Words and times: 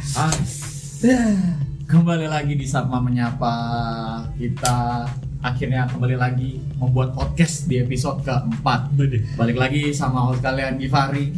Ah, 0.00 0.32
kembali 1.84 2.24
lagi 2.24 2.56
di 2.56 2.64
Sapma 2.64 3.04
Menyapa. 3.04 3.52
Kita 4.32 5.04
akhirnya 5.44 5.84
kembali 5.92 6.16
lagi 6.16 6.56
membuat 6.80 7.12
podcast 7.12 7.68
di 7.68 7.84
episode 7.84 8.24
keempat. 8.24 8.96
Balik 9.36 9.60
lagi 9.60 9.92
sama 9.92 10.32
host 10.32 10.40
kalian 10.40 10.80
Givari. 10.80 11.36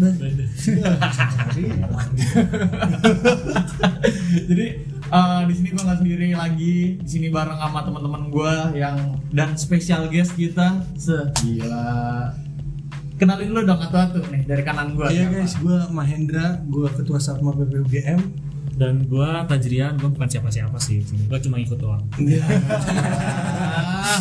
Jadi 4.46 4.66
eh, 5.10 5.40
di 5.50 5.54
sini 5.58 5.68
gue 5.74 5.82
nggak 5.82 5.98
sendiri 5.98 6.26
lagi. 6.38 7.02
Di 7.02 7.08
sini 7.10 7.34
bareng 7.34 7.58
sama 7.58 7.82
teman-teman 7.82 8.30
gue 8.30 8.54
yang 8.78 9.18
dan 9.34 9.58
spesial 9.58 10.06
guest 10.06 10.38
kita. 10.38 10.86
Segila 10.94 12.30
kenalin 13.22 13.54
dulu 13.54 13.62
dong 13.62 13.78
atu-atu 13.78 14.18
nih 14.34 14.42
dari 14.50 14.66
kanan 14.66 14.98
gue 14.98 15.06
Iya 15.14 15.30
guys, 15.30 15.54
gue 15.62 15.78
Mahendra, 15.94 16.58
gue 16.66 16.90
ketua 16.90 17.22
Satma 17.22 17.54
PPUGM. 17.54 18.51
Dan 18.82 19.06
gua 19.06 19.46
Tajrian 19.46 19.94
gua 19.94 20.10
bukan 20.10 20.26
siapa-siapa 20.26 20.74
sih 20.76 20.98
gua 21.30 21.38
cuma 21.38 21.56
ikut 21.56 21.78
doang 21.78 22.02
Iya. 22.18 22.42
Ah, 24.02 24.18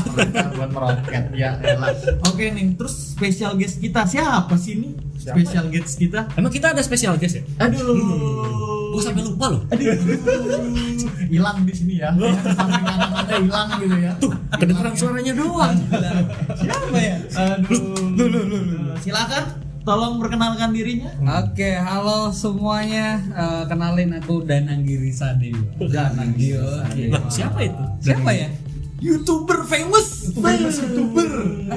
buat 0.56 0.72
meroket 0.72 1.34
ya 1.34 1.58
elah. 1.60 1.92
Oke 2.24 2.48
nih, 2.48 2.78
terus 2.78 3.12
special 3.12 3.58
guest 3.58 3.82
kita 3.82 4.06
siapa 4.06 4.54
sih 4.56 4.78
ini? 4.78 4.90
Siapa? 5.18 5.36
Special 5.36 5.66
guest 5.68 5.98
kita. 5.98 6.30
emang 6.38 6.48
kita 6.48 6.72
ada 6.72 6.80
spesial 6.80 7.18
guest 7.18 7.42
ya 7.42 7.44
Aduh. 7.60 8.94
gua 8.94 9.02
sampai 9.02 9.26
lupa 9.26 9.52
loh 9.52 9.62
Aduh. 9.68 9.92
Hilang 11.28 11.66
di 11.66 11.74
sini 11.74 11.94
ya. 11.98 12.14
Samping 12.54 12.86
ada 12.86 13.36
hilang 13.36 13.70
gitu 13.80 13.98
ya. 13.98 14.12
Tuh, 14.16 14.32
kedengeran 14.54 14.94
suaranya 14.94 15.34
doang 15.34 15.76
siapa 16.56 16.98
ya? 16.98 17.16
Aduh. 17.36 18.96
Silakan 19.02 19.44
tolong 19.82 20.22
perkenalkan 20.22 20.70
dirinya. 20.74 21.10
Oke, 21.42 21.74
halo 21.78 22.30
semuanya. 22.30 23.18
Eh, 23.22 23.64
kenalin 23.66 24.18
aku 24.18 24.46
Danang 24.46 24.86
Giri 24.86 25.10
Sadewa. 25.10 25.62
Danang 25.90 26.32
Giri 26.38 26.62
Sadewa. 26.62 27.18
Lah, 27.18 27.24
siapa 27.30 27.60
itu 27.66 27.84
Siapa 28.02 28.30
ya? 28.34 28.50
YouTuber 29.02 29.66
famous. 29.66 30.30
Famous 30.38 30.78
youtuber. 30.78 31.30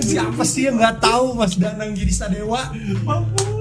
Siapa 0.04 0.42
sih 0.44 0.68
yang 0.68 0.76
nggak 0.76 1.00
tahu 1.00 1.32
Mas 1.32 1.56
Danang 1.56 1.96
Giri 1.96 2.12
Sadewa? 2.12 2.68
Mampus, 3.04 3.44
aduh. 3.48 3.53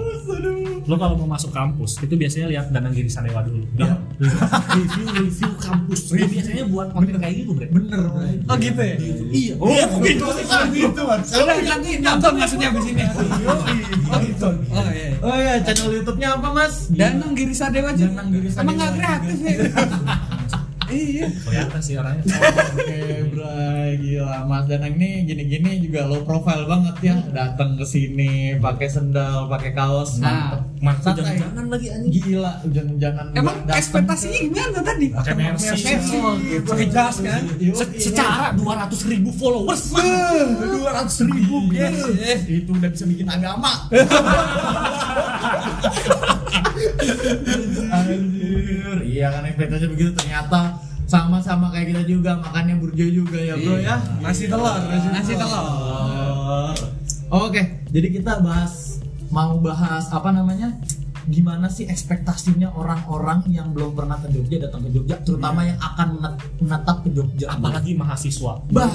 Lo 0.83 0.95
kalau 0.99 1.15
mau 1.15 1.35
masuk 1.35 1.51
kampus 1.51 1.99
itu 2.03 2.13
biasanya 2.13 2.47
lihat 2.51 2.65
Danang 2.69 2.91
Giri 2.91 3.07
Sadewa 3.07 3.39
dulu 3.41 3.63
dia 3.73 3.95
review 4.19 5.05
review 5.15 5.51
kampus 5.57 6.11
dia 6.11 6.27
biasanya 6.27 6.63
buat 6.67 6.91
konten 6.91 7.15
kayak 7.17 7.35
gitu 7.43 7.51
bre 7.55 7.67
Bener. 7.71 7.99
Oh 8.45 8.55
gitu 8.59 8.81
ya? 8.81 8.95
iya 9.31 9.53
Oh, 9.57 9.71
gitu. 10.03 10.25
gitu 10.75 11.01
Mas. 11.07 11.27
Udah 11.33 11.57
nanti 11.63 11.89
nonton 11.99 12.31
maksudnya 12.37 12.67
abis 12.69 12.85
ini. 12.91 13.03
Oh, 13.03 14.17
gitu. 14.21 14.49
Oh 14.69 14.87
iya. 14.91 15.09
Oh 15.23 15.37
ya, 15.39 15.53
channel 15.63 15.89
YouTube-nya 15.95 16.27
apa, 16.37 16.49
Mas? 16.51 16.91
Danang 16.91 17.33
Giri 17.33 17.55
Sadewa 17.55 17.95
aja. 17.95 18.05
Danang 18.05 18.29
Giri 18.29 18.49
Sadewa. 18.51 18.63
Emang 18.67 18.75
nggak 18.77 18.91
kreatif 18.99 19.37
ya? 19.39 19.53
Iya. 20.93 21.25
kelihatan 21.39 21.79
sih 21.79 21.95
orangnya 21.95 22.23
Oke, 22.73 22.99
bray, 23.29 23.89
gila. 23.97 24.43
Mas 24.43 24.63
Danang 24.65 24.93
ini 24.93 25.23
gini-gini 25.23 25.79
juga 25.81 26.03
low 26.03 26.21
profile 26.21 26.63
banget 26.63 26.95
ya. 27.01 27.13
Datang 27.27 27.73
ke 27.73 27.83
sini 27.83 28.55
pakai 28.57 28.87
sendal, 28.87 29.47
pakai 29.47 29.71
kaos, 29.71 30.17
Nah, 30.17 30.59
mantap 30.79 31.15
Santai. 31.15 31.37
jangan 31.37 31.65
lagi 31.67 31.87
anjing 31.89 32.11
Gila, 32.13 32.51
hujan-hujanan. 32.61 33.25
Emang 33.33 33.55
ekspektasinya 33.67 34.37
gimana 34.39 34.79
tadi? 34.81 35.05
pakai 35.09 35.33
mercy 35.33 35.67
Mercy. 35.73 36.17
Pakai 36.61 36.85
jas 36.87 37.15
kan? 37.19 37.41
Yoi, 37.55 37.73
Se- 37.73 37.97
secara 37.99 38.51
200 38.53 38.99
ribu 39.07 39.29
followers 39.31 39.91
Dua 40.53 40.89
ratus 40.93 41.23
ribu 41.23 41.67
guys. 41.67 41.97
Eh, 42.15 42.37
itu 42.59 42.69
udah 42.69 42.87
bisa 42.87 43.03
bikin 43.03 43.25
agama. 43.25 43.89
Anjir, 47.93 48.97
iya 49.03 49.27
kan 49.29 49.43
ekspektasinya 49.45 49.89
begitu 49.91 50.11
ternyata 50.13 50.72
sama-sama 51.13 51.69
kayak 51.69 51.93
kita 51.93 52.01
juga 52.09 52.41
makannya 52.41 52.75
burjo 52.75 53.05
juga 53.05 53.37
ya 53.37 53.53
bro 53.53 53.77
ya 53.77 54.01
Nasi 54.17 54.49
telur, 54.49 54.81
nasi 54.81 55.07
Nasi 55.13 55.33
telur. 55.37 56.73
Oke, 57.29 57.61
jadi 57.89 58.07
kita 58.09 58.41
bahas 58.41 58.97
mau 59.29 59.57
bahas 59.57 60.09
apa 60.09 60.29
namanya? 60.29 60.73
Gimana 61.23 61.71
sih 61.71 61.87
ekspektasinya 61.87 62.75
orang-orang 62.75 63.47
yang 63.47 63.71
belum 63.71 63.95
pernah 63.95 64.19
ke 64.19 64.27
Jogja 64.27 64.59
datang 64.59 64.83
ke 64.83 64.91
Jogja, 64.91 65.15
terutama 65.23 65.63
yang 65.63 65.79
akan 65.79 66.19
menet- 66.19 66.35
menetap 66.59 66.97
ke 66.99 67.09
Jogja. 67.09 67.47
apalagi 67.47 67.95
mahasiswa 67.95 68.59
bah. 68.67 68.91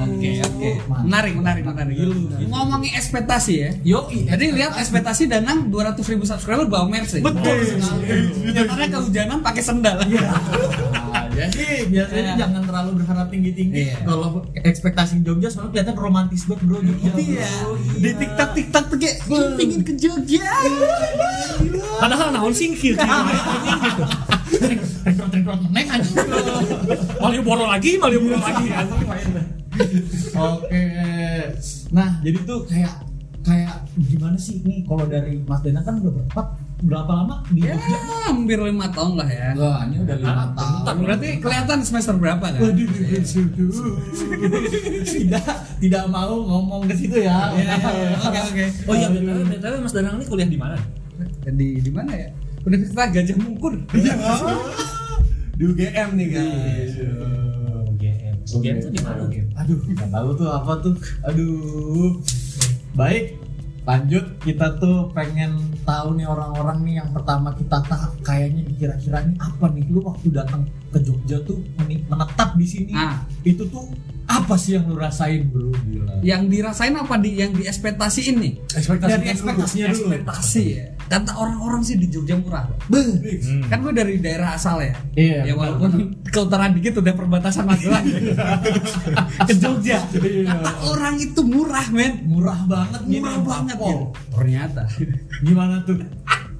Oke, 0.00 0.30
oke. 0.40 0.70
Menarik, 1.04 1.36
menarik, 1.36 1.62
menarik. 1.62 1.94
Ngomongin 2.40 2.96
ekspektasi 2.96 3.52
ya. 3.52 3.70
Yoi, 3.84 4.24
Jadi 4.24 4.44
lihat 4.48 4.80
ekspektasi 4.80 5.28
Danang 5.28 5.68
200 5.68 6.00
ribu 6.08 6.24
subscriber 6.24 6.64
bawa 6.64 6.88
Mercy. 6.88 7.20
Betul. 7.20 7.78
Nyatanya 8.48 8.86
kehujanan 8.88 9.38
pakai 9.44 9.62
sendal. 9.62 10.00
Jadi 11.38 11.64
biasanya 11.88 12.22
Iya. 12.24 12.34
jangan 12.36 12.62
terlalu 12.62 12.90
berharap 12.98 13.26
tinggi-tinggi. 13.28 13.80
Iya. 13.84 13.96
Kalau 14.02 14.28
ekspektasi 14.54 15.22
Jogja 15.22 15.48
soalnya 15.48 15.70
kelihatan 15.72 15.96
romantis 15.96 16.42
banget 16.44 16.62
bro 16.64 16.78
Jogja. 16.80 17.10
Iya. 17.14 17.48
bro. 17.62 17.72
Di 17.96 18.10
TikTok 18.12 18.50
TikTok 18.52 18.84
tuh 18.86 18.98
kayak 18.98 19.16
"Ih, 19.24 19.48
pingin 19.54 19.80
ke 19.82 19.92
Jogja. 19.94 20.42
padahal 21.98 22.30
naon 22.30 22.50
singkir 22.52 22.94
gitu 22.94 24.02
Rekrut-rekrut 25.00 25.60
meneng 25.64 25.86
aja. 25.90 26.10
Malioboro 27.18 27.64
lagi 27.64 27.96
Malioboro 27.96 28.36
lagi 28.36 28.66
Oke. 30.34 30.84
Nah, 31.88 32.10
jadi 32.20 32.38
tuh 32.42 32.66
kayak 32.66 33.07
kayak 33.48 33.72
gimana 33.96 34.36
sih 34.36 34.60
ini 34.60 34.84
kalau 34.84 35.04
dari 35.04 35.40
Mas 35.42 35.60
Dana 35.60 35.80
kan 35.80 35.96
udah 35.96 36.12
berapa 36.12 36.42
berapa 36.78 37.10
lama 37.12 37.42
di 37.48 37.60
Ya, 37.60 37.74
Jogja? 37.74 37.98
hampir 38.28 38.54
lima 38.56 38.86
tahun 38.88 39.16
lah 39.16 39.26
ya. 39.26 39.50
Wah, 39.52 39.82
ini 39.82 39.98
udah 39.98 40.16
lima 40.16 40.30
Ah, 40.30 40.46
tahun. 40.84 41.02
Berarti 41.02 41.28
kelihatan 41.38 41.78
semester 41.82 42.14
berapa 42.14 42.44
kan? 42.44 42.60
Waduh, 42.60 42.86
tidak 45.04 45.44
tidak 45.78 46.04
mau 46.06 46.34
ngomong 46.36 46.86
ke 46.86 46.94
situ 46.94 47.18
ya. 47.18 47.50
Iya, 47.50 47.74
iya, 47.74 47.74
iya. 47.74 48.08
Oke, 48.28 48.40
oke. 48.44 48.64
oh 48.84 48.94
iya 48.94 49.06
btw 49.08 49.40
btw 49.48 49.74
Mas 49.80 49.92
Danang 49.92 50.14
ini 50.16 50.24
kuliah 50.24 50.46
di 50.46 50.54
mana 50.56 50.76
Di 51.42 51.68
di 51.80 51.90
mana 51.90 52.12
ya? 52.12 52.28
Universitas 52.62 53.08
Gajah 53.10 53.36
Mungkur. 53.38 53.74
Di 55.56 55.62
UGM 55.64 56.08
nih 56.14 56.28
guys. 56.30 56.92
UGM 57.88 58.34
UGM 58.48 58.76
itu 58.76 58.88
di 58.92 59.00
mana 59.02 59.26
Aduh, 59.58 59.78
nggak 59.82 60.08
tahu 60.08 60.28
tuh 60.36 60.48
apa 60.48 60.72
tuh. 60.78 60.94
Aduh. 61.24 62.22
Baik, 62.94 63.37
lanjut 63.88 64.20
kita 64.38 64.76
tuh 64.76 65.08
pengen 65.10 65.56
tahu 65.82 66.12
nih 66.12 66.28
orang-orang 66.28 66.84
nih 66.84 66.94
yang 66.96 67.08
pertama 67.08 67.56
kita 67.56 67.80
tak 67.82 68.12
kayaknya 68.20 68.68
kira-kira 68.70 69.24
ini 69.24 69.32
apa 69.34 69.64
nih 69.66 69.84
lu 69.88 70.04
waktu 70.04 70.28
datang 70.28 70.62
ke 70.88 71.00
Jogja 71.00 71.40
tuh 71.42 71.56
menetap 72.04 72.52
di 72.54 72.66
sini 72.66 72.92
Ah. 72.92 73.24
itu 73.42 73.64
tuh 73.64 73.88
apa 74.28 74.54
sih 74.54 74.76
yang 74.76 74.84
lu 74.84 74.94
rasain 74.94 75.48
bro 75.48 75.72
gila 75.82 76.20
Yang 76.20 76.42
dirasain 76.50 76.92
apa 76.92 77.16
di 77.16 77.30
yang 77.34 77.48
diekspektasiin 77.50 78.36
nih? 78.36 78.52
Ekspektasinya 78.70 79.08
Dari 79.08 79.24
dulu. 79.24 79.32
ekspektasinya 79.32 79.86
dulu. 79.86 79.96
Ekspektasi 79.96 80.62
ya. 80.68 80.86
Kata 81.08 81.32
orang-orang 81.34 81.80
sih 81.80 81.96
di 81.96 82.06
Jogja 82.06 82.36
murah. 82.36 82.68
Beuh. 82.86 83.16
Hmm. 83.16 83.64
Kan 83.66 83.80
gue 83.80 83.92
dari 83.92 84.20
daerah 84.20 84.54
asal 84.54 84.78
ya. 84.78 84.92
Iya, 85.16 85.48
Ya 85.48 85.54
walaupun 85.56 86.20
ke 86.22 86.38
utara 86.38 86.68
dikit 86.68 87.00
udah 87.00 87.14
perbatasan 87.16 87.64
Magelang. 87.64 88.04
ke 89.48 89.54
Jogja. 89.56 90.04
Kata 90.44 90.70
orang 90.86 91.16
itu 91.16 91.40
murah, 91.42 91.86
men. 91.90 92.28
murah 92.28 92.60
banget 92.64 93.00
Murah 93.08 93.36
banget 93.40 93.76
Pol. 93.76 93.88
gitu. 93.88 94.04
Ternyata 94.36 94.82
gimana 95.40 95.80
tuh 95.82 95.96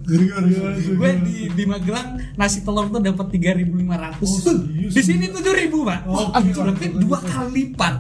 gue 0.09 1.11
di 1.21 1.37
di 1.53 1.65
Magelang 1.69 2.17
nasi 2.35 2.65
telur 2.65 2.89
tuh 2.89 2.97
dapat 2.99 3.29
3.500. 3.29 4.89
di 4.89 5.03
sini 5.05 5.29
7.000, 5.29 5.69
Pak. 5.69 6.01
Oh, 6.09 6.33
berarti 6.33 6.87
dua 6.97 7.19
kali 7.21 7.69
lipat. 7.69 7.95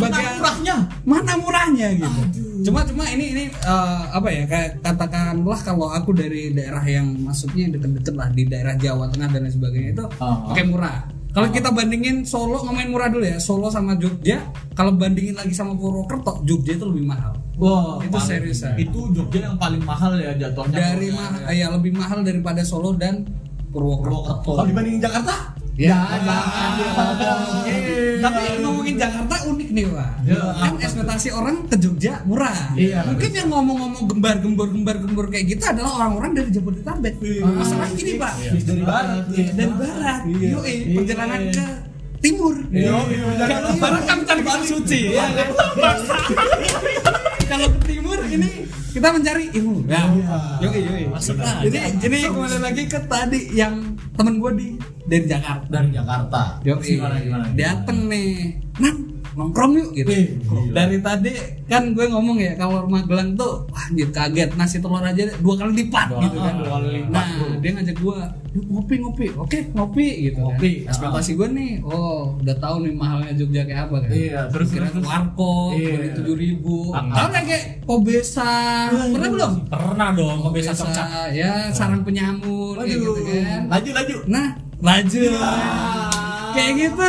mana 0.00 0.18
murahnya 0.40 0.76
mana 1.04 1.32
murahnya 1.36 1.88
gitu. 1.94 2.20
Cuma 2.64 2.84
cuma 2.84 3.04
ini 3.08 3.32
ini 3.32 3.44
eh, 3.52 4.02
apa 4.08 4.28
ya 4.32 4.44
kayak 4.48 4.70
katakanlah 4.80 5.60
kalau 5.60 5.88
aku 5.92 6.16
dari 6.16 6.52
daerah 6.52 6.84
yang 6.84 7.12
masuknya 7.20 7.76
deket-deket 7.76 8.14
lah 8.16 8.28
di 8.32 8.48
daerah 8.48 8.74
Jawa 8.76 9.12
Tengah 9.12 9.28
dan 9.28 9.44
lain 9.44 9.52
sebagainya 9.52 9.90
itu 9.92 10.04
pakai 10.16 10.64
murah. 10.64 11.19
Kalau 11.30 11.48
kita 11.54 11.70
bandingin 11.70 12.26
Solo 12.26 12.58
ngomongin 12.66 12.90
murah 12.90 13.06
dulu 13.06 13.22
ya, 13.22 13.38
Solo 13.38 13.70
sama 13.70 13.94
Jogja, 13.94 14.42
kalau 14.74 14.98
bandingin 14.98 15.38
lagi 15.38 15.54
sama 15.54 15.78
Purwokerto, 15.78 16.42
Jogja 16.42 16.74
itu 16.74 16.84
lebih 16.90 17.06
mahal. 17.06 17.38
Wah, 17.54 18.02
Itu 18.02 18.18
paling- 18.18 18.26
serius, 18.26 18.66
ya. 18.66 18.74
Itu 18.74 19.14
Jogja 19.14 19.46
yang 19.46 19.56
paling 19.60 19.82
mahal 19.86 20.18
ya 20.18 20.34
jatuhnya. 20.34 20.74
Dari 20.74 21.08
mah 21.14 21.46
ya 21.54 21.70
lebih 21.70 21.94
mahal 21.94 22.26
daripada 22.26 22.66
Solo 22.66 22.98
dan 22.98 23.30
Purwokerto. 23.70 24.10
Purwokerto. 24.10 24.50
Kalau 24.58 24.66
dibandingin 24.66 25.00
Jakarta? 25.06 25.54
Ya, 25.80 25.96
jangan 26.20 26.72
diomong. 26.76 27.64
Tapi 28.20 28.42
ngomongin 28.60 28.94
Jakarta 29.00 29.34
unik 29.48 29.68
nih 29.72 29.84
pak. 29.88 30.10
Ya, 30.28 30.40
kan 30.60 30.72
ekspektasi 30.76 31.28
orang 31.32 31.56
ke 31.72 31.76
Jogja 31.80 32.20
murah. 32.28 32.76
Iya. 32.76 33.08
Mungkin 33.08 33.30
yang 33.32 33.48
ngomong-ngomong 33.48 34.04
gembar-gembor 34.04 34.68
gembar-gembor 34.68 35.26
kayak 35.32 35.56
gitu 35.56 35.64
adalah 35.64 36.04
orang-orang 36.04 36.36
dari 36.36 36.50
Jabodetabek. 36.52 37.16
Masalah 37.56 37.88
gini 37.96 38.20
pak. 38.20 38.32
Dari 38.60 38.82
barat. 38.84 39.24
Iya, 39.32 39.50
dari 39.56 39.72
barat. 39.72 40.20
Iya. 40.28 40.48
Yoi, 40.52 40.74
perjalanan 41.00 41.40
ke 41.48 41.64
timur. 42.20 42.54
Iya, 42.68 42.92
iya, 43.08 43.24
Kalau 43.48 43.70
barat 43.80 44.02
kan 44.04 44.16
mencari 44.20 44.42
bahan 44.44 44.62
suci. 44.68 45.00
kan? 45.16 45.30
Kalau 47.48 47.66
ke 47.72 47.78
timur 47.88 48.18
ini 48.28 48.68
kita 48.92 49.08
mencari 49.16 49.44
ilmu. 49.56 49.88
Ya. 49.88 50.04
Masuk 51.08 51.40
aja. 51.40 51.64
Jadi 51.64 51.78
jadi 52.04 52.16
kembali 52.28 52.58
lagi 52.60 52.84
ke 52.84 53.00
tadi 53.08 53.40
yang 53.56 53.96
temen 54.12 54.36
gue 54.36 54.52
di 54.60 54.68
dari 55.10 55.26
Jakarta. 55.26 55.66
dari 55.68 55.90
Jakarta 55.90 56.42
Yoi. 56.62 56.86
gimana 56.88 57.14
gimana 57.18 57.44
Dateng 57.52 57.98
nih. 58.06 58.30
Nan, 58.78 58.94
nongkrong 59.32 59.72
yuk 59.74 59.90
gitu. 59.92 60.10
Gila. 60.10 60.72
Dari 60.72 60.96
tadi 60.98 61.32
kan 61.64 61.90
gue 61.90 62.02
ngomong 62.04 62.34
ya 62.36 62.54
kalau 62.54 62.82
Magelang 62.84 63.34
tuh 63.34 63.62
wah 63.66 63.84
anjir 63.84 64.08
kaget 64.08 64.50
nasi 64.54 64.78
telur 64.78 64.98
aja 65.00 65.22
dua 65.36 65.54
kali 65.56 65.72
lipat 65.80 66.06
Dua- 66.08 66.22
gitu 66.24 66.36
kan. 66.36 66.54
dua 66.56 66.70
kali 66.76 66.88
lipat, 66.96 67.10
Nah, 67.12 67.26
bro. 67.36 67.58
dia 67.58 67.70
ngajak 67.72 67.96
gue 67.96 68.18
"Yuk, 68.50 68.64
ngopi 68.68 68.94
ngopi. 68.98 69.26
Oke, 69.36 69.58
ngopi 69.70 70.06
gitu 70.24 70.38
Ngopi, 70.40 70.70
kan. 70.80 70.90
Ekspektasi 70.90 71.30
gue 71.36 71.48
nih, 71.48 71.70
oh 71.84 72.34
udah 72.36 72.56
tahu 72.56 72.82
nih 72.82 72.92
mahalnya 72.92 73.32
Jogja 73.32 73.62
kayak 73.62 73.86
apa 73.86 73.96
kan. 74.00 74.10
Iya, 74.10 74.40
terus 74.48 74.68
kira 74.68 74.86
terus, 74.88 75.04
warkop 75.04 75.70
Iya. 75.72 76.10
tujuh 76.12 76.34
ribu. 76.36 76.90
Ah, 76.90 77.02
Tahu 77.06 77.26
nggak 77.30 77.44
kayak 77.44 77.64
Kobesa? 77.84 78.50
Pernah 78.90 79.28
belum? 79.30 79.52
Pernah 79.68 80.08
dong, 80.12 80.38
Kobesa, 80.40 80.72
cocok. 80.72 81.06
ya 81.30 81.70
sarang 81.70 82.02
penyamun 82.02 82.74
kayak 82.76 82.90
gitu 82.90 83.12
kan. 83.22 83.60
laju 83.68 83.90
laju 83.94 84.16
Nah, 84.26 84.46
lanjut. 84.80 85.32
Ah. 85.36 86.52
Kayak 86.56 86.72
gitu. 86.76 87.08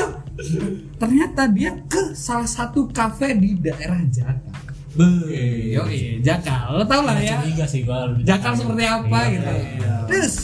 Ternyata 0.98 1.42
dia 1.50 1.72
ke 1.90 2.14
salah 2.14 2.48
satu 2.48 2.90
kafe 2.90 3.34
di 3.38 3.58
daerah 3.58 4.00
Jakar. 4.08 4.58
Be. 4.92 5.08
Yoi, 5.72 6.20
Jakar. 6.20 6.76
Lo 6.76 6.84
tau 6.84 7.02
lah 7.02 7.18
ya. 7.18 7.40
Curiga 7.42 7.66
sih 7.66 7.82
gua. 7.88 8.12
Jakar 8.22 8.54
seperti 8.54 8.84
apa 8.86 9.18
Iya, 9.28 9.34
gitu. 9.40 9.52
iya. 9.82 9.94
Terus, 10.10 10.36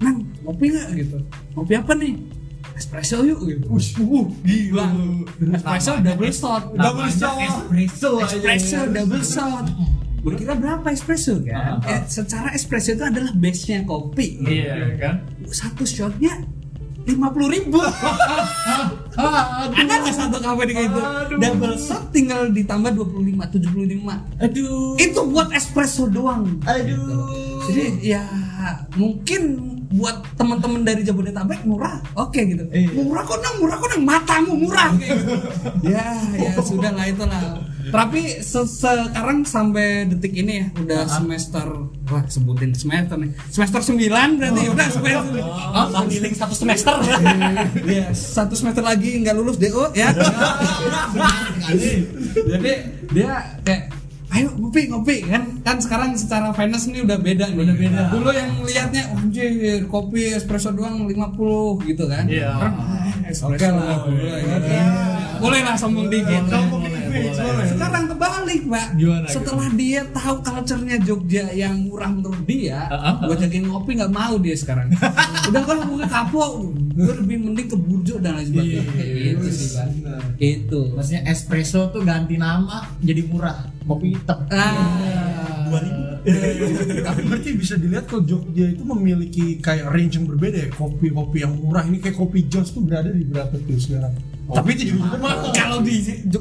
Nang, 0.00 0.16
ngopi 0.44 0.64
nggak 0.72 0.88
gitu? 0.96 1.16
Ngopi 1.56 1.72
apa 1.76 1.92
nih? 1.96 2.12
Espresso 2.80 3.20
yuk 3.28 3.40
gitu. 3.44 3.66
Uh, 3.68 4.24
gila. 4.40 4.86
Espresso 5.52 5.92
double 6.00 6.32
shot. 6.32 6.62
double 6.72 7.10
shot 7.12 7.36
espresso. 7.44 8.10
Espresso 8.24 8.80
double 8.88 9.20
shot. 9.20 9.66
Gue 10.20 10.36
kira 10.36 10.52
berapa 10.52 10.84
espresso 10.88 11.40
kan? 11.40 11.80
Ah, 11.80 11.80
ah. 11.80 11.90
Eh, 11.90 12.00
secara 12.06 12.52
espresso 12.52 12.92
itu 12.92 13.00
adalah 13.00 13.32
base-nya 13.32 13.82
kopi. 13.82 14.36
iya 14.44 14.92
kan 14.96 15.24
Satu 15.46 15.82
shotnya 15.82 16.44
lima 17.00 17.32
puluh 17.32 17.48
ribu. 17.48 17.80
Ada 19.16 19.92
nggak 19.98 20.14
satu 20.14 20.38
kafe 20.38 20.68
gitu? 20.68 21.00
Aduh. 21.00 21.36
Double 21.36 21.74
shot 21.74 22.12
tinggal 22.12 22.48
ditambah 22.48 22.92
25, 22.92 23.40
75. 23.56 24.06
aduh 24.38 24.94
Itu 24.96 25.20
buat 25.26 25.48
espresso 25.50 26.06
doang. 26.06 26.60
aduh 26.62 27.64
Jadi 27.66 27.84
ya 28.04 28.22
mungkin 28.94 29.42
buat 29.90 30.22
teman-teman 30.38 30.86
dari 30.86 31.02
Jabodetabek 31.02 31.66
murah, 31.66 31.98
oke 32.14 32.38
gitu. 32.38 32.62
Iya. 32.70 32.94
Murah 32.94 33.26
kok 33.26 33.42
nang, 33.42 33.58
murah 33.58 33.74
kok 33.74 33.88
nang, 33.90 34.02
matamu 34.06 34.52
murah 34.54 34.94
kayak 34.94 35.18
gitu. 35.18 35.34
ya, 35.82 36.14
ya 36.30 36.50
sudah 36.62 36.94
lah 36.94 37.06
itulah. 37.06 37.58
Tapi 37.90 38.38
se- 38.38 38.70
sekarang 38.70 39.42
sampai 39.42 40.06
detik 40.06 40.30
ini 40.36 40.62
ya 40.62 40.66
udah 40.78 41.02
semester 41.10 41.66
wah 42.06 42.22
sebutin 42.24 42.70
semester 42.70 43.18
nih. 43.18 43.34
Semester 43.50 43.82
9 43.82 44.38
berarti 44.38 44.62
udah 44.70 44.88
semester. 44.88 45.42
Oh, 45.42 45.86
mau 45.90 46.06
giling 46.06 46.34
satu 46.34 46.54
semester. 46.54 46.94
Iya, 47.82 48.14
satu 48.14 48.54
semester 48.54 48.86
lagi 48.86 49.18
nggak 49.18 49.34
lulus 49.34 49.58
DO 49.58 49.90
ya. 49.92 50.14
Jadi 52.50 52.72
dia 53.10 53.28
kayak 53.66 53.82
ayo 54.40 54.48
ngopi 54.56 54.88
ngopi 54.88 55.16
kan 55.28 55.42
kan 55.60 55.76
sekarang 55.76 56.16
secara 56.16 56.48
finance 56.56 56.88
ini 56.88 57.04
udah 57.04 57.18
beda 57.20 57.44
nih. 57.52 57.60
Udah 57.60 57.76
beda. 57.76 58.00
Dulu 58.08 58.30
yang 58.32 58.50
liatnya 58.64 59.02
oh, 59.12 59.20
anjir 59.20 59.84
kopi 59.84 60.32
espresso 60.32 60.72
doang 60.72 61.04
50 61.04 61.84
gitu 61.84 62.04
kan. 62.08 62.24
Iya. 62.24 62.56
Sekarang, 62.56 62.74
ah, 62.80 63.28
espresso 63.28 63.44
Oke 63.52 63.68
lah. 63.68 63.98
boleh, 64.08 64.40
gitu. 64.40 64.72
Boleh 65.40 65.60
lah 65.60 65.76
sombong 65.76 66.08
dikit. 66.08 66.44
Sombong 66.48 66.84
Sekarang 67.66 68.04
kebalik, 68.06 68.62
Pak. 68.64 68.86
Gimana, 68.94 69.26
Setelah 69.26 69.68
dia 69.72 70.00
tahu 70.06 70.36
culture-nya 70.40 70.96
Jogja 70.98 71.44
yang 71.50 71.74
murah 71.82 72.08
menurut 72.08 72.42
dia, 72.44 72.86
ah, 72.86 73.18
gua 73.18 73.34
jakin 73.34 73.66
ngopi 73.66 73.94
nggak 73.94 74.10
mau 74.10 74.34
dia 74.36 74.54
sekarang. 74.54 74.90
Udah 75.50 75.62
kalau 75.62 75.82
gue 75.88 76.04
kapok, 76.04 76.50
gue 76.92 77.14
lebih 77.16 77.36
mending 77.40 77.66
ke 77.66 77.76
burjo 77.76 78.18
dan 78.18 78.36
lain 78.36 78.46
sebagainya. 78.46 78.82
Iya, 78.82 78.92
Kayak 78.92 79.14
gitu 79.16 79.48
sih, 79.50 79.68
Pak. 79.72 79.86
Itu. 80.36 80.80
maksudnya 80.92 81.22
espresso 81.26 81.88
tuh 81.88 82.02
ganti 82.02 82.34
nama 82.34 82.84
jadi 82.98 83.24
murah 83.24 83.56
kopi 83.82 84.14
hitam 84.14 84.44
Ah. 84.48 85.66
dua 85.68 85.78
ribu 85.80 86.02
Tapi 87.06 87.20
berarti 87.26 87.50
bisa 87.56 87.74
dilihat 87.80 88.04
kalau 88.06 88.22
Jogja 88.24 88.66
itu 88.70 88.82
memiliki 88.84 89.56
kayak 89.58 89.88
range 89.88 90.20
yang 90.20 90.26
berbeda 90.28 90.56
ya 90.64 90.68
kopi-kopi 90.72 91.42
yang 91.42 91.56
murah 91.56 91.84
ini 91.86 91.98
kayak 91.98 92.16
kopi 92.16 92.44
Joss 92.46 92.72
tuh 92.76 92.84
berada 92.84 93.08
di 93.08 93.24
berapa 93.24 93.54
tuh 93.56 93.78
sekarang? 93.80 94.12
Tapi 94.50 94.70
itu 94.74 94.98
juga 94.98 95.14
mahal. 95.14 95.54
Kalau 95.54 95.78
di 95.78 95.94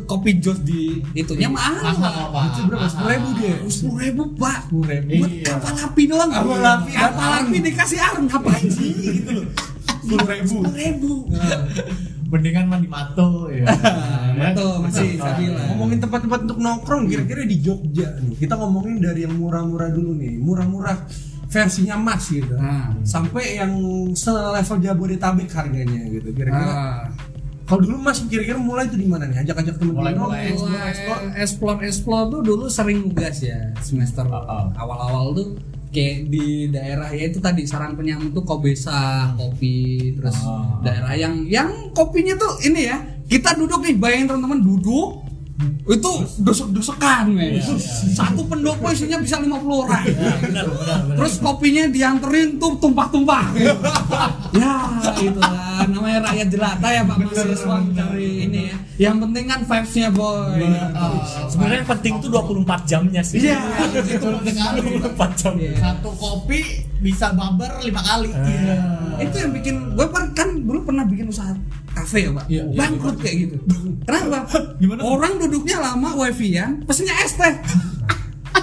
kopi 0.09 0.41
jos 0.41 0.65
di 0.65 0.97
itunya 1.13 1.45
mahal. 1.45 1.93
Mahal, 1.93 2.33
Pak. 2.33 2.41
Itu 2.49 2.59
berapa? 2.65 2.85
Sepuluh 2.89 3.11
ribu 3.13 3.29
dia. 3.37 3.55
Sepuluh 3.69 3.99
ribu 4.01 4.23
pak. 4.33 4.57
Sepuluh 4.65 4.85
ribu. 4.89 5.09
Buat 5.13 5.29
Iya. 5.29 5.45
kapal 5.45 5.73
api 5.77 6.03
doang. 6.09 6.29
Kapal 6.33 6.59
api, 6.65 6.91
Kapal 6.97 7.29
api 7.45 7.57
dikasih 7.61 7.99
areng 8.01 8.25
ngapain 8.25 8.65
sih 8.65 8.89
gitu 8.97 9.29
loh. 9.29 9.45
Sepuluh 10.01 10.25
ribu. 10.25 10.57
Sepuluh 10.65 10.73
ribu. 10.73 11.11
Mendingan 12.29 12.65
mandi 12.65 12.85
mato 12.85 13.49
ya 13.49 13.65
Betul 14.39 14.79
masih 14.79 15.17
stabil 15.17 15.49
lah. 15.49 15.65
Ngomongin 15.67 15.99
tempat-tempat 15.99 16.39
untuk 16.45 16.57
nongkrong 16.57 17.03
kira-kira 17.05 17.43
di 17.43 17.59
Jogja 17.59 18.07
nih. 18.19 18.37
Kita 18.37 18.55
ngomongin 18.55 19.01
dari 19.01 19.25
yang 19.25 19.35
murah-murah 19.35 19.89
dulu 19.89 20.15
nih. 20.15 20.37
Murah-murah 20.37 20.95
versinya 21.45 21.97
Mas 21.97 22.29
gitu. 22.29 22.55
Nah. 22.55 22.95
Sampai 23.03 23.57
yang 23.57 23.73
selevel 24.13 24.79
Jabodetabek 24.79 25.49
harganya 25.49 26.01
gitu. 26.07 26.31
Kira-kira 26.31 26.71
Ah. 26.71 27.03
kalau 27.65 27.83
dulu 27.83 27.99
Mas 27.99 28.23
kira-kira 28.23 28.55
mulai 28.55 28.85
itu 28.85 28.95
di 28.95 29.05
mana 29.05 29.25
nih? 29.25 29.43
Ajak-ajak 29.43 29.75
temen-temen 29.75 29.97
Mulai-mulai. 30.07 30.39
nongkrong, 30.47 30.69
Mulai 30.71 30.87
explore, 30.87 31.19
explore. 31.19 31.35
explore 31.35 31.79
explore 31.83 32.25
tuh 32.29 32.41
dulu 32.41 32.65
sering 32.65 32.97
nugas 33.03 33.37
ya 33.41 33.59
semester 33.77 34.23
Oh, 34.23 34.39
oh. 34.39 34.65
awal-awal 34.73 35.25
tuh 35.33 35.47
kayak 35.89 36.29
di 36.29 36.69
daerah 36.69 37.09
ya 37.09 37.25
itu 37.29 37.41
tadi 37.41 37.65
sarang 37.65 37.97
penyamun 37.97 38.29
tuh 38.29 38.45
kobesa 38.45 39.33
kopi 39.33 40.13
terus 40.13 40.37
Oh. 40.39 40.79
daerah 40.85 41.13
yang 41.17 41.45
yang 41.49 41.69
kopinya 41.91 42.37
tuh 42.37 42.61
ini 42.65 42.85
ya 42.85 42.97
kita 43.25 43.57
duduk 43.57 43.81
nih 43.85 43.97
bayangin 43.97 44.29
teman-teman 44.33 44.61
duduk 44.61 45.25
itu 45.89 46.11
dosek-dosekan 46.39 47.33
men 47.33 47.59
Iya, 47.59 47.65
iya. 47.65 48.13
satu 48.15 48.45
pendopo 48.45 48.87
isinya 48.93 49.19
bisa 49.19 49.41
50 49.41 49.57
orang 49.83 50.05
benar, 50.05 50.37
benar, 50.39 50.65
benar. 50.71 51.15
terus 51.19 51.33
kopinya 51.41 51.83
dianterin 51.89 52.61
tuh 52.61 52.77
tumpah-tumpah 52.79 53.45
ya 54.59 54.73
itu 55.19 55.39
lah 55.41 55.83
namanya 55.89 56.31
rakyat 56.31 56.47
jelata 56.47 56.87
ya 56.87 57.01
pak 57.03 57.17
mahasiswa 57.19 57.75
mencari 57.81 58.29
ini 58.47 58.61
ya 58.71 58.77
yang 58.99 59.15
penting 59.23 59.47
kan 59.47 59.59
vibes-nya 59.63 60.09
boy 60.11 60.59
Sebenarnya 61.49 61.77
yang 61.81 61.89
penting 61.89 62.13
tuh 62.19 62.29
24 62.35 62.83
jamnya 62.83 63.23
sih. 63.23 63.39
Iya. 63.47 63.63
itu 64.19 64.27
penting 64.27 64.55
sekali 64.59 64.79
24 64.99 65.39
jam. 65.39 65.53
Iya. 65.55 65.73
satu 65.79 66.11
kopi 66.19 66.59
bisa 66.99 67.31
babar 67.31 67.79
lima 67.79 68.03
kali 68.03 68.27
iya 68.27 68.77
itu 69.23 69.35
yang 69.39 69.51
bikin 69.55 69.95
gue 69.95 70.07
kan, 70.11 70.35
kan 70.35 70.51
dulu 70.51 70.83
pernah 70.83 71.07
bikin 71.07 71.31
usaha 71.31 71.55
kafe 71.93 72.27
ya 72.27 72.31
pak? 72.33 72.45
Iya, 72.47 72.63
iya, 72.69 72.77
bangkrut 72.77 73.17
kayak 73.21 73.35
gitu. 73.47 73.55
Kenapa 74.05 74.37
Gimana? 74.77 75.01
orang 75.05 75.33
duduknya 75.41 75.77
lama 75.81 76.09
wifi-an 76.17 76.83
pesennya 76.85 77.15
es 77.23 77.33
teh. 77.37 77.55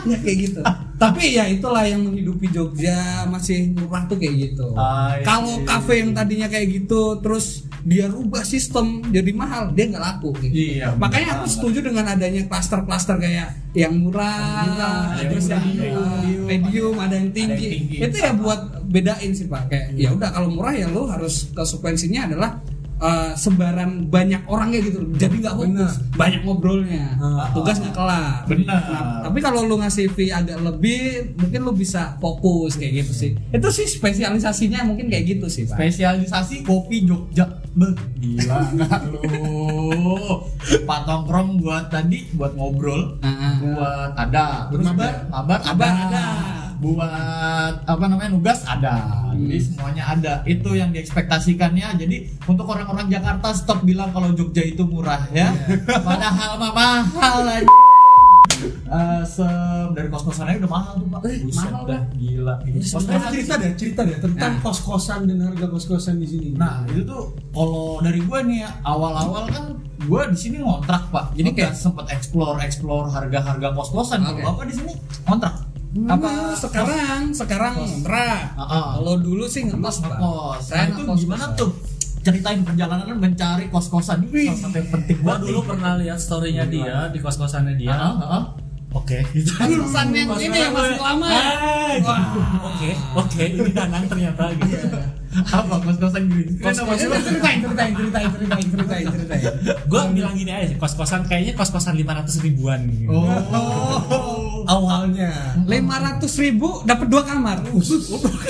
Ya 0.06 0.18
kayak 0.22 0.38
gitu. 0.50 0.60
Tapi 0.96 1.34
ya 1.34 1.44
itulah 1.50 1.82
yang 1.82 2.06
menghidupi 2.06 2.46
Jogja 2.54 3.26
masih 3.26 3.74
murah 3.74 4.06
tuh 4.06 4.18
kayak 4.18 4.34
gitu. 4.50 4.70
Ah, 4.78 5.18
iya, 5.18 5.24
kalau 5.26 5.62
iya, 5.62 5.66
kafe 5.66 5.92
yang 6.02 6.10
tadinya 6.14 6.46
kayak 6.46 6.66
gitu 6.70 7.18
terus 7.22 7.66
dia 7.86 8.10
rubah 8.10 8.42
sistem 8.42 8.98
jadi 9.14 9.30
mahal 9.30 9.70
dia 9.70 9.86
nggak 9.86 10.02
laku 10.02 10.34
gitu. 10.42 10.78
Iya, 10.78 10.98
makanya 10.98 11.38
aku 11.38 11.46
setuju 11.46 11.86
dengan 11.86 12.10
adanya 12.10 12.42
klaster-klaster 12.50 13.14
kayak 13.18 13.54
yang 13.78 13.94
murah, 13.94 14.66
Murah, 14.66 15.02
ada 15.14 15.36
yang 15.38 15.46
yang 15.46 15.66
medium, 15.78 16.44
medium, 16.50 16.94
ada 16.98 17.14
yang 17.14 17.30
tinggi. 17.30 17.54
Ada 17.54 17.62
yang 17.62 17.86
tinggi. 17.86 17.96
itu 18.02 18.16
ya 18.18 18.32
buat 18.34 18.60
bedain 18.90 19.30
sih 19.38 19.46
pak. 19.46 19.62
Kayak 19.70 19.86
ya 19.94 20.08
udah 20.14 20.28
kalau 20.34 20.48
murah 20.50 20.74
ya 20.74 20.86
lo 20.90 21.06
harus 21.06 21.50
konsekuensinya 21.54 22.26
adalah 22.26 22.58
uh, 22.98 23.32
sebaran 23.32 24.06
banyak 24.06 24.42
orangnya 24.46 24.80
gitu 24.82 25.04
jadi 25.12 25.34
nggak 25.36 25.54
fokus 25.54 25.92
banyak 26.12 26.40
ngobrolnya 26.42 27.04
Ah. 27.16 27.48
tugas 27.50 27.76
nggak 27.76 27.92
kelar 27.92 28.44
Benar. 28.44 28.80
Nah, 28.82 29.20
tapi 29.22 29.38
kalau 29.38 29.62
lu 29.62 29.76
ngasih 29.76 30.08
fee 30.08 30.30
agak 30.30 30.56
lebih 30.58 31.32
mungkin 31.34 31.60
lu 31.62 31.72
bisa 31.72 32.16
fokus 32.16 32.74
kayak 32.74 33.02
gitu 33.02 33.12
sih 33.12 33.30
itu 33.34 33.68
sih 33.70 33.86
spesialisasinya 33.86 34.84
mungkin 34.84 35.06
kayak 35.06 35.24
gitu 35.30 35.46
sih 35.46 35.64
pak 35.64 35.76
spesialisasi 35.76 36.62
kopi 36.62 37.04
Jogja 37.04 37.44
Beh, 37.72 37.92
gila 38.16 38.72
nggak 38.72 39.00
lu 39.06 39.20
tempat 40.56 41.00
nongkrong 41.04 41.60
buat 41.60 41.84
tadi 41.86 42.24
buat 42.32 42.52
ngobrol 42.52 43.20
Ah, 43.20 43.28
ah. 43.28 43.54
buat 43.60 44.10
ada 44.16 44.44
terus 44.68 44.84
mabar? 44.86 45.12
mabar 45.28 45.60
ada. 45.60 45.86
Ada. 45.86 46.26
Buat 46.76 47.08
apa 47.82 48.04
namanya 48.04 48.30
nugas 48.30 48.62
ada 48.62 49.26
jadi 49.32 49.58
semuanya 49.58 50.04
ada 50.06 50.32
itu 50.44 50.70
yang 50.72 50.90
diekspektasikannya 50.90 51.96
jadi 51.96 52.16
untuk 52.44 52.66
orang-orang 52.66 53.06
Jakarta 53.06 53.50
stop 53.50 53.82
bilang 53.82 54.10
kalau 54.10 54.30
Jogja 54.30 54.62
itu 54.62 54.82
murah 54.82 55.24
ya 55.30 55.52
padahal 56.06 56.56
mah 56.56 56.72
mahal 56.72 57.42
aja 57.44 57.68
Eh, 58.86 59.22
se- 59.26 59.44
dari 59.92 60.08
kos-kosan 60.08 60.48
aja 60.48 60.58
udah 60.58 60.72
mahal 60.72 60.92
tuh 60.96 61.08
pak 61.10 61.20
Eh, 61.26 61.44
Buset 61.44 61.68
mahal, 61.68 61.82
dah, 61.84 62.00
gila 62.14 62.54
Mas 62.64 62.88
Kos-kosan 62.88 63.20
cerita 63.28 63.54
deh, 63.58 63.72
cerita 63.76 64.00
deh 64.00 64.16
tentang 64.16 64.52
Nah. 64.54 64.62
kos-kosan 64.64 65.20
dan 65.26 65.38
harga 65.44 65.66
kos-kosan 65.68 66.16
di 66.16 66.24
sini. 66.24 66.48
Nah 66.54 66.86
itu 66.88 67.04
tuh 67.04 67.36
kalau 67.50 68.00
dari 68.00 68.16
gue 68.18 68.38
nih 68.46 68.58
ya, 68.62 68.70
awal-awal 68.80 69.44
kan 69.46 69.64
gue 69.98 70.22
di 70.30 70.38
sini 70.38 70.56
ngontrak 70.58 71.10
pak. 71.10 71.34
Jadi 71.34 71.48
Oke. 71.50 71.58
kayak 71.58 71.74
sempet 71.74 72.06
explore 72.08 72.56
explore 72.58 73.10
harga-harga 73.10 73.74
kos 73.74 73.90
kosan. 73.90 74.24
Oke. 74.24 74.40
Kalau 74.40 74.54
bapak 74.54 74.64
di 74.64 74.74
sini 74.74 74.92
ngontrak. 75.26 75.54
Apa 76.04 76.30
sekarang 76.54 77.22
sekarang 77.32 77.72
kontrak 77.74 78.52
Ah, 78.52 78.62
ah. 78.62 78.84
kalau 78.94 79.16
dulu 79.16 79.44
sih 79.44 79.64
ngekos. 79.64 80.02
Ngekos. 80.02 80.60
saya 80.62 80.90
itu 80.90 81.02
gimana 81.16 81.56
tuh? 81.56 81.72
Ceritain 82.20 82.60
perjalanan 82.60 83.16
mencari 83.16 83.70
kos 83.70 83.86
kosan 83.86 84.26
ini 84.26 84.50
salah 84.50 84.66
satu 84.66 84.76
yang 84.76 84.88
penting 84.90 85.16
Gua 85.20 85.28
banget. 85.32 85.46
dulu 85.46 85.60
pernah 85.64 85.92
lihat 85.94 86.18
storynya 86.18 86.66
dia 86.66 87.06
di 87.08 87.18
kos 87.18 87.36
kosannya 87.36 87.74
dia. 87.74 87.94
Ah. 87.94 88.44
Oke. 88.92 89.20
gitu. 89.36 89.52
Kos-kosan 89.52 90.08
yang 90.10 90.24
Kos-kosan 90.26 90.48
ini 90.48 90.56
yang 90.58 90.72
masih 90.72 90.96
lama. 90.98 91.26
Ah, 91.28 91.88
gitu. 91.92 92.40
Oke, 92.64 92.90
oke, 93.14 93.42
ini 93.44 93.70
Danang 93.70 94.04
ternyata 94.08 94.44
gitu. 94.56 94.88
Apa 95.36 95.74
kos 95.78 95.96
kosan 96.00 96.22
green? 96.26 96.48
Kos-kosan 96.56 97.08
ceritain 97.20 97.58
ceritain 97.60 97.92
ceritain 97.92 98.28
ceritain 98.32 98.64
ceritain 98.66 99.04
ceritain 99.06 99.42
gue 99.86 100.00
bilang 100.10 100.32
gini 100.32 100.48
aja 100.48 100.66
sih, 100.66 100.76
kos-kosan 100.76 101.28
kayaknya 101.28 101.52
kos-kosan 101.54 101.92
500 101.94 102.40
ribuan 102.42 102.88
gitu. 102.88 103.12
Oh. 103.12 104.00
Awalnya 104.66 105.32
lima 105.64 105.96
ratus 105.98 106.38
ribu 106.38 106.82
dapat 106.84 107.06
dua 107.08 107.22
kamar 107.22 107.62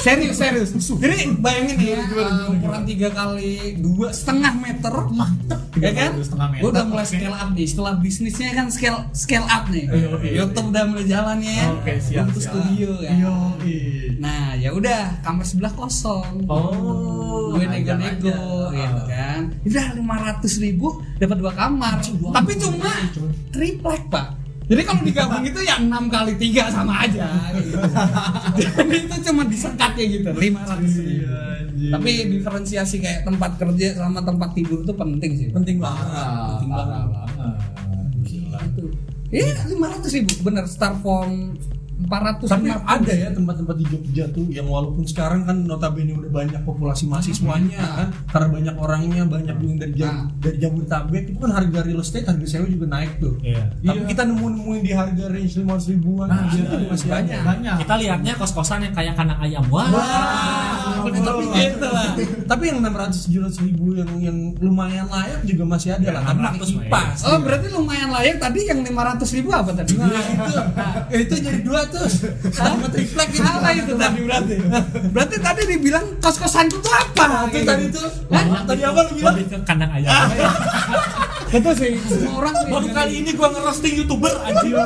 serius 0.04 0.36
serius 0.36 0.70
jadi 0.96 1.36
bayangin 1.38 1.78
ya 1.80 2.00
uh, 2.02 2.52
ukuran 2.52 2.82
tiga 2.88 3.08
kali 3.12 3.78
dua 3.80 4.10
setengah 4.12 4.52
meter 4.56 4.94
Mantep. 5.16 5.60
ya 5.78 5.90
kan? 5.92 6.10
Setengah 6.20 6.48
meter. 6.52 6.62
Gue 6.62 6.70
udah 6.72 6.84
mulai 6.88 7.06
scale 7.06 7.36
up 7.36 7.50
nih. 7.52 7.66
Setelah 7.68 7.94
bisnisnya 8.00 8.50
kan 8.56 8.66
scale 8.72 9.00
scale 9.12 9.46
up 9.46 9.64
nih. 9.70 9.84
Iya. 9.86 10.08
YouTube 10.44 10.68
udah 10.72 10.84
mulai 10.88 11.06
jalan 11.06 11.38
ya. 11.42 11.64
Oke, 11.76 11.92
siap. 12.00 12.28
Untuk 12.28 12.42
studio 12.42 12.90
kan. 13.00 13.16
Iya. 13.16 13.34
Nah, 14.16 14.44
ya 14.56 14.70
udah 14.72 15.20
kamar 15.22 15.44
sebelah 15.44 15.72
kosong. 15.76 16.48
Oh. 16.48 17.54
gue 17.56 17.64
nego-nego 17.64 18.68
gitu 18.74 19.02
kan. 19.08 19.40
Udah 19.64 19.86
lima 19.96 20.16
ratus 20.20 20.58
ribu 20.60 21.00
dapat 21.16 21.36
dua 21.40 21.52
kamar. 21.54 22.02
Tapi 22.04 22.52
cuma 22.60 22.92
triplek 23.52 24.02
pak. 24.12 24.45
Jadi 24.66 24.82
kalau 24.82 25.00
digabung 25.06 25.46
itu 25.46 25.60
yang 25.62 25.86
6 25.86 26.10
kali 26.10 26.32
3 26.34 26.74
sama 26.74 27.06
aja 27.06 27.26
gitu. 27.54 27.78
Jadi 28.58 28.96
itu 29.06 29.16
cuma 29.30 29.42
disekat 29.46 29.92
ya 29.94 30.04
gitu 30.10 30.28
500 30.34 31.06
ribu. 31.06 31.22
Iya, 31.76 31.94
Tapi 31.94 32.10
diferensiasi 32.34 32.98
kayak 32.98 33.22
tempat 33.22 33.62
kerja 33.62 33.94
sama 33.94 34.26
tempat 34.26 34.50
tidur 34.58 34.82
itu 34.82 34.90
penting 34.90 35.32
sih. 35.38 35.48
Penting 35.54 35.78
banget. 35.78 36.06
Penting 36.58 36.70
banget. 36.74 37.04
Itu. 38.74 38.90
Iya, 39.30 39.54
500 39.70 40.16
ribu 40.18 40.32
bener 40.42 40.64
Star 40.66 40.98
400 41.96 42.44
tapi 42.44 42.68
ada 42.68 43.12
ya 43.12 43.28
tempat-tempat 43.32 43.76
di 43.80 43.84
Jogja 43.88 44.24
tuh 44.28 44.44
yang 44.52 44.68
walaupun 44.68 45.08
sekarang 45.08 45.48
kan 45.48 45.64
notabene 45.64 46.12
udah 46.12 46.28
banyak 46.28 46.60
populasi 46.68 47.08
mahasiswanya 47.08 47.80
nah. 47.80 47.94
kan 47.96 48.08
karena 48.28 48.48
banyak 48.52 48.74
orangnya 48.76 49.22
banyak 49.24 49.56
yang 49.56 49.76
dari 49.80 49.94
jam, 49.96 50.12
nah. 50.12 50.24
dari 50.36 50.56
Jabodetabek 50.60 51.24
itu 51.32 51.38
kan 51.40 51.52
harga 51.56 51.78
real 51.88 52.00
estate 52.04 52.28
harga 52.28 52.44
sewa 52.44 52.68
juga 52.68 52.86
naik 52.92 53.16
tuh 53.16 53.40
yeah. 53.40 53.72
tapi 53.80 54.04
yeah. 54.04 54.08
kita 54.12 54.22
nemu 54.28 54.44
nemuin 54.44 54.82
di 54.84 54.92
harga 54.92 55.24
range 55.32 55.54
lima 55.56 55.72
ratus 55.80 55.88
ribuan 55.88 56.28
nah, 56.28 56.44
iya, 56.52 56.64
masih 56.84 57.08
iya, 57.08 57.14
banyak. 57.16 57.40
banyak. 57.40 57.42
banyak 57.48 57.76
kita 57.80 57.94
lihatnya 57.96 58.32
kos-kosan 58.36 58.80
yang 58.84 58.94
kayak 58.94 59.14
kandang 59.16 59.40
ayam 59.40 59.64
wah, 59.72 59.84
Wow. 59.86 61.06
Wow. 61.06 61.08
Gitu 61.08 61.86
tapi 62.46 62.62
yang 62.70 62.78
enam 62.80 62.94
ratus 62.94 63.26
tujuh 63.26 63.40
ratus 63.42 63.58
ribu 63.62 63.98
yang 63.98 64.10
yang 64.22 64.38
lumayan 64.62 65.06
layak 65.10 65.42
juga 65.42 65.64
masih 65.66 65.98
ada 65.98 66.06
iya, 66.08 66.14
lah 66.14 66.22
tapi 66.22 66.42
ya. 66.62 66.88
pas. 66.90 67.18
oh 67.26 67.38
berarti 67.42 67.66
lumayan 67.74 68.08
layak 68.14 68.36
tadi 68.38 68.60
yang 68.70 68.80
lima 68.82 69.02
ratus 69.02 69.30
ribu 69.34 69.50
apa 69.50 69.74
tadi 69.74 69.98
nah, 69.98 70.14
itu, 70.14 70.54
nah. 70.74 70.92
itu 71.10 71.34
jadi 71.42 71.60
dua 71.62 71.85
sama 72.52 72.86
triplek 72.90 73.28
itu 73.32 73.42
Apa 73.42 73.68
itu 73.72 73.92
tadi 73.96 74.20
berarti? 74.24 74.56
Berarti 75.12 75.36
tadi 75.40 75.62
dibilang 75.70 76.06
kos 76.20 76.36
kosan 76.38 76.66
itu 76.68 76.90
apa? 76.90 77.46
itu 77.50 77.64
tadi 77.64 77.84
tuh 77.90 78.08
Hah? 78.32 78.62
tadi 78.66 78.82
apa 78.84 79.00
lu 79.06 79.12
bilang 79.18 79.36
ke 79.38 79.58
kandang 79.64 79.90
ayam. 79.94 80.12
Betul 81.46 81.74
sih. 81.78 81.92
Semua 82.10 82.32
orang. 82.42 82.54
Baru 82.66 82.88
kali 82.90 83.12
ini 83.22 83.30
gua 83.38 83.48
ngerosting 83.54 83.94
youtuber 84.02 84.34
anjir. 84.42 84.76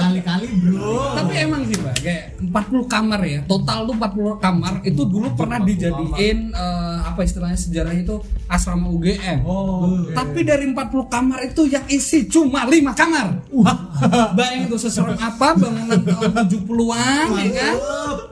Kali-kali 0.00 0.48
bro. 0.64 1.12
Tapi 1.20 1.32
emang 1.44 1.62
sih 1.68 1.76
pak, 1.76 1.94
kayak 2.00 2.24
40 2.52 2.84
kamar 2.84 3.20
ya. 3.24 3.40
Total 3.48 3.88
tuh 3.88 3.96
40 3.96 4.44
kamar 4.44 4.72
itu 4.84 5.02
dulu 5.08 5.32
pernah 5.32 5.58
40 5.64 5.70
dijadiin 5.72 6.38
eh, 6.52 6.98
apa 7.00 7.20
istilahnya 7.24 7.56
sejarahnya 7.56 8.02
itu 8.04 8.16
asrama 8.44 8.92
UGM. 8.92 9.40
oh 9.48 10.12
Tapi 10.12 10.44
dari 10.44 10.68
40 10.68 11.08
kamar 11.08 11.38
itu 11.48 11.64
yang 11.72 11.84
isi 11.88 12.28
cuma 12.28 12.68
5 12.68 12.92
kamar. 12.92 13.26
Bayangin 14.36 14.68
tuh 14.68 14.80
seserem 14.84 15.16
apa 15.16 15.56
bangunan 15.56 16.00
tahun 16.04 16.32
70-an 16.52 17.26
ya 17.40 17.50
kan? 17.56 17.74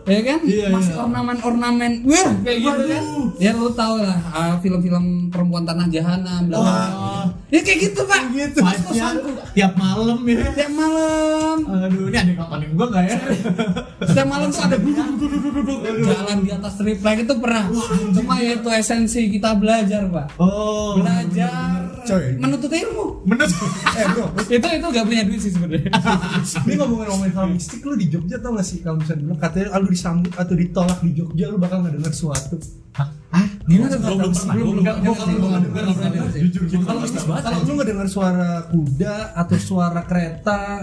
Ya 0.04 0.20
kan? 0.26 0.38
Iya, 0.44 0.66
Masih 0.74 0.92
iya. 0.92 1.00
ornamen-ornamen. 1.00 1.92
Wah, 2.04 2.30
kayak 2.44 2.58
gitu 2.60 2.82
kan. 2.92 3.04
Ya 3.40 3.50
lu 3.56 3.72
tau 3.72 3.96
lah 3.96 4.18
ah, 4.32 4.54
film-film 4.60 5.30
perempuan 5.32 5.64
tanah 5.64 5.86
jahanam 5.88 6.50
bla 6.50 6.58
bla. 6.60 6.68
bla. 6.68 7.22
Ya 7.48 7.60
kayak 7.62 7.78
gitu, 7.90 8.00
Pak. 8.04 8.20
Gitu. 8.30 8.58
Vibes-nya 8.62 9.06
tiap 9.54 9.72
malam 9.74 10.18
ya. 10.26 10.46
Tiap 10.54 10.72
malam, 10.72 11.56
Aduh, 11.66 12.08
ini 12.10 12.16
ada 12.18 12.32
kapanin 12.38 12.70
gua 12.74 12.86
nggak 12.90 13.04
ya? 13.06 13.16
setiap 14.10 14.28
malam 14.28 14.48
tuh 14.50 14.62
ada 14.66 14.76
jalan 16.10 16.38
di 16.42 16.50
atas 16.50 16.72
triplek 16.76 17.16
itu 17.24 17.34
pernah. 17.38 17.64
Cuma 18.12 18.34
ya 18.42 18.52
itu 18.58 18.68
esensi 18.68 19.20
kita 19.30 19.54
belajar, 19.56 20.06
Pak. 20.10 20.26
Oh. 20.36 20.98
Belajar 20.98 21.86
Coy. 22.04 22.36
menuntut 22.40 22.72
ilmu. 22.72 23.06
Menurut 23.28 23.52
eh 23.94 24.06
bro 24.10 24.26
itu 24.48 24.66
itu 24.66 24.86
gak 24.90 25.04
punya 25.06 25.22
duit 25.28 25.40
sih 25.40 25.52
sebenarnya. 25.52 25.90
Ini 26.66 26.74
ngomongin 26.80 27.06
ngomongin 27.12 27.32
hal 27.36 27.46
mistik 27.52 27.80
lu 27.84 27.94
di 27.94 28.06
Jogja 28.08 28.40
tau 28.40 28.56
gak 28.56 28.66
sih 28.66 28.80
kalau 28.80 28.98
misalnya 28.98 29.30
bilang 29.30 29.40
katanya 29.40 29.66
ah, 29.76 29.78
lu 29.78 29.88
disambut 29.92 30.32
atau 30.34 30.54
ditolak 30.56 30.98
di 31.04 31.10
Jogja 31.14 31.44
lu 31.52 31.56
bakal 31.60 31.84
nggak 31.84 31.94
dengar 32.00 32.12
suatu. 32.16 32.56
Ah, 33.30 33.46
gimana 33.68 33.94
Belum, 34.00 34.18
belum 34.18 34.32
pernah, 34.34 34.54
Belum 35.70 36.28
sih. 36.34 36.40
jujur 36.50 36.82
kalau 36.82 37.00
lu 37.62 37.72
nggak 37.78 37.88
dengar 37.94 38.08
suara 38.10 38.66
kuda 38.66 39.14
atau 39.38 39.56
suara 39.60 40.00
kereta 40.02 40.82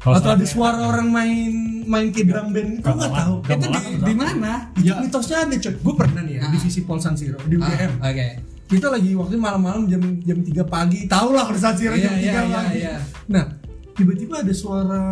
Atau 0.00 0.30
ada 0.30 0.46
suara 0.46 0.78
orang 0.84 1.08
main 1.08 1.52
main 1.84 2.06
kayak 2.08 2.26
drum 2.28 2.48
band 2.50 2.70
itu 2.74 2.84
lu 2.84 2.94
nggak 2.94 3.12
tahu. 3.12 3.34
Itu 3.42 3.66
di, 3.66 3.80
di 3.98 4.14
mana? 4.14 4.52
Itu 4.72 4.92
mitosnya 4.96 5.36
ada 5.42 5.56
coy. 5.56 5.74
Gue 5.74 5.94
pernah 5.96 6.22
nih 6.22 6.34
ya 6.34 6.40
Ah. 6.40 6.50
divisi 6.50 6.80
Pol 6.82 6.98
San 6.98 7.14
Siro 7.14 7.38
di 7.42 7.54
UGM. 7.54 7.92
Ah, 7.98 8.08
Oke. 8.08 8.28
Kita 8.68 8.86
lagi 8.88 9.10
waktu 9.12 9.34
malam-malam 9.34 9.88
jam 9.88 10.02
jam 10.20 10.38
3 10.38 10.60
pagi, 10.62 11.08
tau 11.08 11.32
lah 11.32 11.48
kalau 11.48 11.56
San 11.56 11.72
Siro 11.72 11.92
Iya, 11.92 12.04
jam 12.04 12.14
3 12.14 12.20
iya, 12.20 12.32
iya, 12.38 12.52
pagi. 12.54 12.78
iya. 12.78 12.94
Nah, 13.26 13.44
tiba-tiba 13.92 14.34
ada 14.40 14.52
suara 14.52 15.02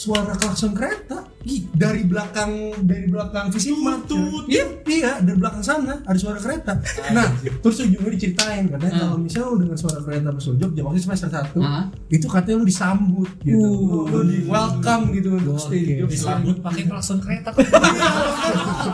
suara 0.00 0.32
klakson 0.32 0.72
kereta. 0.72 1.28
Ih, 1.42 1.64
dari 1.72 2.04
belakang 2.04 2.52
dari 2.84 3.04
belakang 3.06 3.48
Visimat 3.48 4.04
Tut, 4.04 4.44
iya 4.46 4.60
iya 4.86 5.12
dari 5.18 5.32
belakang 5.34 5.60
sana 5.60 5.96
ada 5.98 6.14
suara 6.14 6.36
kereta. 6.36 6.76
Nah 7.10 7.32
terus 7.58 7.80
ujungnya 7.80 8.12
diceritain 8.12 8.68
katanya 8.68 8.92
Ah. 8.92 9.00
kalau 9.02 9.16
misalnya 9.18 9.48
lu 9.48 9.56
dengar 9.58 9.78
suara 9.78 10.00
kereta 10.00 10.28
pas 10.30 10.44
lu 10.44 10.54
Jogja 10.56 10.82
waktu 10.84 11.00
semester 11.00 11.28
satu 11.30 11.58
Ah. 11.58 11.88
itu 12.08 12.26
katanya 12.26 12.56
lu 12.56 12.66
disambut 12.66 13.28
gitu. 13.40 13.56
Uh. 13.56 14.04
lu 14.06 14.20
di 14.26 14.38
welcome 14.44 15.04
gitu 15.10 15.28
untuk 15.34 15.56
stay 15.56 15.80
di 15.80 15.92
Jogja 15.98 16.12
disambut 16.12 16.56
pakai 16.60 16.82
klakson 16.84 17.18
kereta. 17.18 17.50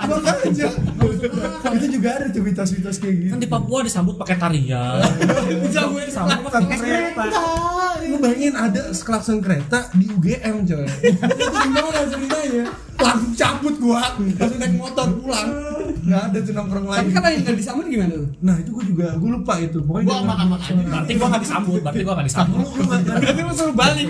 makanya 0.06 0.68
itu 1.76 1.86
juga 1.98 2.08
ada 2.16 2.26
tuh 2.30 2.42
mitos-mitos 2.44 2.96
kayak 3.00 3.14
gitu. 3.20 3.32
Kan 3.34 3.40
di 3.42 3.48
Papua 3.50 3.78
disambut 3.82 4.14
pakai 4.16 4.36
tarian. 4.38 5.00
Disambut. 5.66 6.02
Disambut 6.06 6.50
pakai 6.52 6.76
kereta. 6.78 7.24
Lu 8.06 8.16
bayangin 8.22 8.54
ada 8.54 8.82
klakson 8.94 9.38
kereta 9.42 9.90
di 9.96 10.06
UGM 10.12 10.62
coy. 10.64 10.86
Itu 10.86 11.46
gimana 11.50 12.00
ceritanya 12.06 12.64
Langsung 12.96 13.32
cabut 13.34 13.74
gua 13.76 14.02
Langsung 14.16 14.58
naik 14.58 14.74
motor 14.74 15.06
pulang 15.20 15.48
Gak 16.06 16.22
ada 16.30 16.38
tuh 16.38 16.52
nongkrong 16.54 16.84
Tapi 16.86 16.94
lagi 16.96 17.10
kalau 17.12 17.28
yang 17.28 17.42
nggak 17.42 17.56
disambut 17.58 17.84
gimana 17.86 18.14
tuh? 18.14 18.28
Nah 18.40 18.54
itu 18.62 18.70
gua 18.70 18.84
juga, 18.86 19.06
gua 19.18 19.30
lupa 19.36 19.54
itu 19.58 19.78
Pokoknya 19.82 20.06
Gua 20.06 20.16
aman-aman 20.22 20.58
aja. 20.58 20.72
Berarti 20.76 21.12
gua 21.18 21.28
gak 21.28 21.42
disambut, 21.42 21.80
berarti 21.82 22.02
gua 22.06 22.14
disambut. 22.22 22.58
Nggak- 22.62 23.00
nggak- 23.02 23.18
Berarti 23.20 23.40
lu 23.42 23.52
suruh 23.54 23.76
balik. 23.76 24.06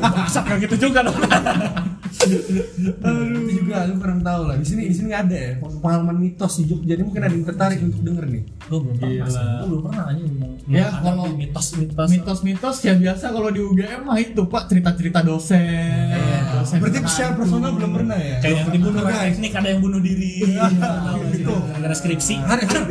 Masak 0.00 0.44
gak 0.46 0.58
gitu 0.62 0.76
juga 0.88 0.98
dong. 1.02 1.16
Aduh. 2.20 2.40
Itu 3.40 3.52
juga 3.64 3.76
lu 3.88 3.94
kurang 3.96 4.20
tahu 4.20 4.42
lah. 4.50 4.56
Di 4.60 4.66
sini 4.66 4.82
di 4.90 4.94
sini 4.94 5.06
nggak 5.10 5.22
ada 5.30 5.36
ya 5.36 5.52
pengalaman 5.80 6.16
mitos 6.18 6.52
di 6.60 6.64
Jogja. 6.68 6.92
Jadi 6.92 7.02
mungkin 7.02 7.20
ada 7.22 7.32
yang 7.32 7.46
tertarik 7.46 7.78
untuk 7.80 8.00
denger 8.02 8.24
nih. 8.28 8.42
Gua 8.68 8.78
belum 8.82 8.96
pernah. 8.98 9.26
Gua 9.56 9.66
belum 9.66 9.82
pernah 9.88 10.04
aja 10.10 10.20
ngomong. 10.20 10.52
Ya, 10.68 10.86
kalau 11.00 11.24
mitos-mitos. 11.32 12.08
Mitos-mitos 12.10 12.76
ya 12.82 12.94
biasa 12.94 13.24
kalau 13.30 13.48
di 13.48 13.60
UGM 13.62 14.00
mah 14.04 14.18
itu 14.18 14.42
pak 14.44 14.68
cerita-cerita 14.68 15.24
dosen. 15.24 16.12
dosen 16.12 16.49
Berarti 16.64 16.98
secara 17.08 17.32
personal 17.36 17.70
belum 17.76 17.90
pernah 17.96 18.18
ya? 18.18 18.36
Kayak 18.44 18.56
yang 18.56 18.70
dibunuh 18.70 19.02
Guys. 19.04 19.34
teknik 19.34 19.52
ada 19.56 19.68
yang 19.68 19.80
bunuh 19.80 20.00
diri. 20.00 20.32
gitu. 21.34 21.54
Gara-gara 21.56 21.94
skripsi. 21.96 22.34
Ada 22.40 22.62
ada. 22.64 22.80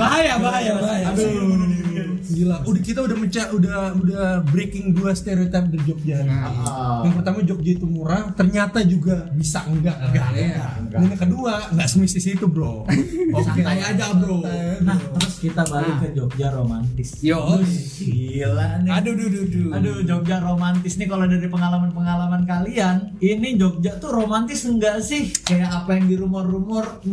bahaya, 0.00 0.34
bahaya, 0.40 0.72
bahaya. 0.80 1.04
Aduh. 1.12 1.93
Gila. 2.34 2.56
Udah 2.66 2.82
kita 2.82 3.00
udah 3.06 3.16
mencak 3.16 3.48
udah 3.54 3.78
udah 3.94 4.26
breaking 4.50 4.92
dua 4.92 5.14
stereotip 5.14 5.70
dari 5.70 5.82
Jogja. 5.86 6.18
Ah. 6.26 7.06
Yang 7.06 7.14
pertama 7.22 7.38
Jogja 7.46 7.72
itu 7.78 7.86
murah, 7.86 8.34
ternyata 8.34 8.82
juga 8.82 9.30
bisa 9.30 9.62
enggak. 9.70 9.96
Enggak. 10.10 10.28
Iya. 10.34 10.66
Dan 10.90 11.06
yang 11.14 11.20
kedua, 11.22 11.52
enggak 11.70 11.88
semistis 11.88 12.26
itu, 12.26 12.46
Bro. 12.50 12.84
Oke. 13.38 13.62
Santai 13.62 13.78
aja, 13.82 14.14
bro. 14.16 14.42
Nah, 14.82 14.98
terus 15.18 15.34
kita 15.42 15.62
balik 15.66 15.94
ke 16.02 16.08
Jogja 16.16 16.48
romantis. 16.54 17.18
Yo. 17.22 17.38
Gila 17.62 18.82
nih. 18.82 18.90
Aduh, 18.90 19.12
duh, 19.14 19.28
duh, 19.30 19.44
duh. 19.46 19.70
Aduh, 19.76 19.96
Jogja 20.02 20.36
romantis 20.42 20.94
nih 20.98 21.08
kalau 21.10 21.26
dari 21.28 21.46
pengalaman-pengalaman 21.46 22.42
kalian, 22.46 22.96
ini 23.20 23.58
Jogja 23.58 23.98
tuh 23.98 24.10
romantis 24.14 24.66
enggak 24.66 25.02
sih? 25.04 25.30
Kayak 25.44 25.84
apa 25.84 25.98
yang 25.98 26.06
di 26.10 26.16
rumor-rumor? 26.18 27.04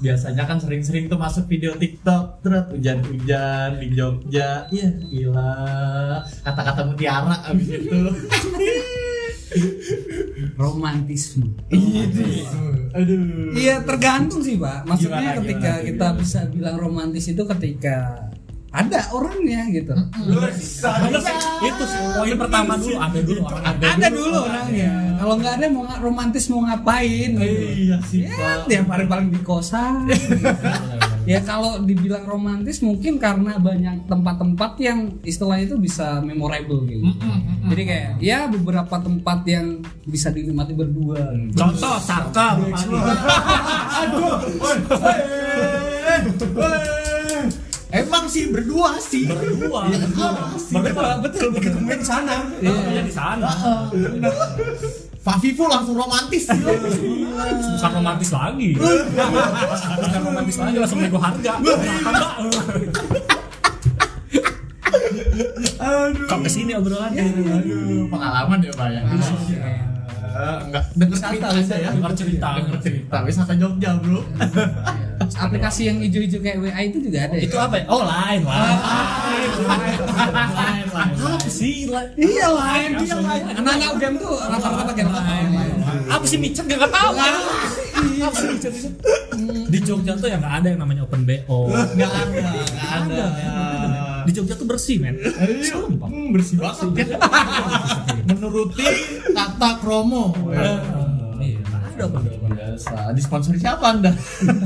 Biasanya 0.00 0.44
kan 0.48 0.58
sering-sering 0.60 1.08
tuh 1.12 1.20
masuk 1.20 1.44
video 1.48 1.76
TikTok, 1.76 2.44
terus 2.44 2.64
hujan-hujan 2.72 3.80
di 3.80 3.88
Jogja. 3.94 4.49
Iya, 4.70 4.88
gila. 5.00 5.52
Kata-kata 6.42 6.80
mutiara 6.86 7.36
abis 7.46 7.68
itu. 7.68 7.98
romantisme 10.54 11.50
Aduh. 12.94 13.50
Iya 13.54 13.82
tergantung 13.82 14.42
sih 14.42 14.54
pak. 14.58 14.86
Maksudnya 14.86 15.34
Gimana, 15.34 15.38
ketika 15.42 15.70
gimana, 15.74 15.86
kita 15.86 16.06
gimana? 16.06 16.18
bisa 16.22 16.40
bilang 16.50 16.76
romantis 16.78 17.24
itu 17.26 17.42
ketika 17.46 17.96
ada 18.70 19.00
orangnya 19.10 19.66
gitu. 19.74 19.90
itu 21.66 21.82
sih 21.90 22.00
poin 22.14 22.34
pertama 22.38 22.78
dulu 22.78 22.94
ada 23.02 23.18
dulu 23.18 23.40
orang 23.42 23.62
Ada, 23.66 24.08
dulu 24.14 24.38
orangnya. 24.46 24.90
Kalau 25.18 25.34
nggak 25.42 25.54
ada 25.58 25.66
mau 25.74 25.84
romantis 25.98 26.44
mau 26.46 26.60
ngapain? 26.62 27.30
Gitu. 27.34 27.66
Iya 27.90 27.96
sih, 28.06 28.20
Ya, 28.70 28.80
hari 28.86 29.04
paling 29.10 29.34
di 29.34 29.40
kosan. 29.42 30.06
Ya 31.28 31.40
kalau 31.44 31.80
dibilang 31.84 32.24
romantis 32.24 32.80
mungkin 32.80 33.20
karena 33.20 33.60
banyak 33.60 34.08
tempat-tempat 34.08 34.72
yang 34.80 34.98
istilah 35.22 35.60
itu 35.60 35.76
bisa 35.76 36.20
memorable 36.24 36.84
gitu. 36.88 37.06
Jadi 37.70 37.82
kayak 37.86 38.10
ya 38.18 38.48
beberapa 38.48 38.96
tempat 39.00 39.44
yang 39.46 39.84
bisa 40.08 40.32
dinikmati 40.32 40.72
berdua. 40.72 41.20
gitu. 41.36 41.56
contoh 41.60 41.96
sarkam 42.00 42.66
Emang 47.90 48.30
sih 48.30 48.46
berdua 48.54 48.94
sih. 49.02 49.26
berdua 49.26 49.90
berdua 50.70 51.18
betul 51.18 51.50
betul 51.50 51.58
Ketemunya 51.58 51.98
di 51.98 52.06
sana. 52.06 52.34
Iya 52.62 53.02
di 53.02 53.12
sana 53.12 53.50
Fafifu 55.20 55.68
langsung 55.68 56.00
romantis 56.00 56.48
bukan 57.76 57.90
romantis 57.92 58.30
lagi 58.32 58.72
bukan 58.72 60.20
romantis 60.24 60.56
lagi 60.56 60.76
langsung 60.80 61.00
nego 61.04 61.20
harga. 61.20 61.60
Aduh. 65.80 66.24
kok 66.24 66.40
ke 66.44 66.50
sini 66.50 66.72
obrolannya 66.76 67.24
Aduh, 67.24 68.08
pengalaman 68.08 68.58
ya 68.64 68.72
Pak 68.72 68.88
ya. 68.92 69.02
Enggak 70.30 70.84
denger 70.92 71.18
cerita 71.18 71.46
aja 71.50 71.76
ya. 71.76 71.90
Dengar 71.90 72.12
cerita. 72.12 72.48
Denger 72.56 72.78
cerita. 72.80 73.16
Wisata 73.22 73.54
Jogja, 73.54 73.90
Bro. 73.96 74.20
Aplikasi 75.20 75.82
yang 75.84 75.96
hijau-hijau 75.98 76.40
kayak 76.40 76.58
WA 76.58 76.80
itu 76.82 76.98
juga 77.00 77.18
ada. 77.22 77.34
ya? 77.34 77.42
itu 77.42 77.54
apa 77.54 77.74
ya 77.76 77.84
oh 77.86 78.02
lain 78.02 78.40
lain 78.42 78.76
lain 79.60 80.86
lain 80.90 81.14
apa 81.16 81.48
sih 81.48 81.86
Iya 82.16 82.46
lain, 82.50 82.90
iya 82.98 83.16
lain. 83.16 83.42
Anak-anak 83.52 83.88
UGM 83.94 84.14
tuh 84.16 84.32
rata-rata 84.36 84.82
pakai 84.86 85.04
lain. 85.06 85.46
apa 86.08 86.24
sih 86.24 86.36
micet 86.36 86.64
gak 86.66 86.82
tahu 86.84 87.10
apa 87.14 87.60
sih 88.34 88.48
micet 88.50 88.72
itu 88.74 88.88
di 89.66 89.78
Jogja 89.80 90.12
tuh 90.14 90.26
ya 90.26 90.36
nggak 90.36 90.54
ada 90.60 90.68
yang 90.68 90.80
namanya 90.80 91.02
open 91.04 91.22
bo 91.22 91.70
Enggak 91.70 92.10
ada, 92.10 92.26
enggak 92.26 93.28
ada. 93.30 94.20
di 94.20 94.32
Jogja 94.32 94.54
tuh 94.54 94.66
bersih 94.66 94.98
men 94.98 95.16
sumpah 95.62 96.08
Hmm, 96.10 96.34
bersih 96.34 96.58
banget. 96.58 97.06
Menuruti 98.40 98.88
kata 99.36 99.84
kromo. 99.84 100.32
iya 101.44 101.60
ada 101.92 102.08
open 102.08 102.24
bo 102.24 102.48
Biasa. 102.48 103.12
Disponsori 103.12 103.60
siapa 103.60 103.92
Anda? 103.92 104.16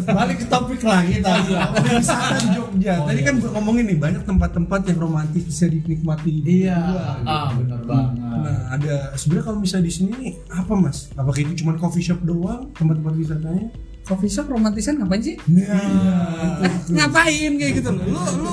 Balik 0.06 0.42
ke 0.42 0.46
topik 0.46 0.86
lagi 0.86 1.18
tadi. 1.18 1.50
Wisata 1.90 2.38
di 2.38 2.48
Jogja. 2.54 3.02
Tadi 3.02 3.20
kan 3.26 3.34
gue 3.42 3.50
ngomongin 3.50 3.90
nih 3.90 3.98
banyak 3.98 4.22
tempat-tempat 4.22 4.86
yang 4.86 4.98
romantis 5.02 5.42
bisa 5.42 5.66
dinikmati. 5.66 6.46
Iya. 6.46 6.78
gitu. 6.78 6.94
Ah, 7.26 7.50
benar 7.50 7.80
banget. 7.82 8.14
Nah, 8.22 8.58
ada 8.70 8.94
sebenarnya 9.18 9.46
kalau 9.50 9.58
misalnya 9.58 9.90
di 9.90 9.94
sini 9.94 10.10
nih 10.14 10.32
apa 10.54 10.72
mas? 10.78 11.10
Apakah 11.18 11.40
itu 11.42 11.66
cuma 11.66 11.74
coffee 11.74 12.06
shop 12.06 12.22
doang 12.22 12.70
tempat-tempat 12.78 13.14
wisatanya? 13.18 13.66
Coffee 14.04 14.30
shop 14.30 14.46
romantisan 14.46 15.02
ngapain 15.02 15.18
sih? 15.18 15.34
Nah, 15.50 16.62
Eh, 16.62 16.72
ngapain 16.94 17.50
kayak 17.58 17.72
gitu 17.82 17.90
loh. 17.90 18.04
Lu 18.06 18.22
lu 18.46 18.52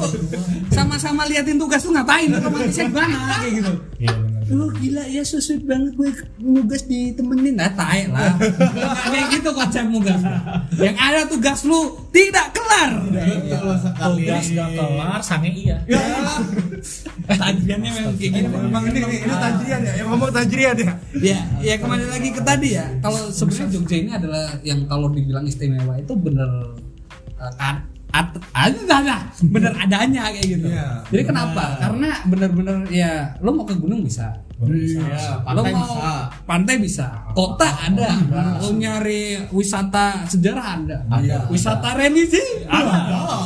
sama-sama 0.73 1.29
liatin 1.29 1.61
tugas 1.61 1.85
tuh 1.85 1.93
ngapain? 1.93 2.33
Romantisnya 2.33 2.89
gimana 2.89 3.17
kayak 3.45 3.53
gitu. 3.61 3.73
iya 4.01 4.13
Lu 4.49 4.73
gila 4.73 5.03
ya 5.05 5.21
susut 5.21 5.61
banget 5.61 5.93
gue 5.93 6.09
nugas 6.41 6.87
ditemenin. 6.89 7.59
Nah 7.59 7.69
tae 7.77 8.09
lah. 8.09 8.33
Kayak 9.11 9.27
gitu 9.37 9.49
konsep 9.53 9.85
nugas 9.85 10.21
Yang 10.79 10.97
ada 10.97 11.21
tugas 11.29 11.59
lu 11.67 11.79
tidak 12.09 12.55
kelar. 12.55 12.89
Betul 13.05 13.75
sekali. 13.77 14.25
tugas 14.25 14.45
gak 14.55 14.69
kelar 14.73 15.21
sange 15.21 15.51
iya. 15.53 15.77
Tajriannya 17.31 17.89
memang 17.93 18.15
kayak 18.17 18.31
gitu. 18.33 18.47
Memang 18.49 18.83
ini 18.89 18.99
ini, 19.01 19.27
tajrian 19.29 19.81
ya, 19.85 19.93
yang 20.01 20.07
ngomong 20.11 20.31
tajrian 20.33 20.75
ya. 20.75 20.93
ya 21.21 21.39
ya 21.61 21.73
kembali 21.77 22.05
lagi 22.09 22.29
ke 22.33 22.41
tadi 22.41 22.69
ya. 22.75 22.85
Kalau 22.99 23.29
sebenarnya 23.29 23.67
Jogja 23.71 23.95
ini 23.97 24.11
adalah 24.11 24.45
yang 24.65 24.89
kalau 24.89 25.07
dibilang 25.13 25.45
istimewa 25.45 25.95
itu 26.01 26.13
bener 26.17 26.49
ad- 27.37 27.57
ad- 27.57 27.87
ada 28.11 28.37
ada 28.51 29.17
bener 29.39 29.71
adanya 29.79 30.27
kayak 30.35 30.45
gitu. 30.45 30.67
Iya, 30.67 31.07
jadi 31.07 31.23
kenapa? 31.23 31.79
Karena 31.79 32.09
bener-bener 32.27 32.77
ya 32.91 33.39
lo 33.39 33.55
mau 33.55 33.63
ke 33.63 33.79
gunung 33.79 34.03
bisa. 34.03 34.35
Iya, 34.61 35.41
lo 35.41 35.65
pantai 35.65 35.73
mau 35.73 35.89
bisa. 35.89 36.29
pantai 36.45 36.75
bisa. 36.77 37.07
Kota 37.33 37.65
ada. 37.65 38.11
Lo 38.61 38.75
nyari 38.75 39.47
wisata 39.49 40.27
sejarah 40.27 40.65
ada. 40.77 40.97
Ada. 41.07 41.47
wisata 41.49 41.95
religi 41.97 42.67
ada. 42.67 42.93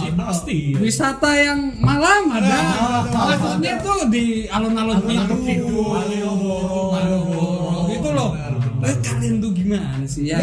Sih 0.02 0.12
pasti. 0.18 0.76
Wisata 0.76 1.32
yang 1.38 1.80
malam 1.80 2.34
ada. 2.34 2.60
maksudnya 3.08 3.80
tuh 3.80 4.10
di 4.10 4.50
alun-alun 4.50 5.00
Malioboro 5.06 6.98
gitu 7.88 8.10
loh. 8.12 8.34
Kalian 8.86 9.42
tuh 9.42 9.50
gimana 9.54 10.06
sih? 10.06 10.30
Ya 10.30 10.42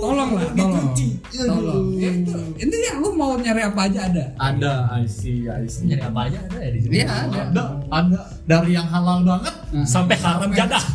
tolong 0.00 0.36
lah 0.36 0.48
tolong 0.56 0.94
tolong 1.36 1.86
Ya, 1.94 2.10
itu 2.12 2.32
intinya 2.56 2.90
lu 2.96 3.10
mau 3.12 3.34
nyari 3.34 3.62
apa 3.62 3.80
aja 3.84 4.00
ada 4.06 4.24
Ada, 4.36 4.72
I 4.92 5.04
see, 5.04 5.44
I 5.44 5.64
see. 5.64 5.86
nyari 5.86 6.02
apa 6.02 6.20
aja 6.24 6.38
ada 6.40 6.58
ya 6.58 6.70
di 6.70 6.80
sini 6.80 6.92
Iya 6.96 7.06
ada 7.24 7.40
Ada, 7.42 7.62
ada 7.90 8.20
dari 8.44 8.70
yang 8.72 8.86
halal 8.86 9.18
banget 9.22 9.54
sampai 9.82 10.14
haram 10.16 10.50
jadah 10.50 10.84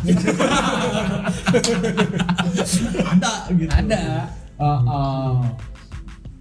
ada 3.06 3.32
gitu. 3.50 3.70
ada 3.70 4.02
Ah, 4.56 4.76
ah. 4.84 5.40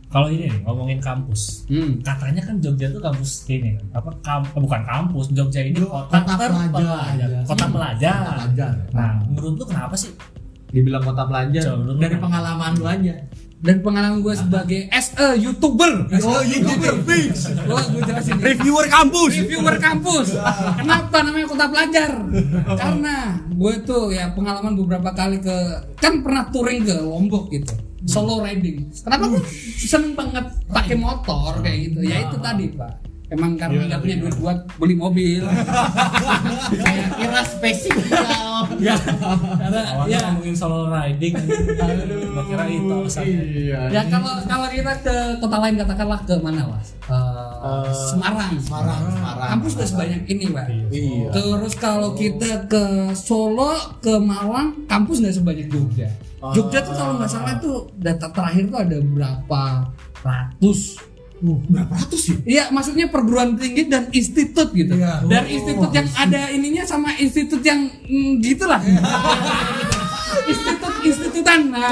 kalau 0.06 0.28
ini 0.28 0.44
nih 0.46 0.60
ngomongin 0.62 1.00
kampus 1.00 1.64
hmm. 1.68 2.04
katanya 2.04 2.44
kan 2.44 2.60
Jogja 2.60 2.90
tuh 2.90 3.00
kampus 3.00 3.48
ini 3.48 3.80
kan 3.80 3.86
apa 3.96 4.10
kam, 4.20 4.42
eh, 4.46 4.60
bukan 4.60 4.82
kampus 4.84 5.32
Jogja 5.32 5.62
ini 5.62 5.80
kota, 5.80 6.20
Kota 6.20 6.34
pelajar. 6.36 6.52
kota 7.48 7.66
pelajar 7.72 8.20
Kota 8.20 8.28
pelajar. 8.36 8.74
nah 8.92 9.24
menurut 9.24 9.56
lu 9.56 9.66
kenapa 9.66 9.96
sih 9.96 10.12
Dibilang 10.70 11.02
kota 11.02 11.26
pelajar 11.26 11.64
Coba 11.66 11.96
dari 11.96 12.14
kan. 12.14 12.22
pengalaman 12.22 12.72
lu 12.76 12.86
aja. 12.86 13.14
Dan 13.60 13.84
pengalaman 13.84 14.24
gue 14.24 14.36
sebagai 14.40 14.88
as 14.88 15.12
a 15.20 15.36
youtuber 15.36 16.08
Oh, 16.24 16.40
youtuber 16.48 16.96
fix. 17.04 17.52
Gua 17.68 17.84
gue 17.92 18.02
jelasin 18.08 18.40
nih. 18.40 18.56
Reviewer 18.56 18.86
kampus. 18.88 19.32
reviewer 19.36 19.76
kampus. 19.76 20.28
Kenapa 20.80 21.18
namanya 21.28 21.48
kota 21.52 21.66
pelajar? 21.68 22.12
Karena 22.80 23.16
gue 23.52 23.74
tuh 23.84 24.16
ya 24.16 24.32
pengalaman 24.32 24.80
beberapa 24.80 25.12
kali 25.12 25.44
ke 25.44 25.58
kan 26.00 26.24
pernah 26.24 26.48
touring 26.48 26.88
ke 26.88 26.96
Lombok 27.04 27.52
gitu. 27.52 27.76
Solo 28.08 28.40
riding. 28.40 28.96
Kenapa 28.96 29.28
gue 29.28 29.44
seneng 29.76 30.16
banget 30.16 30.46
pakai 30.72 30.96
motor 30.96 31.60
kayak 31.60 31.92
gitu? 31.92 32.00
Ya 32.08 32.24
itu 32.32 32.40
tadi 32.40 32.72
pak. 32.72 33.09
Emang 33.30 33.54
karena 33.56 33.86
nggak 33.86 34.02
punya 34.02 34.16
duit 34.18 34.36
buat 34.38 34.58
beli 34.76 34.96
mobil. 34.98 35.44
Kayak 36.74 37.08
kira 37.14 37.42
spesial. 37.46 38.02
ya, 38.82 38.96
karena 39.56 39.80
awalnya 39.96 40.18
ya. 40.18 40.26
ngomongin 40.30 40.52
solo 40.52 40.90
riding 40.90 41.34
gua 42.30 42.44
kira 42.44 42.64
itu 42.68 42.90
alasannya 42.92 43.42
Iya. 43.46 43.80
Ya 43.90 44.02
kalau 44.10 44.34
kalau 44.44 44.68
kita 44.68 44.94
ke 45.00 45.16
kota 45.40 45.58
lain 45.62 45.76
katakanlah 45.78 46.20
ke 46.26 46.36
mana 46.42 46.62
mas? 46.68 46.98
Eh, 47.06 47.50
Eh, 47.60 47.92
Semarang. 47.92 48.52
Semarang, 48.58 49.00
Semarang. 49.12 49.50
Kampus 49.52 49.72
udah 49.76 49.88
sebanyak 49.88 50.22
ini 50.26 50.46
pak. 50.50 50.66
Iya. 50.90 51.28
Terus 51.30 51.74
kalau 51.76 52.16
kita 52.16 52.66
ke 52.66 52.84
Solo, 53.14 53.76
ke 54.00 54.16
Malang, 54.16 54.88
kampus 54.88 55.20
nggak 55.20 55.36
sebanyak 55.36 55.68
Jogja. 55.68 56.08
Jogja 56.56 56.80
tuh 56.80 56.96
kalau 56.96 57.20
nggak 57.20 57.28
salah 57.28 57.60
tuh 57.60 57.92
data 58.00 58.32
terakhir 58.32 58.72
tuh 58.72 58.80
ada 58.80 58.98
berapa 59.04 59.64
ratus. 60.24 60.80
Uh, 61.40 61.60
berapa 61.72 61.94
ratus 61.96 62.20
sih? 62.20 62.36
Iya, 62.44 62.68
maksudnya 62.70 63.08
perguruan 63.08 63.56
tinggi 63.56 63.88
dan 63.88 64.12
institut 64.12 64.76
gitu. 64.76 64.94
Iya. 64.96 65.24
Dan 65.24 65.44
Oh, 65.48 65.56
institut 65.56 65.92
yang 65.96 66.08
ada 66.20 66.42
ininya 66.52 66.84
sama 66.84 67.16
institut 67.16 67.64
yang 67.64 67.88
mm, 67.88 68.44
gitulah. 68.44 68.80
institut 70.52 70.94
institutan 71.06 71.60
nah, 71.70 71.90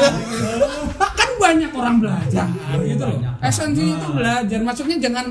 kan 0.97 1.29
banyak 1.39 1.71
orang 1.71 1.95
belajar 2.01 2.47
gitu 2.83 3.03
loh. 3.07 3.19
Esensinya 3.39 3.95
itu 3.97 4.10
belajar. 4.13 4.60
Maksudnya 4.62 4.97
jangan 4.99 5.25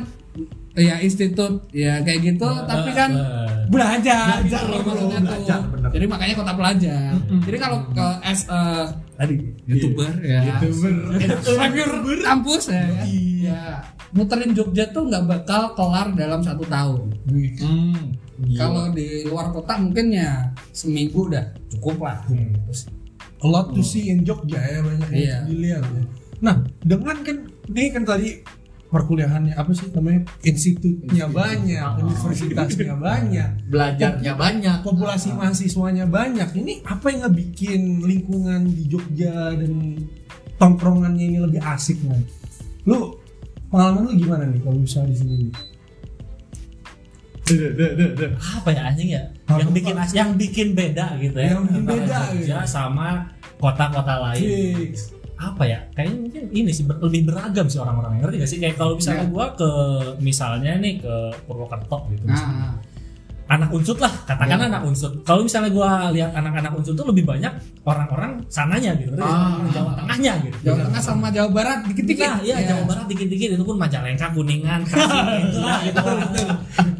ya 0.77 1.01
institut 1.01 1.73
ya 1.73 2.05
kayak 2.05 2.21
gitu 2.37 2.45
tapi 2.69 2.93
kan 2.93 3.09
eh. 3.17 3.49
belajar, 3.73 4.45
Belajar, 4.45 4.45
gitu 4.45 4.67
loh 4.69 4.81
maksudnya 4.85 5.21
belajar, 5.25 5.59
tuh. 5.65 5.71
bener. 5.73 5.89
Jadi 5.97 6.07
makanya 6.07 6.35
kota 6.37 6.53
pelajar. 6.53 7.11
Jadi 7.49 7.57
kalau 7.57 7.79
ke 7.97 8.07
as 8.21 8.41
a 8.53 8.61
tadi 9.17 9.35
youtuber 9.65 10.13
ya, 10.21 10.61
reviewer 10.61 12.21
kampus 12.21 12.69
ya, 12.69 12.85
kan? 12.85 13.07
ya 13.41 13.61
muterin 14.17 14.53
Jogja 14.57 14.89
tuh 14.93 15.09
nggak 15.09 15.25
bakal 15.29 15.77
kelar 15.77 16.13
dalam 16.17 16.41
satu 16.41 16.65
tahun. 16.65 17.13
Hmm. 17.61 18.17
Kalau 18.57 18.93
di 18.93 19.25
luar 19.29 19.53
kota 19.53 19.81
mungkin 19.81 20.13
ya 20.13 20.53
seminggu 20.73 21.29
udah 21.33 21.53
cukup 21.77 22.05
lah. 22.05 22.19
Terus 22.29 22.89
a 23.41 23.47
lot 23.49 23.73
to 23.77 23.85
see 23.85 24.09
in 24.09 24.25
Jogja 24.25 24.61
ya 24.61 24.81
banyak 24.81 25.09
yang 25.13 25.21
Iya. 25.21 25.39
dilihat 25.49 25.85
ya. 25.85 26.03
Nah 26.41 26.57
dengan 26.85 27.17
kan 27.25 27.37
ini 27.73 27.89
kan 27.93 28.03
tadi 28.05 28.41
perkuliahannya 28.97 29.53
apa 29.53 29.71
sih 29.77 29.93
namanya 29.93 30.25
institutnya 30.41 31.29
banyak, 31.29 31.91
universitasnya 32.01 32.97
banyak, 32.97 33.49
belajarnya 33.69 34.33
banyak. 34.33 34.77
populasi 34.81 35.37
mahasiswanya 35.37 36.09
banyak. 36.09 36.49
Ini 36.57 36.81
apa 36.83 37.13
yang 37.13 37.29
ngebikin 37.29 38.01
lingkungan 38.01 38.65
di 38.67 38.89
Jogja 38.89 39.53
dan 39.53 40.01
tongkrongannya 40.57 41.25
ini 41.29 41.39
lebih 41.45 41.61
asik 41.61 42.01
man? 42.09 42.25
Lu 42.89 43.21
pengalaman 43.69 44.09
lu 44.09 44.17
gimana 44.17 44.49
nih 44.49 44.65
kalau 44.65 44.81
misalnya 44.81 45.13
di 45.13 45.17
sini? 45.21 45.35
nih? 45.45 45.55
apa 48.59 48.75
ya 48.75 48.91
anjing 48.91 49.15
ya 49.15 49.23
Apa? 49.47 49.63
yang 49.63 49.71
bikin 49.71 49.95
as- 49.95 50.15
yang 50.19 50.31
bikin 50.35 50.69
beda 50.75 51.15
gitu 51.23 51.39
ya 51.39 51.55
Yang 51.55 51.63
bikin 51.71 51.85
beda, 51.87 52.19
Jogja 52.35 52.59
gitu. 52.59 52.67
sama 52.67 53.09
kota-kota 53.57 54.15
lain. 54.19 54.43
Apa 55.37 55.63
ya 55.63 55.79
kayaknya 55.93 56.17
mungkin 56.19 56.43
ini 56.51 56.71
sih 56.71 56.83
ber- 56.83 56.97
lebih 56.99 57.29
beragam 57.29 57.67
sih 57.67 57.77
orang-orang 57.77 58.19
ngerti 58.19 58.37
gak 58.39 58.49
sih 58.49 58.59
kayak 58.59 58.75
kalau 58.75 58.97
misalnya 58.97 59.21
Ya. 59.21 59.29
gua 59.29 59.47
ke 59.53 59.71
misalnya 60.19 60.73
nih 60.77 60.95
ke 60.99 61.15
Purwokerto 61.45 62.09
gitu 62.09 62.25
misalnya. 62.25 62.57
nah, 62.67 62.75
anak 63.47 63.71
unsut 63.71 63.95
lah 63.97 64.11
katakan 64.25 64.59
Ya. 64.59 64.67
anak 64.67 64.83
unsut 64.83 65.13
kalau 65.23 65.45
misalnya 65.45 65.71
gua 65.71 66.09
lihat 66.09 66.33
anak-anak 66.33 66.73
unsut 66.75 66.95
tuh 66.95 67.07
lebih 67.07 67.23
banyak 67.23 67.53
orang-orang 67.83 68.43
sananya 68.47 68.97
gitu? 68.97 69.13
Ah. 69.19 69.61
Jawa 69.69 69.93
Tengahnya 69.95 70.33
gitu 70.43 70.59
Jawa 70.65 70.83
Tengah 70.83 71.03
sama 71.05 71.29
Jawa 71.29 71.49
Barat 71.53 71.79
dikit-dikit. 71.85 72.27
Nah, 72.27 72.41
iya 72.41 72.57
Ya. 72.57 72.73
Jawa 72.73 72.83
Barat 72.87 73.07
dikit-dikit 73.07 73.49
itu 73.55 73.63
pun 73.63 73.77
Majalengka, 73.77 74.27
Kuningan, 74.33 74.81
Kasih 74.83 75.61
lah 75.63 75.79
gitu. 75.85 76.03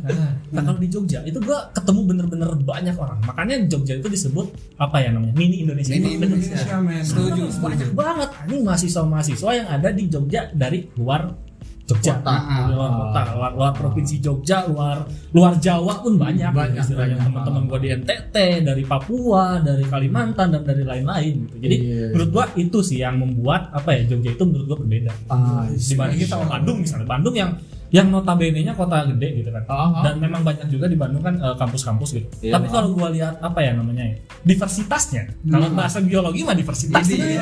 Nah, 0.09 0.31
nah, 0.53 0.63
kalau 0.63 0.79
di 0.79 0.87
Jogja 0.87 1.21
itu 1.23 1.39
gua 1.39 1.71
ketemu 1.71 2.01
bener-bener 2.05 2.51
banyak 2.57 2.95
orang. 2.95 3.19
Makanya 3.23 3.67
Jogja 3.67 3.95
itu 3.95 4.07
disebut 4.07 4.47
apa 4.77 4.97
ya 4.99 5.11
namanya? 5.11 5.33
Mini 5.33 5.63
Indonesia. 5.63 5.93
Mini 5.93 6.17
Bener. 6.17 6.39
Indonesia. 6.39 6.77
men. 6.79 7.03
Setuju. 7.03 7.43
Banyak 7.57 7.91
banget 7.93 8.29
ini 8.47 8.57
mahasiswa-mahasiswa 8.63 9.51
yang 9.53 9.69
ada 9.69 9.89
di 9.91 10.05
Jogja 10.07 10.51
dari 10.51 10.87
luar 10.95 11.47
Jogja, 11.87 12.19
Kota. 12.19 12.35
luar 12.67 12.91
kota, 12.91 13.21
luar, 13.31 13.51
luar 13.55 13.71
provinsi 13.71 14.19
Jogja, 14.19 14.67
luar 14.67 15.07
luar 15.31 15.55
Jawa 15.57 16.03
pun 16.03 16.19
banyak. 16.19 16.51
Banyak, 16.51 16.83
Istilahnya 16.83 17.15
teman-teman 17.17 17.63
gua 17.65 17.79
di 17.79 17.95
NTT, 17.95 18.35
dari 18.61 18.83
Papua, 18.83 19.63
dari 19.63 19.87
Kalimantan 19.87 20.51
dan 20.51 20.67
dari 20.67 20.83
lain-lain 20.83 21.47
gitu. 21.47 21.57
Jadi 21.63 21.77
Iya. 21.79 22.07
menurut 22.11 22.31
gua 22.33 22.45
itu 22.57 22.83
sih 22.83 22.99
yang 22.99 23.23
membuat 23.23 23.71
apa 23.71 23.95
ya 23.95 24.03
Jogja 24.03 24.35
itu 24.35 24.43
menurut 24.43 24.67
gua 24.67 24.79
berbeda 24.83 25.13
Ah, 25.31 25.63
dibandingin 25.71 26.27
sama 26.27 26.45
Bandung 26.51 26.83
misalnya 26.83 27.07
Bandung 27.07 27.35
yang 27.39 27.55
yang 27.97 28.09
notabene 28.09 28.61
nya 28.61 28.73
kota 28.73 29.09
gede 29.09 29.41
gitu 29.41 29.49
kan 29.49 29.65
ah. 29.67 30.05
dan 30.05 30.21
memang 30.21 30.43
banyak 30.43 30.69
juga 30.69 30.85
di 30.85 30.95
Bandung 30.95 31.21
kan 31.21 31.33
eh, 31.35 31.57
kampus-kampus 31.57 32.09
gitu 32.13 32.29
Iya. 32.43 32.53
tapi 32.53 32.69
kalau 32.69 32.93
gua 32.93 33.09
lihat 33.09 33.41
apa 33.41 33.59
ya 33.59 33.73
namanya 33.73 34.05
ya 34.05 34.17
diversitasnya 34.45 35.33
kalau 35.47 35.73
bahasa 35.73 35.99
biologi 36.01 36.41
mah 36.43 36.53
diversitas 36.53 37.01
Iya, 37.07 37.41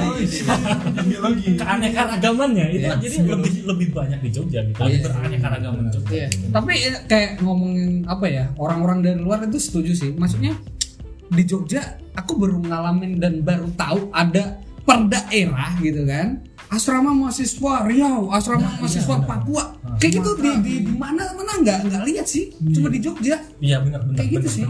Biologi. 1.05 1.59
keanekaragamannya 1.59 2.67
itu 2.71 2.85
Iya, 2.85 2.95
jadi 2.97 3.17
lebih 3.27 3.53
lebih 3.67 3.89
banyak 3.91 4.21
di 4.21 4.31
Jogja 4.31 4.61
gitu 4.63 4.79
lebih 4.79 4.95
Iya. 4.95 5.05
beraneka-ragaman 5.05 5.85
Jogja 5.91 6.15
Iya. 6.15 6.29
Tapi 6.49 6.73
ya, 6.77 6.93
kayak 7.05 7.31
ngomongin 7.41 8.07
apa 8.07 8.27
ya 8.27 8.45
orang-orang 8.55 8.99
dari 9.01 9.19
luar 9.19 9.43
itu 9.43 9.59
setuju 9.59 9.93
sih. 9.93 10.11
Maksudnya 10.13 10.55
di 11.27 11.43
Jogja 11.43 11.83
aku 12.13 12.37
baru 12.37 12.63
ngalamin 12.63 13.19
dan 13.19 13.41
baru 13.41 13.67
tahu 13.75 14.13
ada 14.13 14.61
per 14.85 15.09
daerah 15.09 15.75
gitu 15.81 16.05
kan. 16.05 16.45
Asrama 16.75 17.11
mahasiswa 17.15 17.75
Riau, 17.87 18.29
asrama 18.29 18.67
mahasiswa 18.77 19.15
Papua. 19.23 19.65
Kayak 19.95 20.13
gitu 20.19 20.31
di 20.37 20.51
di, 20.61 20.75
di 20.85 20.95
mana 20.95 21.23
mana 21.33 21.53
nggak 21.63 21.79
nggak 21.87 22.03
lihat 22.05 22.27
sih. 22.27 22.51
Cuma 22.69 22.91
di 22.91 22.99
Jogja. 22.99 23.39
iya 23.59 23.79
benar 23.79 24.03
benar 24.03 24.19
Kayak 24.19 24.31
gitu 24.43 24.49
sih. 24.51 24.65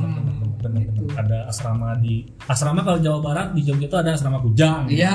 Gitu. 0.65 1.05
ada 1.13 1.45
asrama 1.45 1.93
di 2.01 2.25
asrama 2.49 2.81
kalau 2.81 2.97
Jawa 2.97 3.21
Barat 3.21 3.49
di 3.53 3.61
Jogja 3.61 3.85
itu 3.85 3.99
ada 4.01 4.17
asrama 4.17 4.41
Kujang 4.41 4.89
gitu. 4.89 5.05
Iya. 5.05 5.13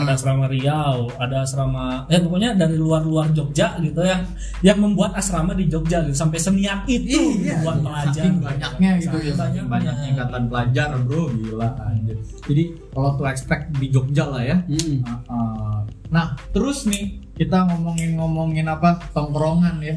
ada 0.00 0.16
asrama 0.16 0.48
Riau, 0.48 1.12
ada 1.14 1.44
asrama 1.44 2.08
ya 2.08 2.16
pokoknya 2.18 2.56
dari 2.56 2.72
luar-luar 2.74 3.28
Jogja 3.30 3.76
gitu 3.78 4.00
yang 4.00 4.24
yang 4.64 4.80
membuat 4.80 5.12
asrama 5.12 5.52
di 5.52 5.68
Jogja 5.68 6.00
gitu 6.02 6.16
sampai 6.16 6.40
seniat 6.40 6.88
itu 6.88 7.20
Iya, 7.44 7.60
buat 7.60 7.76
iya. 7.76 7.84
pelajar. 7.84 8.24
Saking 8.24 8.40
banyaknya 8.40 8.90
gitu 8.96 9.16
ya, 9.20 9.32
saking 9.36 9.66
banyaknya. 9.68 10.06
ikatan 10.08 10.42
pelajar 10.48 10.88
bro, 11.04 11.22
gila 11.36 11.68
anjir. 11.84 12.16
Jadi 12.48 12.62
kalau 12.88 13.10
tuh 13.14 13.26
expect 13.28 13.64
di 13.76 13.86
Jogja 13.88 14.24
lah 14.24 14.40
ya. 14.40 14.56
Hmm. 14.64 14.96
Ah, 15.04 15.20
ah. 15.28 15.78
Nah, 16.08 16.36
terus 16.50 16.88
nih 16.88 17.20
kita 17.36 17.68
ngomongin-ngomongin 17.68 18.66
apa 18.66 18.98
tongkrongan 19.12 19.78
ya. 19.84 19.96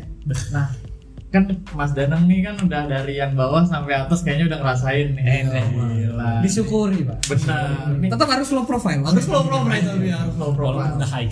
Nah, 0.54 0.69
kan 1.32 1.47
Mas 1.71 1.95
Danang 1.95 2.28
nih 2.28 2.43
kan 2.43 2.60
udah 2.60 2.91
dari 2.91 3.15
yang 3.15 3.39
bawah 3.39 3.63
sampai 3.63 3.95
atas 3.95 4.19
kayaknya 4.19 4.52
udah 4.52 4.60
ngerasain 4.60 5.08
nih. 5.15 5.26
Eh, 5.47 5.65
Gila. 5.71 6.43
Disyukuri, 6.43 7.08
Pak. 7.08 7.17
Benar. 7.32 7.67
Tetap 8.12 8.28
harus 8.28 8.50
low 8.52 8.67
profile. 8.67 9.00
harus 9.08 9.28
low 9.32 9.43
profile 9.47 9.80
tapi 9.80 10.12
harus 10.12 10.36
low 10.36 10.52
profile. 10.52 11.00
udah 11.00 11.10
high. 11.10 11.32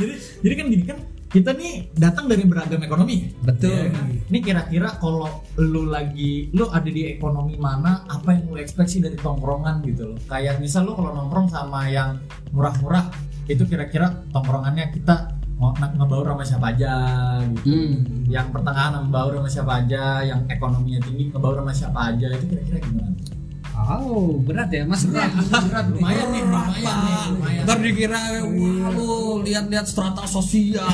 jadi 0.00 0.14
jadi 0.44 0.54
kan 0.60 0.66
gini 0.68 0.84
kan 0.84 0.98
kita 1.30 1.54
nih 1.54 1.94
datang 1.94 2.26
dari 2.26 2.42
beragam 2.42 2.82
ekonomi. 2.82 3.30
Betul. 3.46 3.70
Ya 3.70 3.94
kan? 3.94 4.10
Ini 4.10 4.38
kira-kira 4.42 4.98
kalau 4.98 5.46
lu 5.62 5.86
lagi 5.86 6.50
lu 6.50 6.66
ada 6.66 6.90
di 6.90 7.06
ekonomi 7.06 7.54
mana, 7.54 8.02
apa 8.10 8.34
yang 8.34 8.50
lu 8.50 8.58
sih 8.66 8.98
dari 8.98 9.14
tongkrongan 9.14 9.86
gitu 9.86 10.10
loh. 10.10 10.18
Kayak 10.26 10.58
misal 10.58 10.90
lu 10.90 10.98
kalau 10.98 11.14
nongkrong 11.14 11.46
sama 11.46 11.86
yang 11.86 12.18
murah-murah, 12.50 13.14
itu 13.46 13.62
kira-kira 13.62 14.26
tongkrongannya 14.34 14.90
kita 14.90 15.38
ngebaur 15.60 16.26
sama 16.34 16.42
siapa 16.42 16.66
aja 16.74 16.94
gitu. 17.54 17.68
Hmm. 17.70 18.26
Yang 18.26 18.46
pertengahan 18.50 18.92
ngebaur 19.06 19.32
sama 19.38 19.50
siapa 19.52 19.72
aja, 19.86 20.04
yang 20.26 20.40
ekonominya 20.50 21.00
tinggi 21.06 21.30
ngebaur 21.30 21.62
sama 21.62 21.72
siapa 21.72 22.00
aja, 22.10 22.26
itu 22.34 22.46
kira-kira 22.50 22.78
gimana? 22.82 23.14
Oh, 23.88 24.38
berat 24.44 24.70
ya 24.70 24.82
maksudnya. 24.84 25.26
Berat, 25.30 25.86
lumayan 25.92 26.26
nih, 26.32 26.42
lumayan 26.44 26.96
nih, 27.04 27.16
lumayan. 27.34 27.62
Ntar 27.64 27.78
dikira 27.80 28.20
wah 28.44 28.88
lu 28.92 29.10
lihat-lihat 29.46 29.86
strata 29.88 30.24
sosial. 30.26 30.86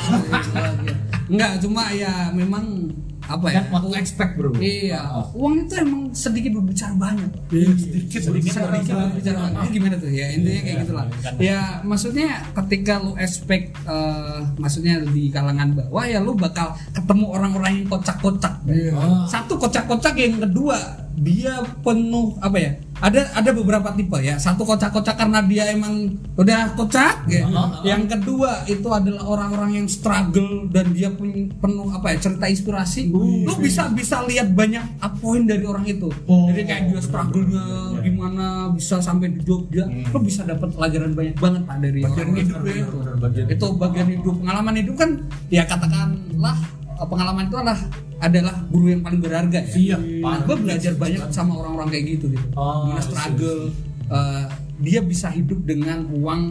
Enggak, 1.32 1.58
cuma 1.58 1.90
ya 1.90 2.30
memang 2.30 2.94
apa 3.26 3.46
ya? 3.50 3.60
To 3.74 3.90
expect 3.98 4.38
bro. 4.38 4.54
Iya, 4.54 5.02
uang 5.34 5.66
itu 5.66 5.74
emang 5.82 6.14
sedikit 6.14 6.54
berbicara 6.54 6.94
banyak. 6.94 7.30
Iya, 7.50 7.74
sedikit 7.74 8.20
Sedikit 8.22 8.50
sedikit. 8.54 8.94
Berbicara 8.94 9.38
banyak. 9.50 9.60
Ini 9.66 9.68
gimana 9.74 9.94
tuh 9.98 10.10
ya? 10.14 10.26
Intinya 10.30 10.60
kayak 10.62 10.76
gitulah. 10.86 11.04
Ya, 11.42 11.60
maksudnya 11.82 12.28
ketika 12.54 13.02
lu 13.02 13.18
expect 13.18 13.74
eh, 13.82 14.38
maksudnya 14.62 15.02
di 15.02 15.26
kalangan 15.34 15.74
bawah 15.74 16.06
ya 16.06 16.22
lu 16.22 16.38
bakal 16.38 16.78
ketemu 16.94 17.26
orang-orang 17.34 17.82
yang 17.82 17.86
kocak-kocak. 17.90 18.62
Iya. 18.70 18.94
Satu 19.26 19.58
kocak-kocak 19.58 20.14
yang 20.14 20.38
kedua 20.38 20.78
dia 21.16 21.64
penuh 21.80 22.36
apa 22.44 22.58
ya? 22.60 22.72
Ada 22.96 23.28
ada 23.36 23.50
beberapa 23.52 23.92
tipe 23.92 24.16
ya. 24.24 24.40
Satu 24.40 24.64
kocak-kocak 24.64 25.20
karena 25.20 25.44
dia 25.44 25.68
emang 25.68 26.16
udah 26.36 26.72
kocak 26.76 27.28
ya. 27.28 27.44
Yang 27.84 28.16
kedua 28.16 28.64
itu 28.64 28.88
adalah 28.88 29.24
orang-orang 29.28 29.84
yang 29.84 29.88
struggle 29.88 30.68
dan 30.72 30.96
dia 30.96 31.12
penuh 31.60 31.88
apa 31.92 32.16
ya? 32.16 32.16
cerita 32.20 32.48
inspirasi. 32.48 33.12
Lu 33.12 33.52
bisa 33.60 33.92
bisa 33.92 34.24
lihat 34.24 34.52
banyak 34.56 35.00
up 35.04 35.12
point 35.20 35.44
dari 35.44 35.64
orang 35.68 35.84
itu. 35.84 36.08
Oh. 36.24 36.48
Jadi 36.48 36.62
kayak 36.64 36.82
dia 36.88 37.00
struggle-nya 37.04 37.64
gimana 38.00 38.72
bisa 38.72 39.00
sampai 39.04 39.28
di 39.36 39.40
Jogja. 39.44 39.84
Lu 39.88 40.18
bisa 40.24 40.48
dapat 40.48 40.72
pelajaran 40.72 41.12
banyak 41.12 41.36
banget 41.36 41.62
Pak 41.68 41.76
dari 41.84 42.00
Bagian 42.00 42.28
hidup 42.32 42.60
ya. 42.64 42.74
itu. 42.80 42.96
Bagian 43.16 43.46
Itu 43.52 43.66
bagian 43.76 44.08
hidup, 44.08 44.34
pengalaman 44.40 44.74
hidup 44.80 44.96
kan 44.96 45.10
ya 45.52 45.68
katakanlah 45.68 46.75
pengalaman 46.98 47.44
itu 47.46 47.56
adalah 47.56 47.80
adalah 48.16 48.54
guru 48.66 48.86
yang 48.88 49.04
paling 49.04 49.20
berharga 49.20 49.60
ya. 49.60 49.76
Iya, 49.76 49.96
Nah, 50.18 50.40
gue 50.40 50.56
belajar 50.56 50.92
banyak 50.96 51.20
sama 51.28 51.52
orang-orang 51.54 51.88
kayak 51.92 52.04
gitu 52.16 52.32
gitu. 52.32 52.46
Oh, 52.54 52.88
Gimana 52.88 52.96
iya, 52.96 53.04
struggle, 53.04 53.62
eh, 54.08 54.44
dia 54.78 55.00
bisa 55.00 55.28
hidup 55.28 55.60
dengan 55.62 56.08
uang 56.10 56.42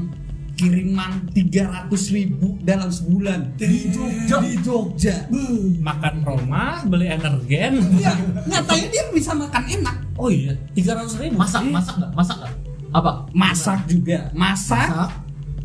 kiriman 0.56 1.28
300 1.36 1.92
ribu 2.16 2.56
dalam 2.62 2.88
sebulan 2.88 3.60
di 3.60 3.92
Jogja. 3.92 4.40
Di 4.40 4.56
Jogja. 4.62 5.16
Makan 5.82 6.16
Roma, 6.24 6.80
beli 6.86 7.10
energen. 7.10 7.84
Ya, 7.98 8.14
nyatanya 8.46 8.88
dia 8.88 9.04
bisa 9.12 9.36
makan 9.36 9.64
enak. 9.68 9.98
Oh 10.16 10.32
iya, 10.32 10.56
300 10.72 11.20
ribu. 11.20 11.36
Masak, 11.36 11.66
masak 11.68 11.96
nggak? 12.00 12.12
Masak 12.14 12.36
nggak? 12.40 12.54
Apa? 12.94 13.12
Masak 13.36 13.80
juga, 13.92 14.32
masak, 14.32 14.88
Masak. 14.88 15.10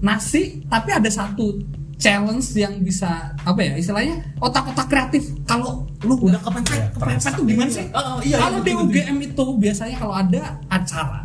nasi, 0.03 0.43
tapi 0.67 0.91
ada 0.91 1.07
satu 1.07 1.63
challenge 2.01 2.57
yang 2.57 2.81
bisa 2.81 3.37
apa 3.45 3.61
ya 3.61 3.77
istilahnya 3.77 4.25
otak-otak 4.41 4.89
kreatif 4.89 5.31
kalau 5.45 5.85
lu 6.03 6.17
udah 6.17 6.41
kepepet 6.41 6.97
kepepet 6.97 7.33
tuh 7.37 7.45
gimana 7.45 7.71
sih 7.71 7.87
Oh, 7.93 8.17
oh, 8.17 8.19
iya, 8.25 8.41
kalau 8.41 8.59
iya, 8.65 8.67
di. 8.67 8.73
UGM 8.73 9.17
itu 9.21 9.45
biasanya 9.61 9.97
kalau 10.01 10.15
ada 10.17 10.57
acara 10.73 11.21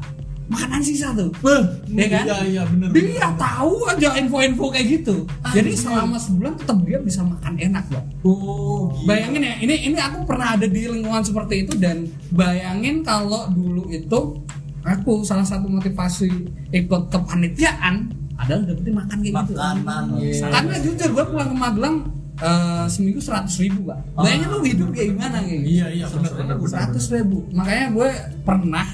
makanan 0.46 0.82
sisa 0.86 1.10
tuh. 1.18 1.34
Beh, 1.42 1.62
Ya 1.90 2.06
kan? 2.06 2.24
Iya, 2.26 2.38
iya 2.46 2.64
bener. 2.70 2.94
Dia 2.94 3.34
tahu 3.34 3.82
aja 3.90 4.14
info-info 4.14 4.70
kayak 4.70 5.02
gitu. 5.02 5.26
Jadi 5.58 5.74
selama 5.74 6.22
sebulan 6.22 6.54
tetap 6.62 6.78
dia 6.86 7.02
bisa 7.02 7.26
makan 7.26 7.58
enak, 7.58 7.82
Bang. 7.90 8.06
Oh, 8.22 8.94
gila. 8.94 9.10
Bayangin 9.10 9.42
ya, 9.42 9.54
ini 9.58 9.76
ini 9.90 9.98
aku 9.98 10.22
pernah 10.30 10.54
ada 10.54 10.70
di 10.70 10.86
lingkungan 10.86 11.26
seperti 11.26 11.66
itu 11.66 11.74
dan 11.82 12.06
bayangin 12.30 13.02
kalau 13.02 13.50
dulu 13.50 13.90
itu 13.90 14.46
aku 14.86 15.26
salah 15.26 15.46
satu 15.46 15.66
motivasi 15.66 16.30
ikut 16.70 17.10
kepanitiaan 17.10 18.14
adalah 18.36 18.64
dapetin 18.68 18.94
makan 18.96 19.18
kayak 19.24 19.34
gitu. 19.34 19.54
Makanan, 19.56 20.04
iya. 20.20 20.48
Karena 20.52 20.76
jujur 20.84 21.10
gue 21.16 21.26
pulang 21.32 21.50
ke 21.52 21.56
Magelang 21.56 21.96
eh, 22.36 22.86
seminggu 22.92 23.20
seratus 23.24 23.56
ribu 23.64 23.80
pak. 23.88 24.00
Bayangin 24.16 24.48
lu 24.52 24.60
hidup 24.68 24.90
kayak 24.92 25.08
gimana 25.16 25.38
kayak 25.40 25.60
gitu. 25.64 25.72
Iya, 25.72 25.86
iya, 25.96 26.06
bener, 26.12 26.32
bener, 26.36 26.56
Seratus 26.68 27.06
ribu. 27.16 27.38
Makanya 27.56 27.86
gue 27.96 28.10
pernah 28.44 28.86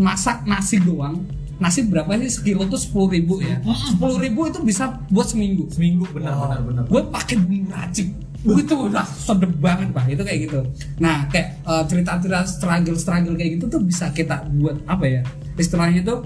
masak 0.00 0.48
nasi 0.48 0.80
doang. 0.80 1.24
Nasi 1.58 1.82
berapa 1.90 2.14
sih 2.22 2.30
sekilo 2.30 2.70
tuh 2.70 2.78
sepuluh 2.78 3.10
ribu 3.10 3.42
ya. 3.42 3.58
Sepuluh 3.64 4.16
ribu 4.22 4.46
itu 4.46 4.62
bisa 4.62 4.94
buat 5.10 5.26
seminggu 5.26 5.66
Seminggu 5.74 6.06
benar 6.14 6.38
benar 6.38 6.60
benar. 6.62 6.82
gue 6.86 7.02
pakai 7.10 7.34
bumbu 7.34 7.66
racik 7.74 8.08
itu 8.46 8.74
udah 8.78 9.02
sedep 9.02 9.50
banget 9.58 9.90
pak 9.90 10.06
itu 10.14 10.22
kayak 10.22 10.38
gitu 10.46 10.60
nah 11.02 11.26
kayak 11.26 11.58
eh, 11.66 11.82
cerita-cerita 11.90 12.46
struggle 12.46 12.94
struggle 12.94 13.34
kayak 13.34 13.58
gitu 13.58 13.66
tuh 13.66 13.82
bisa 13.82 14.14
kita 14.14 14.46
buat 14.62 14.78
apa 14.86 15.04
ya 15.10 15.22
istilahnya 15.58 16.06
tuh 16.06 16.22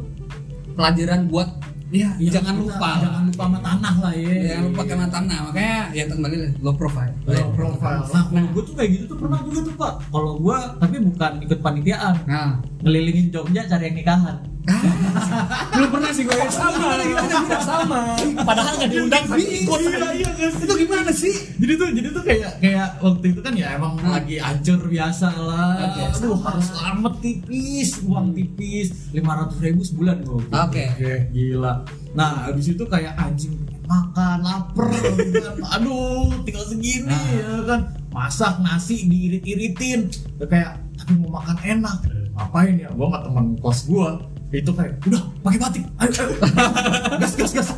pelajaran 0.76 1.28
buat 1.32 1.48
ya 1.92 2.08
Iya, 2.16 2.30
jangan 2.32 2.56
kita 2.56 2.62
lupa 2.64 2.90
Jangan 2.98 3.22
lupa 3.28 3.42
sama 3.44 3.58
tanah 3.60 3.94
lah 4.00 4.12
ya. 4.16 4.32
jangan 4.42 4.64
lupa 4.66 4.82
kena 4.82 5.06
tanah 5.06 5.38
makanya 5.44 5.80
ya 5.92 6.04
kembali 6.08 6.36
lah, 6.38 6.50
low 6.58 6.74
profile 6.74 7.12
Low 7.22 7.48
profile. 7.52 8.02
Nah, 8.08 8.24
nah 8.32 8.42
gue 8.48 8.62
tuh 8.64 8.74
kayak 8.74 8.90
gitu 8.90 9.04
tuh 9.06 9.18
pernah 9.20 9.38
juga 9.44 9.60
tuh 9.62 9.74
pak. 9.76 9.92
Kalau 10.08 10.32
gue 10.36 10.58
tapi 10.80 10.96
bukan 10.98 11.32
ikut 11.40 11.58
panitiaan, 11.60 12.14
nah 12.24 12.50
ngelilingin 12.80 13.28
Jogja 13.28 13.62
cari 13.66 13.84
yang 13.86 13.96
nikahan. 13.96 14.36
belum 15.74 15.90
pernah 15.90 16.10
sih 16.10 16.22
gue 16.22 16.34
sama 16.46 16.94
gimana 16.96 17.58
sama 17.58 17.98
Padahal 18.38 18.78
nggak 18.78 18.90
diundang 18.90 19.24
ikut. 19.28 19.78
Iya 19.82 20.08
iya 20.14 20.30
guys. 20.32 20.54
itu 20.56 20.74
gimana 20.78 21.10
sih 21.10 21.34
Jadi 21.56 21.72
tuh 21.74 21.88
jadi 21.90 22.08
tuh 22.10 22.22
kayak 22.22 22.52
kayak 22.58 22.88
waktu 22.98 23.26
itu 23.28 23.40
kan 23.40 23.52
ya 23.52 23.74
emang 23.74 23.94
Hmm. 23.94 24.12
lagi 24.12 24.36
hancur 24.36 24.78
biasa 24.84 25.28
lah. 25.32 25.74
Oke, 25.84 26.00
Aduh 26.04 26.32
sama. 26.32 26.46
harus 26.48 26.66
selamat 26.68 27.14
tipis, 27.18 27.90
uang 28.02 28.26
tipis, 28.32 28.88
lima 29.10 29.32
ratus 29.36 29.58
ribu 29.58 29.82
sebulan 29.82 30.16
gue. 30.20 30.42
Oke. 30.48 30.84
Gila. 31.28 31.72
Nah 32.12 32.46
habis 32.46 32.66
itu 32.68 32.84
kayak 32.84 33.14
anjing 33.16 33.54
makan 33.84 34.40
lapar 34.40 34.88
kan. 34.88 35.56
Aduh 35.74 36.30
tinggal 36.42 36.64
segini 36.64 37.06
Nah. 37.08 37.18
ya 37.32 37.50
kan. 37.64 37.80
Masak 38.10 38.58
nasi 38.58 39.06
diirit-iritin. 39.06 40.06
Kayak 40.40 40.78
tapi 40.94 41.12
mau 41.16 41.34
makan 41.34 41.58
enak. 41.58 41.98
Ngapain 42.32 42.74
ya? 42.76 42.88
Gua 42.90 43.06
sama 43.08 43.18
temen 43.22 43.46
kos 43.56 43.80
gua 43.84 44.22
itu 44.52 44.70
kayak 44.70 45.00
udah 45.08 45.22
pakai 45.40 45.58
batik. 45.58 45.84
Ayo, 45.96 46.10
ayo. 46.12 46.36
gas 47.24 47.32
gas 47.34 47.52
gas. 47.56 47.68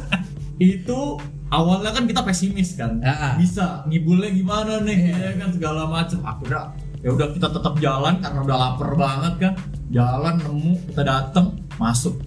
Itu 0.59 1.19
awalnya 1.49 1.95
kan 1.95 2.05
kita 2.11 2.27
pesimis 2.27 2.75
kan. 2.75 2.99
Ah. 3.07 3.39
Bisa 3.39 3.87
ngibulnya 3.87 4.31
gimana 4.35 4.83
nih 4.83 5.15
Iya. 5.15 5.17
ya 5.23 5.31
kan 5.39 5.49
segala 5.55 5.87
macem. 5.87 6.19
Akhirnya 6.27 6.75
ya 6.99 7.15
udah 7.15 7.29
kita 7.31 7.49
tetap 7.55 7.75
jalan 7.79 8.15
karena 8.19 8.39
udah 8.43 8.57
lapar 8.59 8.91
banget 8.99 9.35
kan. 9.39 9.53
Jalan 9.95 10.35
nemu 10.43 10.73
kita 10.91 11.03
dateng 11.07 11.47
masuk 11.79 12.19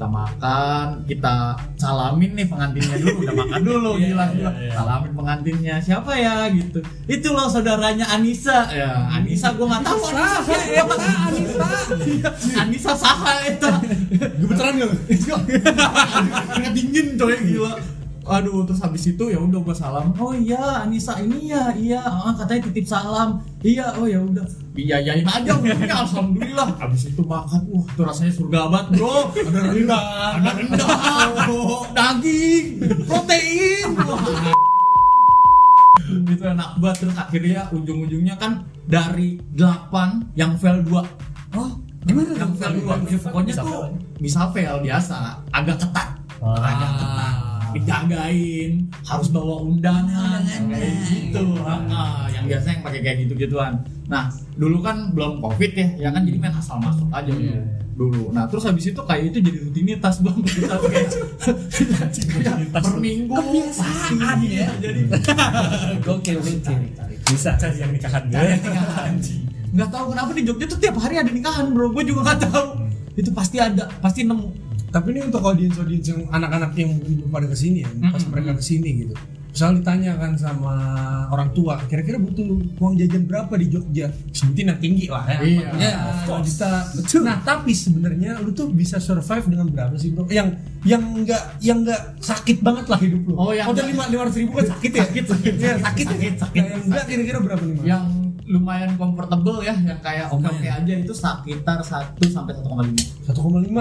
kita 0.00 0.08
makan, 0.16 0.86
kita 1.04 1.34
salamin 1.76 2.32
nih 2.32 2.48
pengantinnya 2.48 2.96
dulu, 3.04 3.20
udah 3.20 3.34
makan 3.36 3.60
dulu, 3.60 3.90
Iya, 4.00 4.08
gila 4.08 4.24
iya, 4.24 4.32
gila. 4.32 4.50
iya. 4.56 4.72
Salamin 4.72 5.12
pengantinnya 5.12 5.74
siapa 5.76 6.12
ya 6.16 6.48
gitu. 6.56 6.80
Itu 7.04 7.28
loh 7.36 7.52
saudaranya 7.52 8.08
Anissa. 8.08 8.64
Ya, 8.72 8.96
Anissa 9.12 9.52
gua 9.60 9.76
nggak 9.76 9.84
tahu 9.84 10.00
Anissa 10.00 10.40
Saha, 10.40 10.56
siapa. 10.64 10.94
Anissa. 10.96 11.68
Anissa 12.64 12.92
Saha 12.96 13.32
itu. 13.44 13.68
Gemeteran 14.40 14.72
gak? 14.80 14.92
Keringat 15.04 16.72
dingin 16.80 17.06
coy 17.20 17.36
gila. 17.44 17.72
Aduh, 18.28 18.68
terus 18.68 18.80
habis 18.84 19.04
itu 19.08 19.24
ya 19.32 19.40
udah 19.40 19.60
gua 19.64 19.72
salam. 19.72 20.12
Oh 20.20 20.36
iya, 20.36 20.84
Anissa 20.84 21.16
ini 21.20 21.48
ya, 21.48 21.72
iya. 21.72 22.04
Ah, 22.04 22.36
katanya 22.36 22.68
titip 22.68 22.84
salam. 22.84 23.40
Iya, 23.64 23.96
oh 23.96 24.04
ya 24.04 24.20
udah. 24.20 24.44
Biayain 24.76 25.24
aja 25.24 25.50
untungnya 25.58 25.96
alhamdulillah. 26.04 26.68
Habis 26.76 27.10
itu 27.10 27.22
makan, 27.24 27.60
wah 27.72 27.84
itu 27.88 28.02
rasanya 28.04 28.32
surga 28.36 28.60
banget, 28.68 28.86
Bro. 29.00 29.16
Ada 29.48 29.60
rendang, 29.72 30.06
ada 30.36 30.50
rendang, 30.52 31.30
daging, 31.96 32.64
protein. 33.08 33.88
Itu 36.26 36.44
enak 36.44 36.70
banget 36.82 36.96
terus 37.06 37.16
akhirnya 37.16 37.60
ujung-ujungnya 37.72 38.34
kan 38.36 38.66
dari 38.90 39.38
8 39.54 40.34
yang 40.34 40.58
fail 40.58 40.82
2 40.82 40.90
oh 41.54 41.70
gimana 42.02 42.34
yang 42.34 42.50
tuh? 42.50 42.58
fail 42.58 42.74
2 42.82 43.06
ya, 43.06 43.18
pokoknya 43.22 43.54
tuh 43.54 43.94
bisa 44.18 44.50
fail 44.50 44.82
biasa 44.82 45.38
agak 45.54 45.78
ketat 45.78 46.08
agak 46.42 46.90
ketat 46.98 47.34
dijagain 47.74 48.72
harus 49.06 49.28
bawa 49.30 49.62
undangan 49.64 50.42
kayak 50.70 50.94
gitu. 51.06 51.44
Ah, 51.64 52.26
yang 52.32 52.44
biasa 52.46 52.66
yang 52.74 52.82
pakai 52.82 53.00
kayak 53.02 53.16
gitu 53.26 53.34
gituan 53.36 53.82
nah 54.10 54.26
dulu 54.58 54.82
kan 54.82 55.14
belum 55.14 55.38
covid 55.38 55.70
ya 55.72 55.86
ya 55.96 56.08
kan? 56.10 56.26
Jadi 56.26 56.38
main 56.42 56.54
asal 56.54 56.82
masuk 56.82 57.06
aja 57.14 57.30
dulu 57.30 57.62
dulu. 58.00 58.32
Nah 58.32 58.48
terus 58.48 58.64
habis 58.64 58.88
itu 58.88 59.00
kayak 59.04 59.28
itu 59.28 59.38
jadi 59.44 59.58
rutinitas 59.60 60.24
bang. 60.24 60.40
Kita 60.48 60.76
kayak 62.56 62.72
per 62.72 62.96
minggu. 62.96 63.36
Kebiasaan 63.36 64.16
pasti. 64.16 64.56
ya. 64.56 64.68
jadi. 64.80 65.00
Gokil 66.08 66.38
gokil. 66.40 66.80
Bisa 67.28 67.60
cari 67.60 67.76
yang 67.76 67.92
nikahan 67.92 68.24
gue. 68.32 68.40
Cari 68.40 68.56
nikahan. 68.56 69.12
Nggak 69.70 69.88
tahu 69.92 70.04
kenapa 70.16 70.30
di 70.34 70.42
Jogja 70.48 70.66
tuh 70.66 70.80
tiap 70.80 70.96
hari 70.96 71.20
ada 71.20 71.30
nikahan 71.30 71.76
bro. 71.76 71.92
Gue 71.92 72.08
juga 72.08 72.32
nggak 72.32 72.48
tahu. 72.48 72.88
Itu 73.20 73.30
pasti 73.36 73.60
ada 73.60 73.92
pasti 74.00 74.24
nemu 74.24 74.69
Tapi 74.90 75.06
ini 75.08 75.20
untuk 75.22 75.40
audiens-audiens 75.40 76.02
yang 76.04 76.20
anak-anak 76.28 76.74
yang 76.74 76.90
mungkin 76.92 77.12
belum 77.16 77.30
pada 77.30 77.46
ke 77.46 77.54
sini 77.54 77.78
ya, 77.80 77.90
pas 78.04 78.18
Mm-mm. 78.18 78.28
mereka 78.28 78.50
ke 78.52 78.64
sini 78.64 78.90
gitu. 79.00 79.14
Misal 79.50 79.74
ditanya 79.76 80.14
kan 80.14 80.34
sama 80.34 80.74
orang 81.26 81.50
tua, 81.50 81.74
kira-kira 81.84 82.18
butuh 82.18 82.46
uang 82.76 82.94
jajan 82.94 83.26
berapa 83.26 83.50
di 83.52 83.66
Jogja? 83.66 84.06
Sebutin 84.30 84.66
yang 84.68 84.78
tinggi 84.78 85.06
lah 85.06 85.26
ya. 85.26 85.38
Iya. 85.42 85.68
Ya, 85.74 85.92
course. 86.22 86.54
juta. 86.54 87.18
Nah, 87.20 87.38
tapi 87.40 87.70
sebenarnya 87.72 88.38
lu 88.38 88.50
tuh 88.50 88.70
bisa 88.70 88.98
survive 88.98 89.46
dengan 89.46 89.66
berapa 89.66 89.94
sih 89.94 90.10
bro? 90.10 90.26
Yang 90.26 90.54
yang 90.82 91.02
enggak 91.02 91.42
yang 91.58 91.82
enggak 91.82 91.98
sakit 92.18 92.62
banget 92.62 92.86
lah 92.86 92.98
hidup 92.98 93.26
lu. 93.26 93.34
Oh, 93.34 93.50
yang 93.50 93.66
udah 93.66 93.82
enggak- 93.82 94.06
lima 94.08 94.22
lima 94.22 94.30
ribu 94.32 94.52
kan 94.54 94.66
sakit 94.70 94.90
ya? 94.90 95.02
sakit 95.04 95.24
sakit 95.28 95.52
Iya, 95.52 95.72
sakit, 95.78 96.06
sakit 96.06 96.30
ya? 96.30 96.40
sakit 96.40 96.62
Nah, 96.62 96.70
yang 96.70 96.82
enggak 96.86 97.04
kira-kira 97.06 97.38
berapa 97.40 97.62
nih? 97.62 97.74
Mas? 97.74 97.84
yang 97.84 98.02
lumayan 98.50 98.92
comfortable 98.94 99.58
ya 99.60 99.70
yang 99.72 99.98
kayak 99.98 100.26
oke 100.26 100.42
oke 100.42 100.66
aja 100.66 100.92
itu 100.92 101.12
sekitar 101.12 101.78
1 101.78 102.18
sampai 102.26 102.52
1,5 102.52 102.66
1,5 103.22 103.30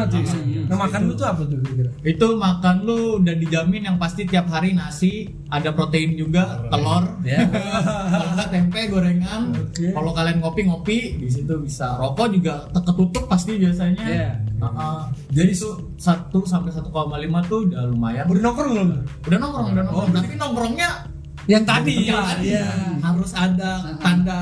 tuh. 0.05 0.21
Hmm, 0.21 0.63
Nah, 0.63 0.77
makan 0.77 1.01
lu 1.03 1.13
tuh 1.13 1.25
apa 1.25 1.41
tuh 1.41 1.57
kira-kira? 1.57 1.89
itu 2.05 2.27
makan 2.35 2.75
lu 2.81 2.97
udah 3.17 3.33
dijamin 3.33 3.81
yang 3.83 3.97
pasti 3.97 4.23
tiap 4.23 4.45
hari 4.47 4.71
nasi 4.71 5.11
ada 5.47 5.71
protein 5.71 6.13
juga 6.13 6.61
telur 6.67 7.01
ya 7.23 7.49
kalau 8.07 8.29
nggak 8.31 8.49
tempe 8.49 8.79
gorengan 8.87 9.41
Oke. 9.51 9.89
kalau 9.89 10.11
kalian 10.11 10.37
ngopi 10.37 10.61
ngopi 10.63 10.97
di 11.17 11.27
situ 11.27 11.57
bisa 11.57 11.97
rokok 11.97 12.29
juga 12.31 12.53
ketutup 12.71 13.25
pasti 13.25 13.57
biasanya 13.57 14.05
Iya. 14.05 14.29
Uh-uh. 14.59 15.09
jadi 15.27 15.49
itu 15.49 15.69
1 15.95 16.29
sampai 16.43 16.69
1,5 16.69 16.85
tuh 17.47 17.59
udah 17.65 17.81
lumayan 17.87 18.25
Udah 18.27 18.41
nongkrong 18.43 18.71
belum? 18.71 18.89
udah 19.23 19.37
nongkrong 19.39 19.67
udah 19.67 19.83
nongkrong 19.83 20.09
tapi 20.13 20.33
nongkrongnya 20.35 20.89
yang 21.49 21.65
tadi 21.65 22.05
yang 22.05 22.21
ya 22.21 22.29
tadi. 22.29 22.45
Iya. 22.53 22.67
harus 23.01 23.31
ada 23.33 23.71
tanda 23.97 24.39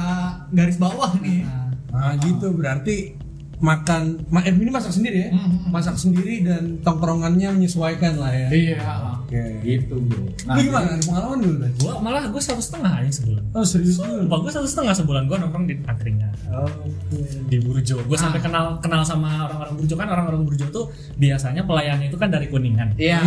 garis 0.51 0.75
bawah 0.75 1.15
nih. 1.23 1.47
Nah 1.87 2.13
gitu. 2.19 2.51
Berarti 2.51 3.15
makan 3.57 4.21
ma 4.29 4.39
eh, 4.39 4.53
ini 4.53 4.69
masak 4.69 4.91
sendiri 4.91 5.17
ya 5.19 5.29
Mhm. 5.33 5.69
masak 5.69 5.95
sendiri 5.95 6.41
dan 6.41 6.77
tongkrongannya 6.79 7.49
menyesuaikan 7.51 8.15
lah 8.15 8.29
ya 8.29 8.47
iya 8.49 8.77
Oke. 9.17 9.41
gitu 9.61 9.97
bro 9.97 10.29
lu 10.29 10.59
gimana 10.61 10.85
ada 10.87 11.01
pengalaman 11.01 11.37
dulu 11.41 11.55
Ben? 11.57 11.71
Gua 11.75 11.93
malah 11.97 12.23
gue 12.23 12.37
satu 12.37 12.59
setengah 12.59 13.01
aja 13.01 13.11
sebulan. 13.11 13.43
oh 13.51 13.65
serius 13.65 13.97
Sumpah 13.97 14.37
gue 14.39 14.51
satu 14.51 14.63
setengah 14.63 14.93
sebulan 14.93 15.25
gue 15.25 15.37
nongkrong 15.37 15.65
di 15.65 15.75
angkringan 15.81 16.31
oke 16.47 16.85
di 17.47 17.57
Burjo. 17.57 17.97
Gue 18.03 18.15
sampai 18.15 18.39
kenal 18.39 18.77
kenal 18.77 19.01
sama 19.01 19.45
orang-orang 19.45 19.73
Burjo 19.75 19.95
kan 19.95 20.07
orang-orang 20.07 20.41
Burjo 20.43 20.65
tuh 20.67 20.85
biasanya 21.15 21.63
pelayannya 21.63 22.07
itu 22.07 22.15
kan 22.15 22.29
dari 22.29 22.47
Kuningan. 22.47 22.93
iya 22.95 23.17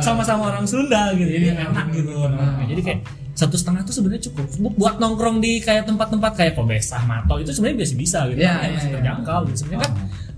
Sama-sama 0.00 0.50
orang 0.50 0.64
Sunda 0.64 1.12
gitu. 1.12 1.28
Jadi 1.28 1.46
Iya, 1.46 1.68
enak 1.68 1.86
gitu. 1.92 2.12
Nah, 2.24 2.64
jadi 2.64 2.80
kayak 2.80 3.00
satu 3.34 3.58
setengah 3.58 3.82
tuh 3.82 3.94
sebenarnya 3.94 4.30
cukup 4.30 4.46
Bu- 4.62 4.74
buat 4.78 5.02
nongkrong 5.02 5.42
di 5.42 5.58
kayak 5.58 5.90
tempat-tempat 5.90 6.32
kayak 6.38 6.54
Kobesah, 6.54 7.02
Mato 7.02 7.34
itu 7.42 7.50
sebenarnya 7.50 7.78
biasa 7.82 7.94
bisa 7.98 8.18
gitu. 8.30 8.40
Iya, 8.40 8.54
kan, 8.54 8.70
masih 8.70 8.88
iya. 8.88 8.94
terjangkau 8.98 9.38
gitu. 9.50 9.56
Sebenarnya 9.58 9.80
kan 9.82 9.92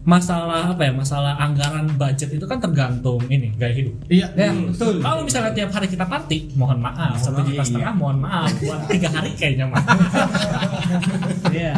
masalah 0.07 0.71
apa 0.71 0.83
ya? 0.83 0.93
Masalah 0.95 1.35
anggaran 1.37 1.91
budget 1.93 2.31
itu 2.31 2.47
kan 2.47 2.57
tergantung 2.57 3.19
ini 3.27 3.51
gaya 3.53 3.75
hidup. 3.75 3.95
iya 4.07 4.31
Ya, 4.33 4.55
betul 4.55 5.03
Kalau 5.03 5.21
misalnya 5.21 5.51
tiap 5.53 5.71
hari 5.71 5.87
kita 5.87 6.07
party, 6.07 6.55
mohon 6.55 6.79
maaf, 6.79 7.19
satu 7.19 7.43
juta 7.43 7.59
iya. 7.59 7.67
setengah, 7.67 7.93
mohon 7.93 8.19
maaf, 8.19 8.47
buat 8.57 8.87
tiga 8.87 9.11
hari 9.11 9.35
kayaknya 9.35 9.67
mah. 9.67 9.83
Iya, 11.49 11.73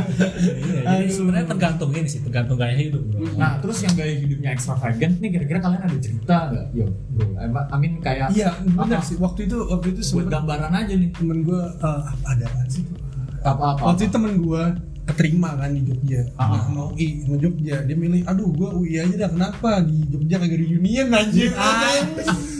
Iya, 0.59 0.81
jadi 0.83 1.07
sebenarnya 1.09 1.47
tergantung 1.47 1.91
ini 1.91 2.05
sih, 2.05 2.21
tergantung 2.21 2.57
gaya 2.57 2.75
hidup 2.75 3.01
bro. 3.01 3.25
Nah, 3.35 3.57
terus 3.59 3.81
yang 3.81 3.95
gaya 3.95 4.11
hidupnya 4.13 4.51
extravagant 4.51 5.15
nih 5.17 5.31
kira-kira 5.31 5.59
kalian 5.59 5.83
ada 5.83 5.97
cerita 5.97 6.37
nggak? 6.51 6.67
Yo, 6.75 6.87
bro. 7.15 7.27
Emang 7.39 7.65
Amin 7.71 7.97
kayak 7.99 8.29
iya 8.31 8.53
benar 8.59 8.99
apa? 8.99 9.07
sih 9.07 9.17
waktu 9.17 9.47
itu 9.47 9.57
waktu 9.65 9.87
itu 9.93 10.01
Buat 10.13 10.27
gambaran 10.29 10.73
aja 10.75 10.93
nih. 10.93 11.09
temen 11.11 11.39
gue 11.41 11.61
ada 11.81 12.45
apaan 12.45 12.69
sih? 12.69 12.85
Apa-apa. 13.39 13.81
waktu 13.87 14.03
itu 14.03 14.13
temen 14.13 14.33
gue 14.37 14.63
keterima 15.09 15.57
kan 15.57 15.73
di 15.73 15.83
Jogja. 15.83 16.21
Ah. 16.35 16.61
sama 16.61 16.93
UI 16.93 17.09
sama 17.21 17.37
Jogja. 17.37 17.77
Dia 17.83 17.97
milih 17.97 18.23
aduh 18.23 18.49
gua 18.51 18.71
UI 18.73 18.97
aja 18.97 19.15
dah 19.17 19.31
kenapa 19.31 19.81
di 19.81 19.97
Jogja 20.07 20.37
kagak 20.37 20.59
di 20.59 20.69
Union 20.71 21.09
anjir 21.11 21.51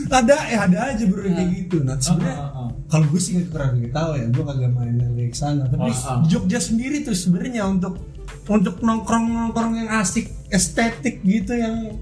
ada 0.09 0.35
ya 0.43 0.57
ada 0.65 0.77
aja 0.89 1.03
bro 1.05 1.21
kayak 1.21 1.49
gitu. 1.55 1.77
Nah 1.81 1.95
sebenarnya 1.95 2.35
Ah, 2.35 2.49
ah, 2.49 2.59
ah. 2.59 2.69
kalau 2.87 3.05
gue 3.07 3.21
sih 3.21 3.37
nggak 3.37 3.53
tahu 3.93 4.11
ya 4.15 4.25
gue 4.25 4.43
kagak 4.43 4.71
main 4.71 4.95
kayak 5.13 5.33
sana 5.33 5.63
tapi 5.65 5.87
Ah, 5.87 5.93
ah. 5.93 6.17
di 6.19 6.27
Jogja 6.27 6.59
sendiri 6.59 7.05
tuh 7.05 7.13
sebenarnya 7.13 7.63
untuk 7.63 8.01
untuk 8.45 8.81
nongkrong 8.81 9.29
nongkrong 9.29 9.73
yang 9.77 9.89
asik 9.95 10.33
estetik 10.49 11.21
gitu 11.21 11.53
yang 11.53 11.93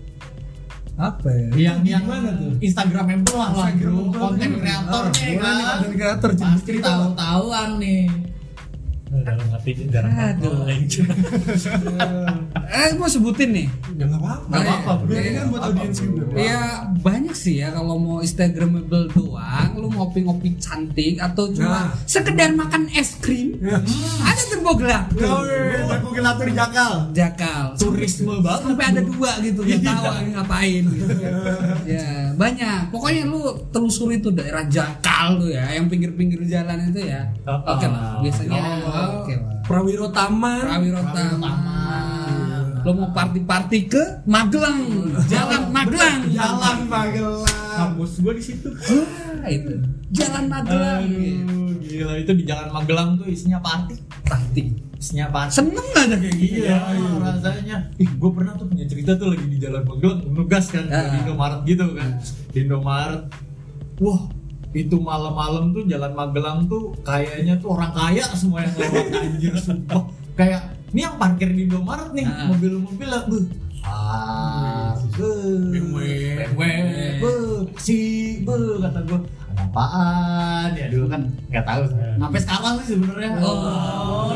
apa 0.98 1.30
ya? 1.30 1.48
Yang 1.54 1.78
yang 1.86 2.04
gimana 2.08 2.30
tuh? 2.34 2.52
Instagramable 2.58 3.36
lah 3.36 3.50
Instagramable. 3.54 4.18
konten 4.18 4.50
Ah, 4.50 4.58
kreatornya 4.58 5.28
kan. 5.38 5.56
konten 5.78 5.92
kreator 5.94 6.30
cerita 6.64 6.88
tahu 6.90 7.06
tahuan 7.14 7.70
nih 7.78 8.04
dalam 9.28 9.48
hati 9.50 9.72
jarang 9.88 10.12
Aduh. 10.14 10.64
Eh 12.68 12.94
mau 12.96 13.08
sebutin 13.08 13.50
nih. 13.52 13.68
ya 13.96 14.06
nggak 14.06 14.20
apa-apa 14.20 14.46
Nggak 14.50 14.62
apa-apa, 14.62 14.92
bro. 15.02 15.12
Ini 15.14 15.30
kan 15.34 15.46
buat 15.48 15.62
audiens 15.64 15.98
juga 15.98 16.24
Ya 16.36 16.62
banyak 16.98 17.32
sih 17.34 17.56
ya 17.58 17.72
kalau 17.72 17.96
mau 17.96 18.20
Instagramable 18.20 19.08
doang, 19.10 19.70
lu 19.76 19.88
ngopi-ngopi 19.90 20.56
cantik 20.58 21.18
atau 21.18 21.48
cuma 21.50 21.68
Nah. 21.68 21.92
sekedar 22.04 22.52
makan 22.54 22.88
es 22.90 23.20
krim, 23.20 23.60
hmm, 23.60 23.84
ada 24.24 24.42
turbo 24.48 24.72
gelap. 24.76 25.12
aku 25.12 26.08
di 26.16 26.54
Jakal 26.54 26.94
Jakal. 27.12 27.66
turisme 27.76 28.40
banget 28.40 28.62
Sampai 28.68 28.86
ada 28.88 29.02
dua 29.02 29.32
gitu, 29.40 29.60
nggak 29.62 29.82
tahu 29.84 30.06
ngapain. 30.34 30.84
Gitu. 30.88 31.12
ya 31.94 32.27
banyak. 32.38 32.94
Pokoknya 32.94 33.26
lu 33.26 33.42
telusuri 33.74 34.22
tuh 34.22 34.32
daerah 34.32 34.64
Jakal 34.70 35.42
tuh 35.42 35.50
ya, 35.50 35.66
yang 35.74 35.90
pinggir-pinggir 35.90 36.46
jalan 36.46 36.94
itu 36.94 37.10
ya. 37.10 37.26
Oh, 37.50 37.76
Oke 37.76 37.90
lah, 37.90 38.22
biasanya. 38.22 38.62
Oh. 38.86 39.26
Oke 39.26 39.34
lah. 39.36 39.58
Prawiro 39.68 40.08
Taman 40.14 40.64
Prawiro 40.64 41.02
Taman. 41.12 42.17
Lo 42.88 42.96
mau 42.96 43.12
party-party 43.12 43.80
ke 43.86 44.00
Magelang, 44.24 44.80
Jalan 45.28 45.68
Magelang. 45.68 46.24
Jalan 46.32 46.88
Magelang 46.88 47.44
kampus 47.76 48.24
gua 48.24 48.32
di 48.32 48.40
situ 48.40 48.72
Ah, 49.38 49.52
itu. 49.52 49.76
Jalan 50.10 50.48
Magelang. 50.48 51.04
gitu. 51.04 51.44
Aduh, 51.44 51.72
gila 51.78 52.14
itu 52.16 52.32
di 52.34 52.44
Jalan 52.44 52.70
Magelang 52.72 53.20
tuh 53.20 53.28
isinya 53.28 53.60
party 53.60 53.96
Party. 54.24 54.64
isinya 54.96 55.28
party 55.28 55.52
Seneng 55.54 55.84
aja 55.94 56.16
kayak 56.16 56.34
gitu 56.34 56.58
Iya, 56.58 56.80
ya. 56.90 57.20
rasanya. 57.22 57.78
Ih, 57.98 58.08
gue 58.10 58.32
pernah 58.32 58.56
tuh 58.56 58.66
punya 58.66 58.86
cerita 58.86 59.14
tuh 59.14 59.30
lagi 59.30 59.46
di 59.46 59.58
Jalan 59.58 59.84
Magelang, 59.84 60.20
nugas 60.32 60.66
kan 60.68 60.88
Ah. 60.88 61.12
di 61.12 61.18
Indomaret 61.22 61.62
gitu 61.66 61.86
kan. 61.92 62.10
Di 62.50 62.58
Indomaret. 62.62 63.24
Wah, 64.00 64.22
itu 64.72 64.96
malam-malam 64.96 65.70
tuh 65.70 65.84
Jalan 65.86 66.14
Magelang 66.14 66.66
tuh 66.66 66.96
kayaknya 67.02 67.60
tuh 67.60 67.76
orang 67.76 67.92
kaya 67.92 68.24
semua 68.32 68.64
yang 68.64 68.74
lewat 68.74 69.06
anjir 69.14 69.54
sumpah. 69.56 70.08
Kayak 70.34 70.77
ini 70.94 71.00
yang 71.04 71.16
parkir 71.20 71.50
di 71.52 71.68
Indomaret 71.68 72.10
nih, 72.16 72.26
mobil-mobil 72.26 73.08
lah, 73.08 73.24
buh. 73.28 73.46
Ah, 73.88 74.92
buh. 75.16 75.72
BMW. 75.72 76.62
Buh. 77.24 77.64
Si, 77.80 77.98
buh, 78.44 78.84
kata 78.84 79.00
gue. 79.08 79.20
Ada 79.58 79.64
apaan 79.74 80.70
ya 80.78 80.86
dulu 80.94 81.10
kan 81.10 81.22
nggak 81.50 81.66
tahu 81.66 81.82
sampai 82.22 82.40
sekarang 82.46 82.76
sih 82.86 82.94
sebenarnya 82.94 83.30
Oh. 83.42 84.30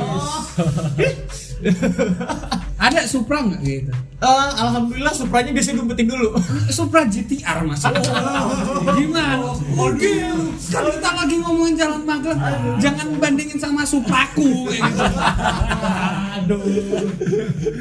Ada 2.82 3.06
Supra 3.06 3.46
nggak 3.46 3.62
gitu? 3.62 3.94
Eh, 3.94 4.50
alhamdulillah 4.58 5.14
Supranya 5.14 5.54
biasanya 5.54 5.78
diumpetin 5.78 6.10
dulu. 6.10 6.34
Supra 6.68 7.06
GTR 7.06 7.62
mas. 7.62 7.86
Gimana? 8.92 9.54
Kalau 10.66 10.90
kita 10.90 11.10
lagi 11.12 11.36
ngomongin 11.38 11.76
jalan 11.78 12.02
Magelang, 12.02 12.42
jangan 12.78 13.08
bandingin 13.18 13.58
sama 13.58 13.86
Supraku. 13.86 14.66
gitu. 14.66 15.06
Aduh. 16.36 16.62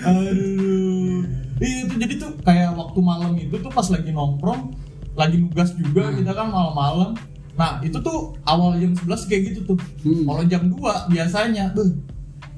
Aduh. 0.03 1.19
Iya 1.61 1.77
itu 1.85 1.95
jadi 1.97 2.15
tuh 2.17 2.31
kayak 2.41 2.73
waktu 2.73 2.99
malam 3.01 3.37
itu 3.37 3.53
tuh 3.53 3.69
pas 3.69 3.85
lagi 3.85 4.09
nongkrong, 4.11 4.73
lagi 5.13 5.37
nugas 5.37 5.77
juga 5.77 6.09
Hmm. 6.09 6.17
kita 6.17 6.33
kan 6.33 6.49
malam-malam. 6.49 7.13
Nah, 7.53 7.77
itu 7.81 8.01
tuh 8.01 8.33
awal 8.43 8.81
jam 8.81 8.97
11 8.97 9.29
kayak 9.29 9.43
gitu 9.53 9.61
tuh. 9.69 9.79
Hmm. 10.01 10.25
Kalau 10.25 10.43
jam 10.45 10.63
2 10.69 11.09
biasanya 11.09 11.69
tuh 11.73 11.89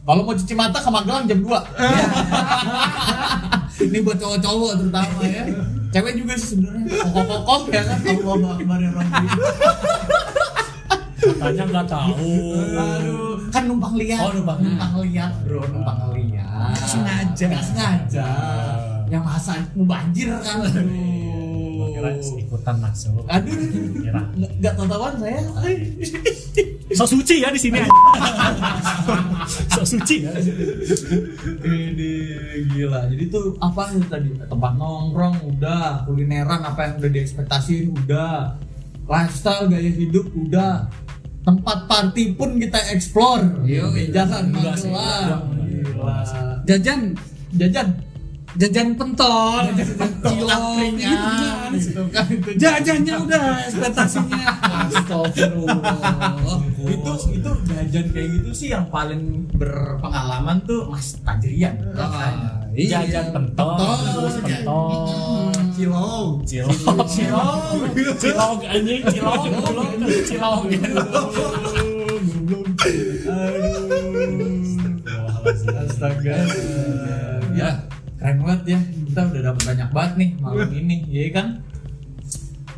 kalau 0.02 0.26
mau 0.26 0.34
cuci 0.34 0.54
mata 0.58 0.82
ke 0.82 0.90
Magelang 0.90 1.30
jam 1.30 1.38
2. 1.38 1.46
Ini 3.86 4.02
buat 4.02 4.18
cowok-cowok 4.18 4.82
terutama 4.82 5.22
ya. 5.22 5.46
Cewek 5.94 6.18
juga 6.18 6.34
sih 6.34 6.58
sebenarnya. 6.58 7.06
Kokoh-kokoh 7.06 7.70
ya 7.70 7.86
kan 7.86 8.02
Allah 8.02 8.50
Akbar 8.58 8.82
ya 8.82 8.90
Rabbi. 8.90 9.26
Katanya 11.22 11.64
nggak 11.70 11.86
tahu. 11.86 12.18
Aduh, 12.74 13.38
kan 13.54 13.62
numpang 13.70 13.94
lihat. 13.94 14.26
Oh, 14.26 14.34
numpang. 14.34 14.58
numpang 14.58 15.06
lihat, 15.06 15.30
Bro, 15.46 15.62
numpang 15.70 16.18
lihat. 16.18 16.74
Nggak 16.74 16.88
sengaja. 16.90 17.44
Nggak 17.46 17.64
sengaja. 17.70 18.26
Yang 19.06 19.22
masa 19.22 19.54
mau 19.78 19.86
banjir 19.86 20.34
kan. 20.42 20.66
Kira 22.02 22.18
Aduh. 22.18 22.42
ikutan 22.42 22.76
masuk. 22.82 23.22
Aduh. 23.30 23.54
Kira. 24.02 24.20
Nggak 24.34 24.72
tahu-tahuan 24.74 25.14
saya. 25.22 25.42
So 26.92 27.04
suci 27.06 27.40
ya 27.40 27.48
di 27.54 27.60
sini. 27.62 27.78
so 29.70 29.82
suci 29.86 30.26
ya. 30.26 30.32
Ini 31.62 32.12
gila. 32.74 33.06
Jadi 33.06 33.24
tuh 33.30 33.54
apa 33.62 33.94
itu 33.94 34.04
tadi? 34.10 34.30
Tempat 34.36 34.72
nongkrong 34.76 35.46
udah, 35.56 36.04
kulineran 36.04 36.60
apa 36.66 36.90
yang 36.90 36.94
udah 36.98 37.10
diekspektasiin 37.14 37.94
udah. 37.94 38.58
Lifestyle 39.06 39.70
gaya 39.70 39.90
hidup 39.90 40.26
udah. 40.34 40.90
Tempat 41.42 41.90
party 41.90 42.38
pun 42.38 42.54
kita 42.58 42.78
explore. 42.94 43.66
Yo, 43.66 43.90
sih. 44.78 44.90
Magelang. 44.90 46.62
Jajan, 46.66 47.00
Jajan. 47.58 48.11
Jajan 48.52 49.00
pentol, 49.00 49.64
cilok, 50.20 50.52
Angkringan, 50.52 51.72
gitu. 51.72 51.80
gitu 51.80 52.02
kan 52.12 52.28
itu. 52.28 52.50
Jajannya 52.60 53.14
udah 53.24 53.64
ekspektasinya. 53.64 54.44
Astagfirullah. 54.60 56.60
itu 56.82 57.12
itu 57.32 57.50
jajan 57.64 58.06
kayak 58.12 58.28
gitu 58.36 58.50
sih 58.52 58.68
yang 58.76 58.84
paling 58.92 59.48
berpengalaman 59.56 60.60
tuh 60.68 60.84
Mas 60.92 61.16
Tajrian. 61.24 61.80
Ah, 61.96 62.60
iya. 62.76 63.08
Jajan 63.08 63.32
pentol, 63.32 63.96
terus 64.12 64.36
pentol. 64.44 65.48
Cilong. 65.72 66.44
Cilok, 66.44 67.08
cilok, 67.08 67.56
cilok 68.20 68.58
anjing, 68.68 69.00
cilok, 69.08 69.48
cilok, 69.48 69.80
cilok. 70.28 70.60
Astaga. 75.72 76.36
Ya, 77.52 77.81
keren 78.22 78.38
banget 78.38 78.62
ya. 78.70 78.80
Kita 79.10 79.20
udah 79.34 79.42
dapat 79.50 79.62
banyak 79.66 79.88
banget 79.90 80.12
nih 80.14 80.30
malam 80.38 80.70
ini, 80.70 80.96
ya 81.10 81.26
kan? 81.34 81.46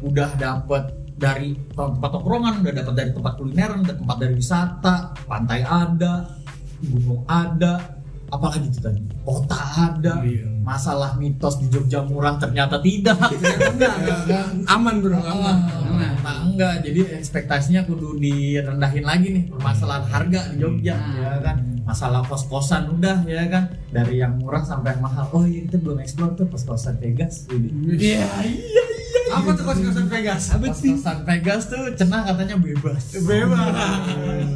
Udah 0.00 0.28
dapat 0.40 0.84
dari 1.20 1.52
tempat 1.76 2.08
tongkrongan, 2.08 2.64
udah 2.64 2.72
dapat 2.80 2.94
dari 2.96 3.10
tempat 3.12 3.32
kulineran, 3.36 3.84
udah 3.84 3.96
tempat 4.00 4.16
dari 4.16 4.34
wisata, 4.40 4.94
pantai 5.28 5.60
ada, 5.60 6.32
gunung 6.80 7.28
ada, 7.28 8.00
apalagi 8.32 8.66
itu 8.68 8.80
tadi? 8.80 9.00
Kota 9.24 9.58
ada. 9.58 10.24
Masalah 10.64 11.20
mitos 11.20 11.60
di 11.60 11.68
Jogja 11.68 12.00
murah 12.00 12.40
ternyata 12.40 12.80
tidak. 12.80 13.20
Enggak 13.74 13.94
enggak. 14.00 14.44
Aman 14.68 15.04
bro 15.04 15.20
aman 15.20 15.56
Nah, 15.94 16.10
nah, 16.26 16.36
enggak, 16.42 16.82
jadi 16.82 17.22
ekspektasinya 17.22 17.86
kudu 17.86 18.18
direndahin 18.18 19.04
lagi 19.06 19.28
nih. 19.30 19.44
Permasalahan 19.52 20.04
harga 20.10 20.40
di 20.50 20.56
Jogja 20.58 20.96
ya 20.98 21.38
kan. 21.44 21.56
Masalah 21.84 22.24
kos-kosan 22.24 22.90
udah 22.96 23.28
ya 23.28 23.44
kan. 23.46 23.70
Dari 23.92 24.18
yang 24.24 24.40
murah 24.40 24.64
sampai 24.64 24.96
yang 24.96 25.02
mahal. 25.04 25.28
Oh 25.30 25.44
iya 25.44 25.68
kita 25.68 25.78
belum 25.84 26.00
eksplor 26.02 26.34
tuh 26.34 26.48
kos-kosan 26.48 26.96
Vegas. 26.98 27.46
Iya, 27.52 28.24
iya, 28.24 28.24
iya. 28.42 28.82
apa 29.36 29.52
tuh 29.52 29.64
kos-kosan 29.68 30.06
Vegas? 30.08 30.42
Apa 30.50 30.66
sih? 30.72 30.96
Kos-kosan 30.96 31.18
Vegas 31.28 31.62
tuh 31.68 31.82
cenah 31.94 32.22
katanya 32.24 32.56
bebas. 32.58 33.04
bebas. 33.20 34.00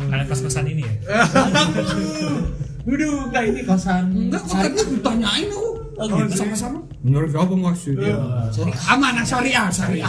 Ada 0.09 0.25
kos-kosan 0.25 0.67
ini 0.73 0.83
ya. 0.89 0.95
Waduh, 2.89 3.29
enggak 3.29 3.43
ini 3.53 3.61
kosan. 3.69 4.05
Enggak, 4.17 4.41
kok 4.49 4.57
tadi 4.57 4.81
ditanyain 4.97 5.49
aku. 5.53 5.69
Oh, 5.99 6.07
gitu. 6.07 6.31
Sama-sama. 6.31 6.79
Menurut 7.03 7.29
siapa 7.35 7.55
mas? 7.59 7.83
Sorry. 8.55 8.71
Aman, 8.87 9.19
syariah, 9.27 9.67
syariah. 9.67 10.07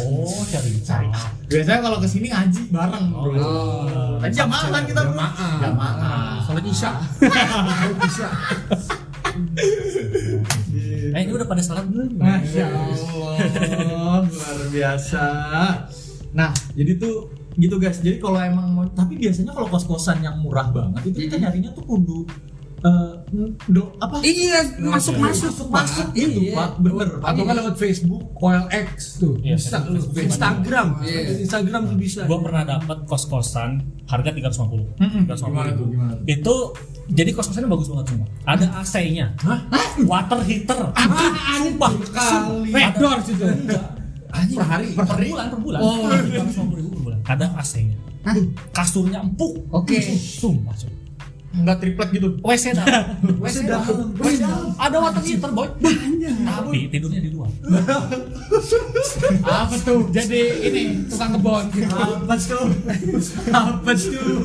Oh, 0.00 0.40
cari 0.48 0.72
cari. 0.80 1.06
Biasanya 1.46 1.80
kalau 1.84 1.98
ke 2.00 2.08
sini 2.08 2.32
ngaji 2.32 2.60
bareng, 2.72 3.06
bro. 3.12 3.30
Oh. 3.36 4.16
Tadi 4.16 4.32
jamaah 4.32 4.80
kita 4.82 5.00
bro. 5.04 5.12
Jamaah. 5.12 5.60
Jamaah. 5.60 6.40
sholat 6.40 6.64
isya 6.64 6.90
Eh, 11.12 11.20
ini 11.20 11.32
udah 11.32 11.44
pada 11.44 11.60
salat 11.60 11.84
belum? 11.92 12.16
Masya 12.16 12.64
Allah, 12.72 14.24
luar 14.24 14.58
biasa. 14.72 15.24
Nah, 16.32 16.50
jadi 16.72 16.96
tuh 16.96 17.28
gitu 17.56 17.76
guys. 17.76 17.98
Jadi 17.98 18.16
kalau 18.16 18.36
emang 18.38 18.66
mau, 18.70 18.84
tapi 18.86 19.16
biasanya 19.16 19.50
kalau 19.50 19.66
kos-kosan 19.66 20.20
yang 20.20 20.36
murah 20.38 20.68
banget 20.68 21.08
itu 21.08 21.24
kita 21.24 21.36
nyarinya 21.38 21.72
tuh 21.72 21.82
kudu 21.82 22.28
eh, 22.78 23.12
do 23.66 23.96
apa 23.96 24.20
Iya, 24.20 24.76
masuk 24.78 25.16
masuk 25.16 25.48
masuk 25.48 25.68
masuk 25.70 26.06
gitu 26.12 26.40
Iya. 26.42 26.54
pak 26.54 26.70
bener 26.76 27.08
pak 27.16 27.28
atau 27.32 27.42
kan 27.42 27.54
lewat 27.56 27.74
Facebook 27.74 28.22
OLX 28.36 28.96
tuh 29.16 29.34
Iya, 29.40 29.56
bisa 29.56 29.80
Facebook. 29.80 30.20
Instagram 30.22 30.86
Iya. 31.00 31.20
Instagram 31.40 31.80
tuh 31.86 31.96
bisa 31.96 32.20
Gue 32.24 32.38
pernah 32.38 32.62
dapat 32.62 32.98
kos-kosan 33.04 33.80
harga 34.04 34.30
350. 34.30 35.00
Mm-mm. 35.00 35.22
350 35.24 35.40
Gimana 35.40 35.64
ribu. 35.66 35.80
tuh, 35.80 35.86
gimana 35.90 36.12
tuh? 36.14 36.24
Itu 36.28 36.54
jadi 37.08 37.30
kos-kosannya 37.32 37.66
bagus 37.66 37.88
banget 37.88 38.06
semua. 38.12 38.26
Ada 38.44 38.66
AC-nya. 38.76 39.26
Water 40.04 40.40
heater. 40.42 40.80
Sumpah. 41.56 41.92
kali 42.06 42.70
Backdoor 42.70 43.18
situ. 43.24 43.44
Anjing, 44.26 44.58
Per 44.58 44.66
hari? 44.68 44.86
per, 44.92 45.06
bulan, 45.08 45.46
per 45.48 45.60
bulan. 45.64 45.80
Oh. 45.80 46.12
350 46.12 46.76
ribu 46.76 47.05
Ada 47.26 47.52
AC-nya. 47.58 47.98
Kasurnya 48.72 49.20
empuk. 49.22 49.66
Oke. 49.70 50.00
Sumpah, 50.16 50.74
cuy. 50.74 50.95
Nggak 51.56 51.76
triplek 51.80 52.08
gitu 52.12 52.28
WC 52.40 52.64
dalam. 52.72 53.04
WC 53.44 53.56
dalam. 53.64 54.12
WC 54.14 54.40
dalam. 54.42 54.68
Ada 54.76 54.96
water 54.98 55.22
heater, 55.22 55.50
boy. 55.50 55.68
Tapi 55.76 56.78
tidurnya 56.88 57.20
di 57.20 57.30
luar. 57.30 57.50
Apa 59.42 59.74
tuh? 59.80 60.08
Jadi 60.10 60.40
ini 60.62 60.82
tukang 61.06 61.30
kebon 61.34 61.64
gitu. 61.72 61.96
apa 61.96 62.34
tuh 63.94 64.36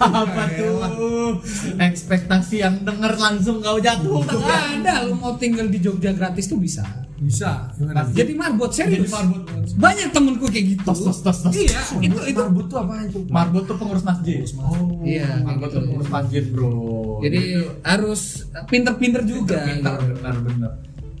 apa 0.00 0.42
tuh 0.48 0.74
apa 0.80 0.86
tuh 0.96 1.28
ekspektasi 1.76 2.56
yang 2.62 2.74
denger 2.82 3.12
langsung 3.16 3.60
kau 3.60 3.76
jatuh 3.76 4.22
Ada 4.22 5.04
lu 5.04 5.18
mau 5.18 5.34
tinggal 5.36 5.68
di 5.68 5.78
Jogja 5.78 6.12
gratis 6.12 6.46
tuh 6.46 6.56
bisa. 6.56 6.84
bisa 7.16 7.72
Jadi 8.12 8.36
marbot 8.36 8.68
serius. 8.68 9.08
Jadi 9.08 9.08
marbot. 9.08 9.40
Banyak 9.76 10.08
temenku 10.12 10.46
kayak 10.46 10.66
gitu. 10.76 10.82
tos 10.84 11.00
tos 11.00 11.18
tos 11.20 11.38
tos 11.42 11.52
Iya, 11.52 11.80
itu 11.98 12.12
itu. 12.28 12.36
marbot 12.36 12.68
tuh 12.68 12.78
apa 12.78 12.92
itu 13.02 13.18
marbot 13.28 13.64
tuh 13.64 13.76
pengurus 13.76 14.04
masjid 14.04 14.44
oh 14.60 15.00
Iya, 15.00 15.40
marbot 15.40 15.68
tuh 15.68 15.80
pengurus 15.80 16.05
masjid 16.08 16.44
bro. 16.48 17.20
Jadi 17.24 17.40
harus 17.82 18.46
pinter-pinter 18.70 19.22
juga. 19.26 19.62
pintar 19.66 19.98
gitu. 20.02 20.14
benar 20.20 20.34
benar. 20.42 20.72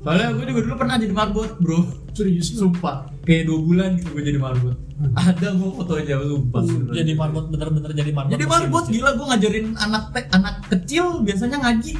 Soalnya 0.06 0.38
gue 0.38 0.44
juga 0.46 0.60
dulu 0.70 0.74
pernah 0.78 0.96
jadi 1.02 1.14
marbot 1.14 1.50
bro. 1.58 1.80
Serius 2.14 2.54
sumpah. 2.54 3.10
Kayak 3.26 3.50
dua 3.50 3.58
bulan 3.58 3.88
gitu 3.98 4.08
gue 4.14 4.22
jadi 4.22 4.38
marbot. 4.38 4.76
Ada 5.18 5.48
gue 5.58 5.70
fotonya 5.74 6.16
sumpah. 6.22 6.62
Jadi 6.94 7.12
marbot 7.18 7.44
bener-bener 7.50 7.90
jadi 7.90 8.12
marbot. 8.14 8.32
jadi 8.32 8.44
marbot 8.46 8.84
gila. 8.86 9.10
Gue 9.18 9.26
ngajarin 9.34 9.66
anak 9.76 10.04
te- 10.14 10.30
anak 10.30 10.54
kecil 10.70 11.26
biasanya 11.26 11.58
ngaji. 11.58 11.94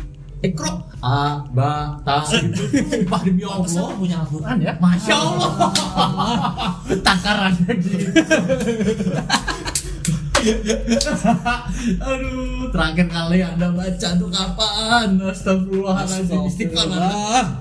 Ekro. 0.44 0.84
A 1.00 1.42
ba 1.50 1.96
ta 2.04 2.22
gitu. 2.28 2.62
Sumpah 2.84 3.20
demi 3.24 3.42
allah. 3.42 3.88
punya 3.96 4.16
Al-Quran 4.22 4.56
ya. 4.62 4.72
masya 4.78 5.14
allah. 5.16 5.50
Takarannya 7.06 7.72
gitu 7.80 8.06
Aduh, 12.06 12.70
terakhir 12.70 13.06
kali 13.06 13.38
anda 13.42 13.68
baca 13.70 14.08
tuh 14.14 14.30
kapan? 14.30 15.08
Astagfirullahaladzim, 15.20 16.40
istighfar. 16.46 16.88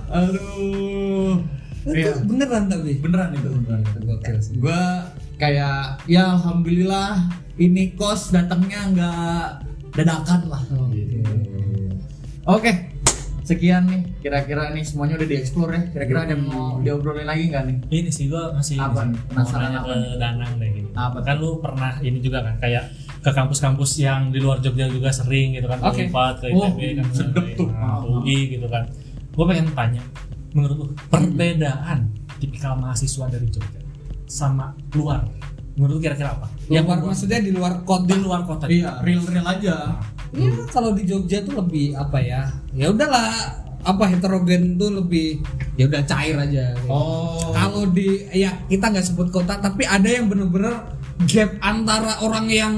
Aduh, 0.10 1.42
Itu 1.86 1.94
Iya. 1.94 2.18
beneran 2.26 2.66
tapi. 2.66 2.98
beneran 2.98 3.30
itu 3.34 3.46
beneran. 3.46 3.82
Gokil 4.02 4.38
sih. 4.42 4.58
Gua 4.58 5.06
kayak 5.38 6.02
ya 6.10 6.34
alhamdulillah 6.34 7.30
ini 7.62 7.94
kos 7.94 8.34
datangnya 8.34 8.90
nggak 8.90 9.46
dadakan 9.94 10.42
lah. 10.50 10.64
Oke. 10.74 11.04
Oke, 12.46 12.72
sekian 13.46 13.86
nih 13.86 14.02
kira-kira 14.20 14.74
nih 14.74 14.82
semuanya 14.82 15.16
udah 15.16 15.28
dieksplor 15.28 15.70
ya. 15.70 15.82
Kira-kira 15.88 16.20
ada 16.20 16.34
yang 16.34 16.44
mau 16.44 16.82
diobrolin 16.82 17.24
lagi 17.24 17.48
nggak 17.48 17.64
nih? 17.64 17.78
Ini 17.88 18.10
sih 18.10 18.26
gua 18.26 18.50
masih 18.52 18.76
Apa 18.76 19.06
nih? 19.06 19.18
Penasaran 19.24 19.72
apa 19.72 19.86
ke? 19.86 19.96
Danang 20.18 20.52
deh 20.56 20.70
gitu. 20.74 20.90
Apa 20.92 21.18
kan 21.22 21.36
lu 21.38 21.50
pernah 21.60 21.94
ini 22.00 22.18
juga 22.20 22.42
kan 22.42 22.58
kayak 22.58 22.84
ke 23.22 23.32
kampus-kampus 23.32 23.92
yang 24.00 24.30
di 24.30 24.38
luar 24.38 24.58
Jogja 24.60 24.86
juga 24.88 25.10
sering 25.10 25.54
gitu 25.54 25.66
kan 25.66 25.78
Oke. 25.80 26.06
ke 26.06 26.14
ke 26.14 26.46
Oh, 26.52 26.66
ITB 26.70 26.80
kan 26.96 27.06
sedep 27.16 27.46
tuh. 27.56 27.70
nah, 27.70 28.02
UI 28.02 28.38
gitu 28.52 28.66
kan 28.66 28.86
gue 29.32 29.46
pengen 29.46 29.66
tanya 29.72 30.02
menurut 30.52 30.76
lu 30.76 30.86
perbedaan 31.10 32.06
tipikal 32.38 32.74
mahasiswa 32.76 33.26
dari 33.28 33.46
Jogja 33.48 33.82
sama 34.26 34.78
luar 34.94 35.26
menurut 35.74 35.98
lu 35.98 36.02
kira-kira 36.02 36.32
apa 36.32 36.48
Yang 36.66 36.86
luar 36.86 36.96
membuat- 36.96 37.06
maksudnya 37.12 37.40
di 37.40 37.52
luar 37.52 37.74
kota. 37.82 38.06
di 38.06 38.16
luar 38.16 38.42
kota 38.44 38.66
Iya, 38.66 38.92
real-real 39.02 39.46
aja. 39.48 39.76
Ya 40.36 40.52
kalau 40.70 40.92
di 40.92 41.04
Jogja 41.08 41.40
tuh 41.42 41.56
lebih 41.64 41.96
apa 41.96 42.20
ya? 42.20 42.52
Ya 42.76 42.92
udahlah 42.92 43.64
apa 43.86 44.04
heterogen 44.10 44.82
tuh 44.82 44.90
lebih 44.90 45.40
ya 45.78 45.86
udah 45.86 46.02
cair 46.04 46.36
aja. 46.36 46.74
Oh. 46.90 47.54
Kalau 47.54 47.88
di 47.88 48.26
ya 48.34 48.52
kita 48.68 48.92
nggak 48.92 49.06
sebut 49.06 49.30
kota 49.30 49.62
tapi 49.62 49.86
ada 49.86 50.10
yang 50.10 50.28
bener-bener 50.28 50.84
gap 51.30 51.56
antara 51.62 52.20
orang 52.26 52.48
yang 52.52 52.76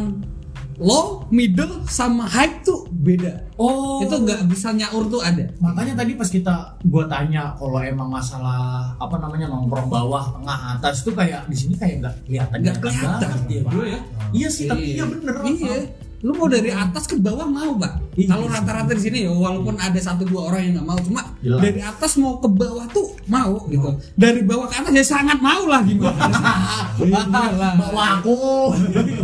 low, 0.78 1.26
middle 1.34 1.82
sama 1.90 2.30
high 2.30 2.62
tuh 2.62 2.86
beda. 2.94 3.50
Oh. 3.58 4.04
Itu 4.06 4.22
nggak 4.22 4.46
bisa 4.46 4.70
nyaur 4.78 5.10
tuh 5.10 5.22
ada. 5.26 5.50
Makanya 5.58 5.98
tadi 6.06 6.14
pas 6.14 6.30
kita 6.30 6.78
gua 6.86 7.10
tanya 7.10 7.58
kalau 7.58 7.82
emang 7.82 8.14
masalah 8.14 8.94
apa 9.02 9.16
namanya 9.18 9.50
nongkrong 9.50 9.90
bawah, 9.90 10.38
tengah, 10.38 10.78
atas 10.78 11.02
tuh 11.02 11.18
kayak 11.18 11.50
di 11.50 11.58
sini 11.58 11.74
kayak 11.74 12.06
nggak 12.06 12.16
kelihatan 12.30 12.58
Nggak 12.62 12.78
kelihatan, 12.78 13.18
banget 13.26 13.50
ya, 13.50 13.62
bro 13.66 13.84
ya. 13.84 14.00
Iya 14.30 14.50
sih, 14.54 14.66
tapi 14.70 14.94
iya 14.94 15.06
bener. 15.10 15.36
Iya. 15.42 15.78
Lu 16.26 16.34
mau 16.34 16.50
dari 16.50 16.74
atas 16.74 17.06
ke 17.06 17.14
bawah 17.22 17.46
mau 17.46 17.78
pak? 17.78 18.18
Iya. 18.18 18.34
Kalau 18.34 18.50
rata-rata 18.50 18.90
di 18.98 19.02
sini 19.06 19.30
ya 19.30 19.32
walaupun 19.34 19.78
ada 19.78 20.00
satu 20.02 20.26
dua 20.26 20.50
orang 20.50 20.62
yang 20.66 20.74
nggak 20.82 20.88
mau, 20.90 20.98
cuma 20.98 21.22
Jelas. 21.46 21.62
dari 21.62 21.82
atas 21.86 22.12
mau 22.18 22.42
ke 22.42 22.50
bawah 22.50 22.86
tuh 22.90 23.14
mau 23.30 23.62
gitu. 23.70 23.90
Dari 24.18 24.42
bawah 24.42 24.66
ke 24.66 24.76
atas 24.82 24.94
ya 24.98 25.06
sangat 25.06 25.38
mau 25.38 25.70
lah 25.70 25.86
gimana? 25.86 26.26
Iyalah. 27.06 27.74
Bawa 27.78 28.04
aku. 28.18 28.34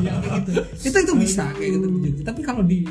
Ya, 0.06 0.14
gitu. 0.38 0.62
Itu 0.86 0.98
itu 1.02 1.14
bisa 1.18 1.50
kayak 1.58 1.82
gitu. 1.82 1.86
Tapi 2.22 2.42
kalau 2.46 2.62
di 2.62 2.86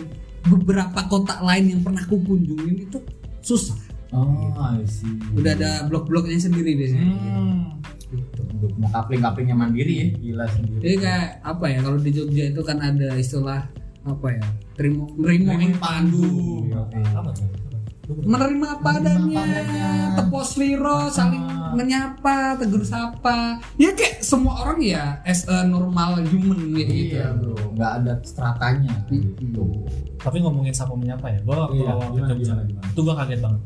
beberapa 0.50 0.98
kota 1.07 1.38
lain 1.38 1.78
yang 1.78 1.80
pernah 1.86 2.03
aku 2.03 2.18
kunjungin 2.26 2.90
itu 2.90 2.98
susah. 3.38 3.78
Oh, 4.11 4.50
I 4.59 4.82
see. 4.84 5.09
Udah 5.38 5.55
ada 5.55 5.86
blok-bloknya 5.86 6.42
sendiri 6.42 6.74
biasanya. 6.74 7.07
Hmm. 7.07 7.80
Gitu. 8.11 8.42
Mau 8.76 8.90
kapling-kaplingnya 8.92 9.57
mandiri 9.57 9.94
ya, 9.94 10.07
gila 10.20 10.44
sendiri. 10.50 10.80
Jadi 10.84 10.96
kayak 11.00 11.28
apa 11.40 11.64
ya 11.70 11.78
kalau 11.80 11.98
di 12.03 12.11
Jogja 12.12 12.44
itu 12.50 12.61
kan 12.66 12.78
ada 12.82 13.09
istilah 13.16 13.62
apa 14.05 14.26
ya? 14.28 14.44
Terimo 14.74 15.07
nerimo 15.14 15.53
ing 15.57 15.74
pandu. 15.76 16.26
tuh 18.03 18.18
Menerima 18.22 18.66
apa 18.76 18.98
adanya, 18.98 19.44
tepos 20.12 20.59
liro, 20.59 21.07
saling 21.09 21.38
Ah. 21.40 21.70
menyapa, 21.72 22.59
tegur 22.59 22.82
sapa. 22.82 23.57
Ya 23.78 23.94
kayak 23.94 24.20
semua 24.20 24.59
orang 24.61 24.82
ya 24.82 25.05
as 25.22 25.46
a 25.46 25.64
normal 25.64 26.18
human 26.20 26.74
kayak 26.74 26.88
gitu. 26.90 27.14
Iya 27.14 27.30
bro, 27.32 27.55
nggak 27.72 27.92
ada 27.98 28.12
stratanya. 28.20 28.92
Gitu. 29.07 29.64
tapi 30.18 30.38
ngomongin 30.38 30.70
sapa 30.70 30.92
menyapa 30.92 31.26
ya 31.26 31.40
gue 31.40 31.50
waktu 31.53 31.78
Iya, 31.78 31.90
awal 31.90 32.09
gimana, 32.12 32.28
Jogja 32.28 32.44
gimana, 32.44 32.62
gimana? 32.64 32.86
itu 32.86 33.00
gue 33.00 33.14
kaget 33.16 33.40
banget 33.40 33.61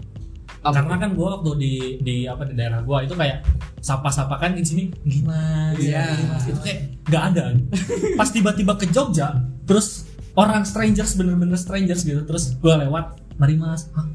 Apa 0.58 0.72
karena 0.74 0.94
kan 0.96 1.10
gue 1.12 1.26
waktu 1.28 1.50
di 1.54 1.72
di 2.00 2.16
apa 2.24 2.42
di 2.42 2.54
daerah 2.54 2.80
gue 2.80 2.96
itu 3.02 3.14
kayak 3.14 3.38
sapa-sapa 3.78 4.34
kan 4.34 4.50
di 4.52 4.64
sini 4.64 4.84
gimana 5.02 5.76
Iya. 5.76 6.16
itu 6.42 6.56
kayak 6.58 6.80
nggak 7.04 7.24
ada 7.28 7.44
pas 8.18 8.28
tiba-tiba 8.30 8.72
ke 8.74 8.88
Jogja 8.88 9.36
terus 9.62 10.08
orang 10.36 10.62
strangers 10.62 11.12
bener-bener 11.12 11.56
strangers 11.56 12.00
gitu 12.00 12.22
terus 12.22 12.54
gue 12.54 12.74
lewat 12.78 13.04
mari 13.34 13.56
mas 13.56 13.88
Hah? 13.90 14.06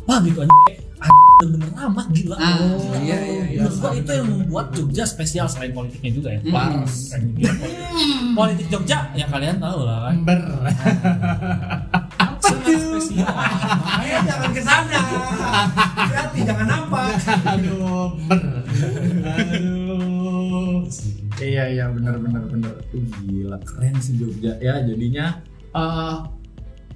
apa 0.00 0.14
gitu 0.22 0.42
aja 0.42 0.52
bener-bener 1.38 1.72
ramah 1.72 2.04
gila 2.10 2.36
Ah, 2.36 2.60
Gila. 2.76 2.98
iya, 3.00 3.16
iya, 3.16 3.44
iya. 3.48 3.60
Menurut 3.62 3.78
gua 3.78 3.90
itu 3.94 4.10
yang 4.12 4.28
membuat 4.28 4.66
Jogja 4.70 5.04
spesial 5.04 5.46
selain 5.46 5.72
politiknya 5.72 6.12
juga 6.12 6.28
ya 6.28 6.40
Hmm. 6.42 6.52
Pars. 6.52 7.16
Gila, 7.16 7.52
politik. 8.34 8.66
Jogja 8.68 8.98
ya 9.14 9.24
kalian 9.24 9.56
tahu 9.56 9.80
lah 9.80 9.98
kan 10.04 10.16
Ber. 10.20 10.40
apa 12.20 12.36
spesial 12.44 13.24
Makanya 13.24 14.18
jangan 14.22 14.50
ke 14.50 14.60
sana. 14.60 15.00
Hati 16.12 16.40
jangan 16.44 16.66
nampak. 16.68 17.04
Aduh, 17.48 18.06
ber. 18.26 18.40
Aduh. 19.24 20.84
Iya 21.40 21.64
iya 21.70 21.84
benar 21.88 22.20
benar 22.20 22.44
benar. 22.44 22.74
Uh, 22.92 23.00
gila 23.24 23.56
keren 23.64 23.96
sih 23.96 24.12
Jogja 24.14 24.60
ya 24.60 24.84
jadinya 24.84 25.40
eh 25.72 26.16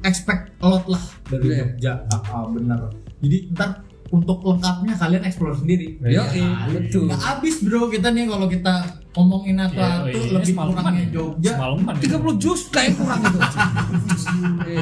expect 0.03 0.51
a 0.59 0.67
lot 0.69 0.85
lah 0.87 1.03
dari 1.27 1.43
Iya. 1.49 1.57
Jogja. 1.65 1.93
Ah, 2.11 2.45
benar. 2.47 2.79
Jadi 3.19 3.51
ntar 3.51 3.83
untuk 4.11 4.43
lengkapnya 4.43 4.95
kalian 4.95 5.23
explore 5.23 5.55
sendiri. 5.55 5.97
Nah, 5.99 6.69
betul. 6.69 7.09
Nggak 7.09 7.21
habis 7.21 7.55
bro 7.61 7.89
kita 7.89 8.09
nih 8.09 8.25
kalau 8.25 8.47
kita 8.47 8.73
ngomongin 9.13 9.57
Ya, 9.57 9.65
apa 9.65 10.05
tuh 10.05 10.13
ini 10.13 10.29
lebih 10.31 10.53
semalaman 10.53 10.77
kurangnya 10.77 11.01
ya. 11.01 11.11
Jogja. 11.11 11.51
semalaman 11.57 11.93
ya. 11.95 12.01
30 12.21 12.37
jus 12.37 12.61
kayak 12.69 12.91
kurang 12.95 13.21
itu. 13.23 13.39
Eh, 14.65 14.81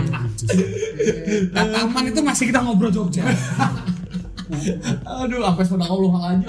Kata 1.51 1.77
aman 1.83 2.03
itu 2.07 2.21
masih 2.21 2.45
kita 2.49 2.59
ngobrol 2.61 2.91
Jogja. 2.91 3.23
Aduh, 5.23 5.41
sampai 5.41 5.65
sudah 5.65 5.87
Allah 5.87 6.13
aja. 6.29 6.47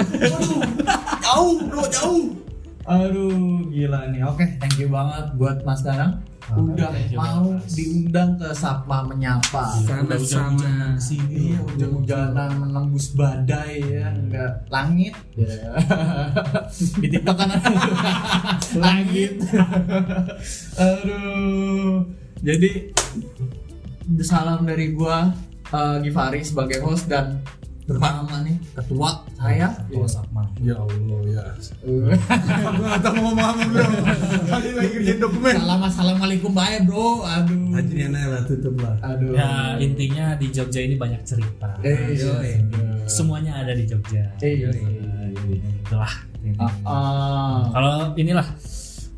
Jauh 1.23 1.55
bro, 1.63 1.83
jauh. 1.87 2.35
Aduh, 2.84 3.71
gila 3.71 4.11
nih. 4.11 4.27
Oke, 4.27 4.43
thank 4.59 4.75
you 4.75 4.91
banget 4.91 5.31
buat 5.39 5.63
Mas 5.63 5.79
Danang. 5.88 6.19
Udah 6.51 6.91
thank 6.91 7.15
you 7.15 7.15
mau 7.15 7.55
diundang 7.71 8.36
ke 8.36 8.51
Sapa 8.51 9.07
Menyapa. 9.07 9.79
Sama-sama. 9.88 10.99
sini 10.99 11.55
Iya, 11.55 11.63
hujan-hujanan 11.63 12.59
menembus 12.59 13.15
badai 13.15 13.79
ya, 13.79 14.11
enggak 14.11 14.67
langit. 14.67 15.15
Ya. 15.39 15.79
Di 16.99 17.07
TikTok 17.07 17.36
kan 17.39 17.55
langit. 18.84 19.39
Aduh. 20.75 22.03
Jadi 22.43 22.91
salam 24.19 24.67
dari 24.67 24.91
gua 24.91 25.31
eh, 25.71 25.97
Givari 26.03 26.43
sebagai 26.43 26.84
host 26.84 27.07
dan 27.07 27.39
terutama 27.84 28.36
nih 28.47 28.55
ketua 28.75 29.09
saya. 29.36 29.67
Oh, 29.91 30.07
sama. 30.07 30.47
Ya 30.63 30.75
Allah 30.79 31.19
ya. 31.27 31.43
Gua 31.84 32.88
enggak 32.88 33.01
tahu 33.03 33.13
mau 33.19 33.23
ngomong 33.31 33.47
apa 33.51 33.63
bro. 33.67 33.86
Tadi 34.47 34.69
lagi 34.71 34.89
kerjain 34.95 35.19
dokumen. 35.19 35.55
Salam 35.59 35.81
assalamualaikum 35.84 36.51
bye 36.55 36.79
bro. 36.88 37.27
Aduh. 37.27 37.75
Haji 37.75 37.93
Nena 37.99 38.21
lah 38.31 38.41
tutup 38.47 38.75
lah. 38.79 38.95
Aduh. 39.03 39.36
Ya 39.36 39.75
intinya 39.84 40.25
di 40.39 40.47
Jogja 40.51 40.79
ini 40.79 40.95
banyak 40.95 41.21
cerita. 41.27 41.75
Eh, 41.84 42.15
Yoi. 42.15 42.51
Semuanya 43.03 43.59
ada 43.59 43.75
di 43.75 43.84
Jogja. 43.84 44.31
Eh, 44.39 44.63
Itulah. 45.84 46.13
Ah, 46.59 46.71
ah. 46.88 47.59
Kalau 47.71 47.95
inilah 48.19 48.47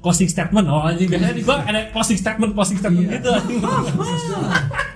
closing 0.05 0.29
statement 0.29 0.69
oh 0.69 0.85
anjing 0.85 1.09
biasanya 1.09 1.33
di 1.33 1.41
gua 1.41 1.65
ada 1.65 1.89
closing 1.89 2.21
statement 2.21 2.53
closing 2.53 2.77
statement 2.77 3.09
gitu 3.09 3.33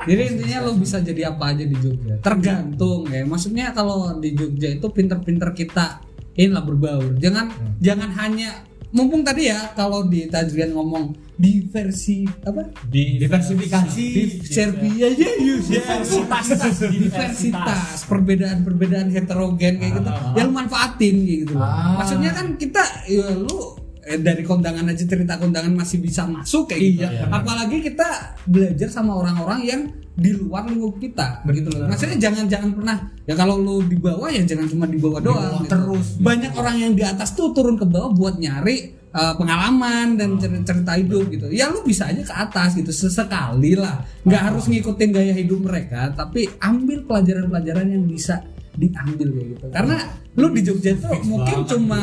Jadi 0.09 0.21
intinya 0.25 0.57
lo 0.65 0.73
bisa 0.79 0.97
jadi 1.03 1.29
apa 1.29 1.53
aja 1.53 1.69
di 1.69 1.75
Jogja. 1.77 2.17
Tergantung 2.23 3.05
ya. 3.13 3.21
Maksudnya 3.27 3.75
kalau 3.75 4.17
di 4.17 4.33
Jogja 4.33 4.73
itu 4.73 4.87
pinter-pinter 4.89 5.53
kita 5.53 6.01
inilah 6.33 6.65
berbaur. 6.65 7.13
Jangan 7.19 7.77
jangan 7.77 8.09
hanya 8.17 8.63
mumpung 8.89 9.21
tadi 9.21 9.53
ya 9.53 9.69
kalau 9.77 10.09
di 10.09 10.25
Tajrian 10.25 10.73
ngomong 10.73 11.13
diversi 11.37 12.25
apa? 12.41 12.73
di 12.89 13.21
Diversifikasi. 13.21 14.05
Serbia 14.43 15.13
aja 15.13 15.29
diversitas 15.37 16.75
diversitas 16.89 18.03
perbedaan-perbedaan 18.09 19.13
heterogen 19.13 19.77
kayak 19.77 19.93
gitu 19.93 20.09
ya 20.09 20.41
lu 20.43 20.51
manfaatin 20.51 21.15
gitu. 21.23 21.53
Ah. 21.55 22.01
maksudnya 22.01 22.33
kan 22.33 22.57
kita 22.57 22.81
ya 23.07 23.29
lu 23.39 23.77
eh, 24.09 24.17
dari 24.17 24.41
kondangan 24.41 24.89
aja 24.89 25.05
cerita 25.05 25.37
kondangan 25.37 25.69
masih 25.77 26.01
bisa 26.01 26.25
masuk 26.25 26.73
kayak 26.73 26.81
gitu. 26.81 27.05
Iya. 27.05 27.29
apalagi 27.29 27.77
kita 27.85 28.33
belajar 28.49 28.89
sama 28.89 29.13
orang-orang 29.21 29.61
yang 29.61 29.81
di 30.19 30.35
luar 30.35 30.67
lingkup 30.67 30.99
kita 30.99 31.45
gitu 31.47 31.69
loh. 31.71 31.87
Maksudnya 31.87 32.17
jangan 32.19 32.45
jangan 32.51 32.69
pernah 32.75 32.97
ya 33.23 33.33
kalau 33.39 33.55
lu 33.55 33.85
di 33.87 33.95
bawah 33.95 34.27
ya 34.27 34.43
jangan 34.43 34.67
cuma 34.67 34.85
di 34.89 34.99
bawah 34.99 35.23
doang 35.23 35.39
bawah 35.39 35.61
gitu. 35.63 35.71
terus. 35.71 36.07
banyak 36.19 36.51
orang 36.59 36.75
yang 36.75 36.91
di 36.97 37.03
atas 37.07 37.31
tuh 37.37 37.55
turun 37.55 37.79
ke 37.79 37.87
bawah 37.87 38.11
buat 38.11 38.35
nyari 38.35 38.99
uh, 39.15 39.39
pengalaman 39.39 40.19
dan 40.19 40.35
cer- 40.35 40.65
cerita 40.67 40.99
hidup 40.99 41.31
gitu. 41.31 41.47
Ya 41.55 41.71
lu 41.71 41.87
bisa 41.87 42.11
aja 42.11 42.19
ke 42.19 42.35
atas 42.35 42.75
gitu. 42.75 42.91
Sesekali 42.91 43.79
lah. 43.79 44.03
Nggak 44.27 44.41
harus 44.51 44.67
ngikutin 44.67 45.09
gaya 45.15 45.33
hidup 45.37 45.63
mereka 45.63 46.11
tapi 46.11 46.51
ambil 46.59 47.07
pelajaran-pelajaran 47.07 47.87
yang 47.87 48.03
bisa 48.03 48.43
diambil 48.75 49.31
kayak 49.31 49.47
gitu. 49.55 49.65
Karena 49.71 49.97
lu 50.35 50.47
di 50.51 50.61
Jogja 50.67 50.91
tuh 50.99 51.15
mungkin 51.23 51.63
cuma 51.63 52.01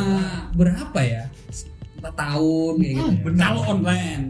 berapa 0.57 0.99
ya 1.05 1.29
tahun 2.13 2.73
kayak 2.77 2.93
gitu 2.95 3.27
kalau 3.35 3.61
online 3.67 4.23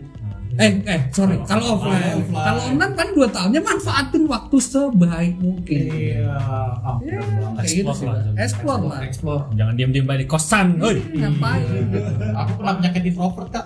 eh 0.58 0.74
eh 0.90 1.02
sorry 1.14 1.38
kalau 1.46 1.78
offline 1.78 2.18
offline. 2.18 2.42
kalau 2.42 2.62
online 2.66 2.94
kan 2.96 3.08
dua 3.14 3.28
tahunnya 3.30 3.62
manfaatin 3.62 4.24
waktu 4.26 4.58
sebaik 4.58 5.34
mungkin 5.38 5.82
Iya. 5.86 6.34
Ah, 6.34 6.98
Ya, 6.98 7.22
banget. 7.22 7.62
kayak 7.62 7.74
gitu 7.78 7.94
sih 7.94 8.08
lah. 8.10 8.18
Jogja. 8.18 8.42
explore 8.42 8.82
lah 8.82 9.00
Explore. 9.06 9.44
jangan 9.54 9.74
diam-diam 9.78 10.10
di 10.10 10.26
kosan 10.26 10.68
oi 10.82 10.98
ngapain 11.14 11.62
gitu 11.94 12.10
Aku 12.34 12.52
pernah 12.56 12.74
penyakit 12.74 13.02
introvert 13.06 13.50
kak. 13.50 13.66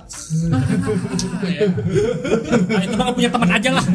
Nah, 2.68 2.82
itu 2.82 2.96
mah 2.98 3.14
punya 3.16 3.30
teman 3.32 3.50
aja 3.50 3.70
lah 3.72 3.86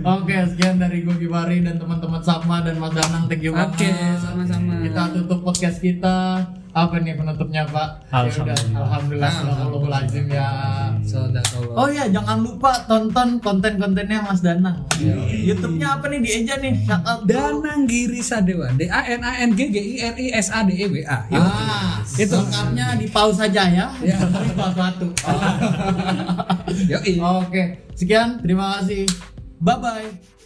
Oke, 0.00 0.34
sekian 0.50 0.80
dari 0.80 1.04
gue 1.04 1.14
Givari 1.14 1.60
dan 1.60 1.76
teman-teman 1.76 2.18
Sama 2.20 2.64
dan 2.64 2.74
Mas 2.74 2.90
Danang. 2.90 3.28
Thank 3.28 3.44
you 3.44 3.52
Oke, 3.52 3.84
banget. 3.84 4.16
sama-sama. 4.18 4.80
Kita 4.80 5.02
tutup 5.12 5.44
podcast 5.44 5.76
kita. 5.78 6.40
Apa 6.70 7.02
nih 7.02 7.18
penutupnya 7.18 7.66
Pak? 7.66 8.06
Ya 8.46 8.54
Alhamdulillah. 8.78 8.78
Alhamdulillah. 8.78 9.32
Alhamdulillah. 9.42 10.00
ya. 10.30 10.46
Oh 11.74 11.90
iya, 11.90 12.06
jangan 12.06 12.46
lupa 12.46 12.70
tonton 12.86 13.42
konten-kontennya 13.42 14.22
Mas 14.22 14.38
Danang. 14.38 14.86
YouTube-nya 15.26 15.98
apa 15.98 16.06
nih 16.06 16.22
di 16.22 16.30
Eja 16.30 16.54
nih? 16.62 16.78
Shout 16.86 17.02
out. 17.02 17.26
Danang 17.26 17.90
Giri 17.90 18.22
Sadewa 18.22 18.70
D 18.78 18.86
A 18.86 19.02
N 19.02 19.26
A 19.26 19.42
N 19.42 19.50
G 19.58 19.66
G 19.66 19.76
I 19.82 20.14
R 20.14 20.16
I 20.16 20.26
S 20.30 20.54
A 20.54 20.62
D 20.62 20.78
E 20.78 20.86
W 20.86 21.02
A. 21.02 21.26
Ah, 21.34 21.98
itu 22.14 22.38
lengkapnya 22.38 22.86
di 23.02 23.06
pause 23.10 23.42
saja 23.42 23.66
ya. 23.66 23.90
Ya. 24.06 24.14
Yoi. 26.94 27.18
Oke, 27.18 27.82
sekian. 27.98 28.38
Terima 28.38 28.78
kasih. 28.78 29.10
Bye 29.58 29.74
bye. 29.82 30.38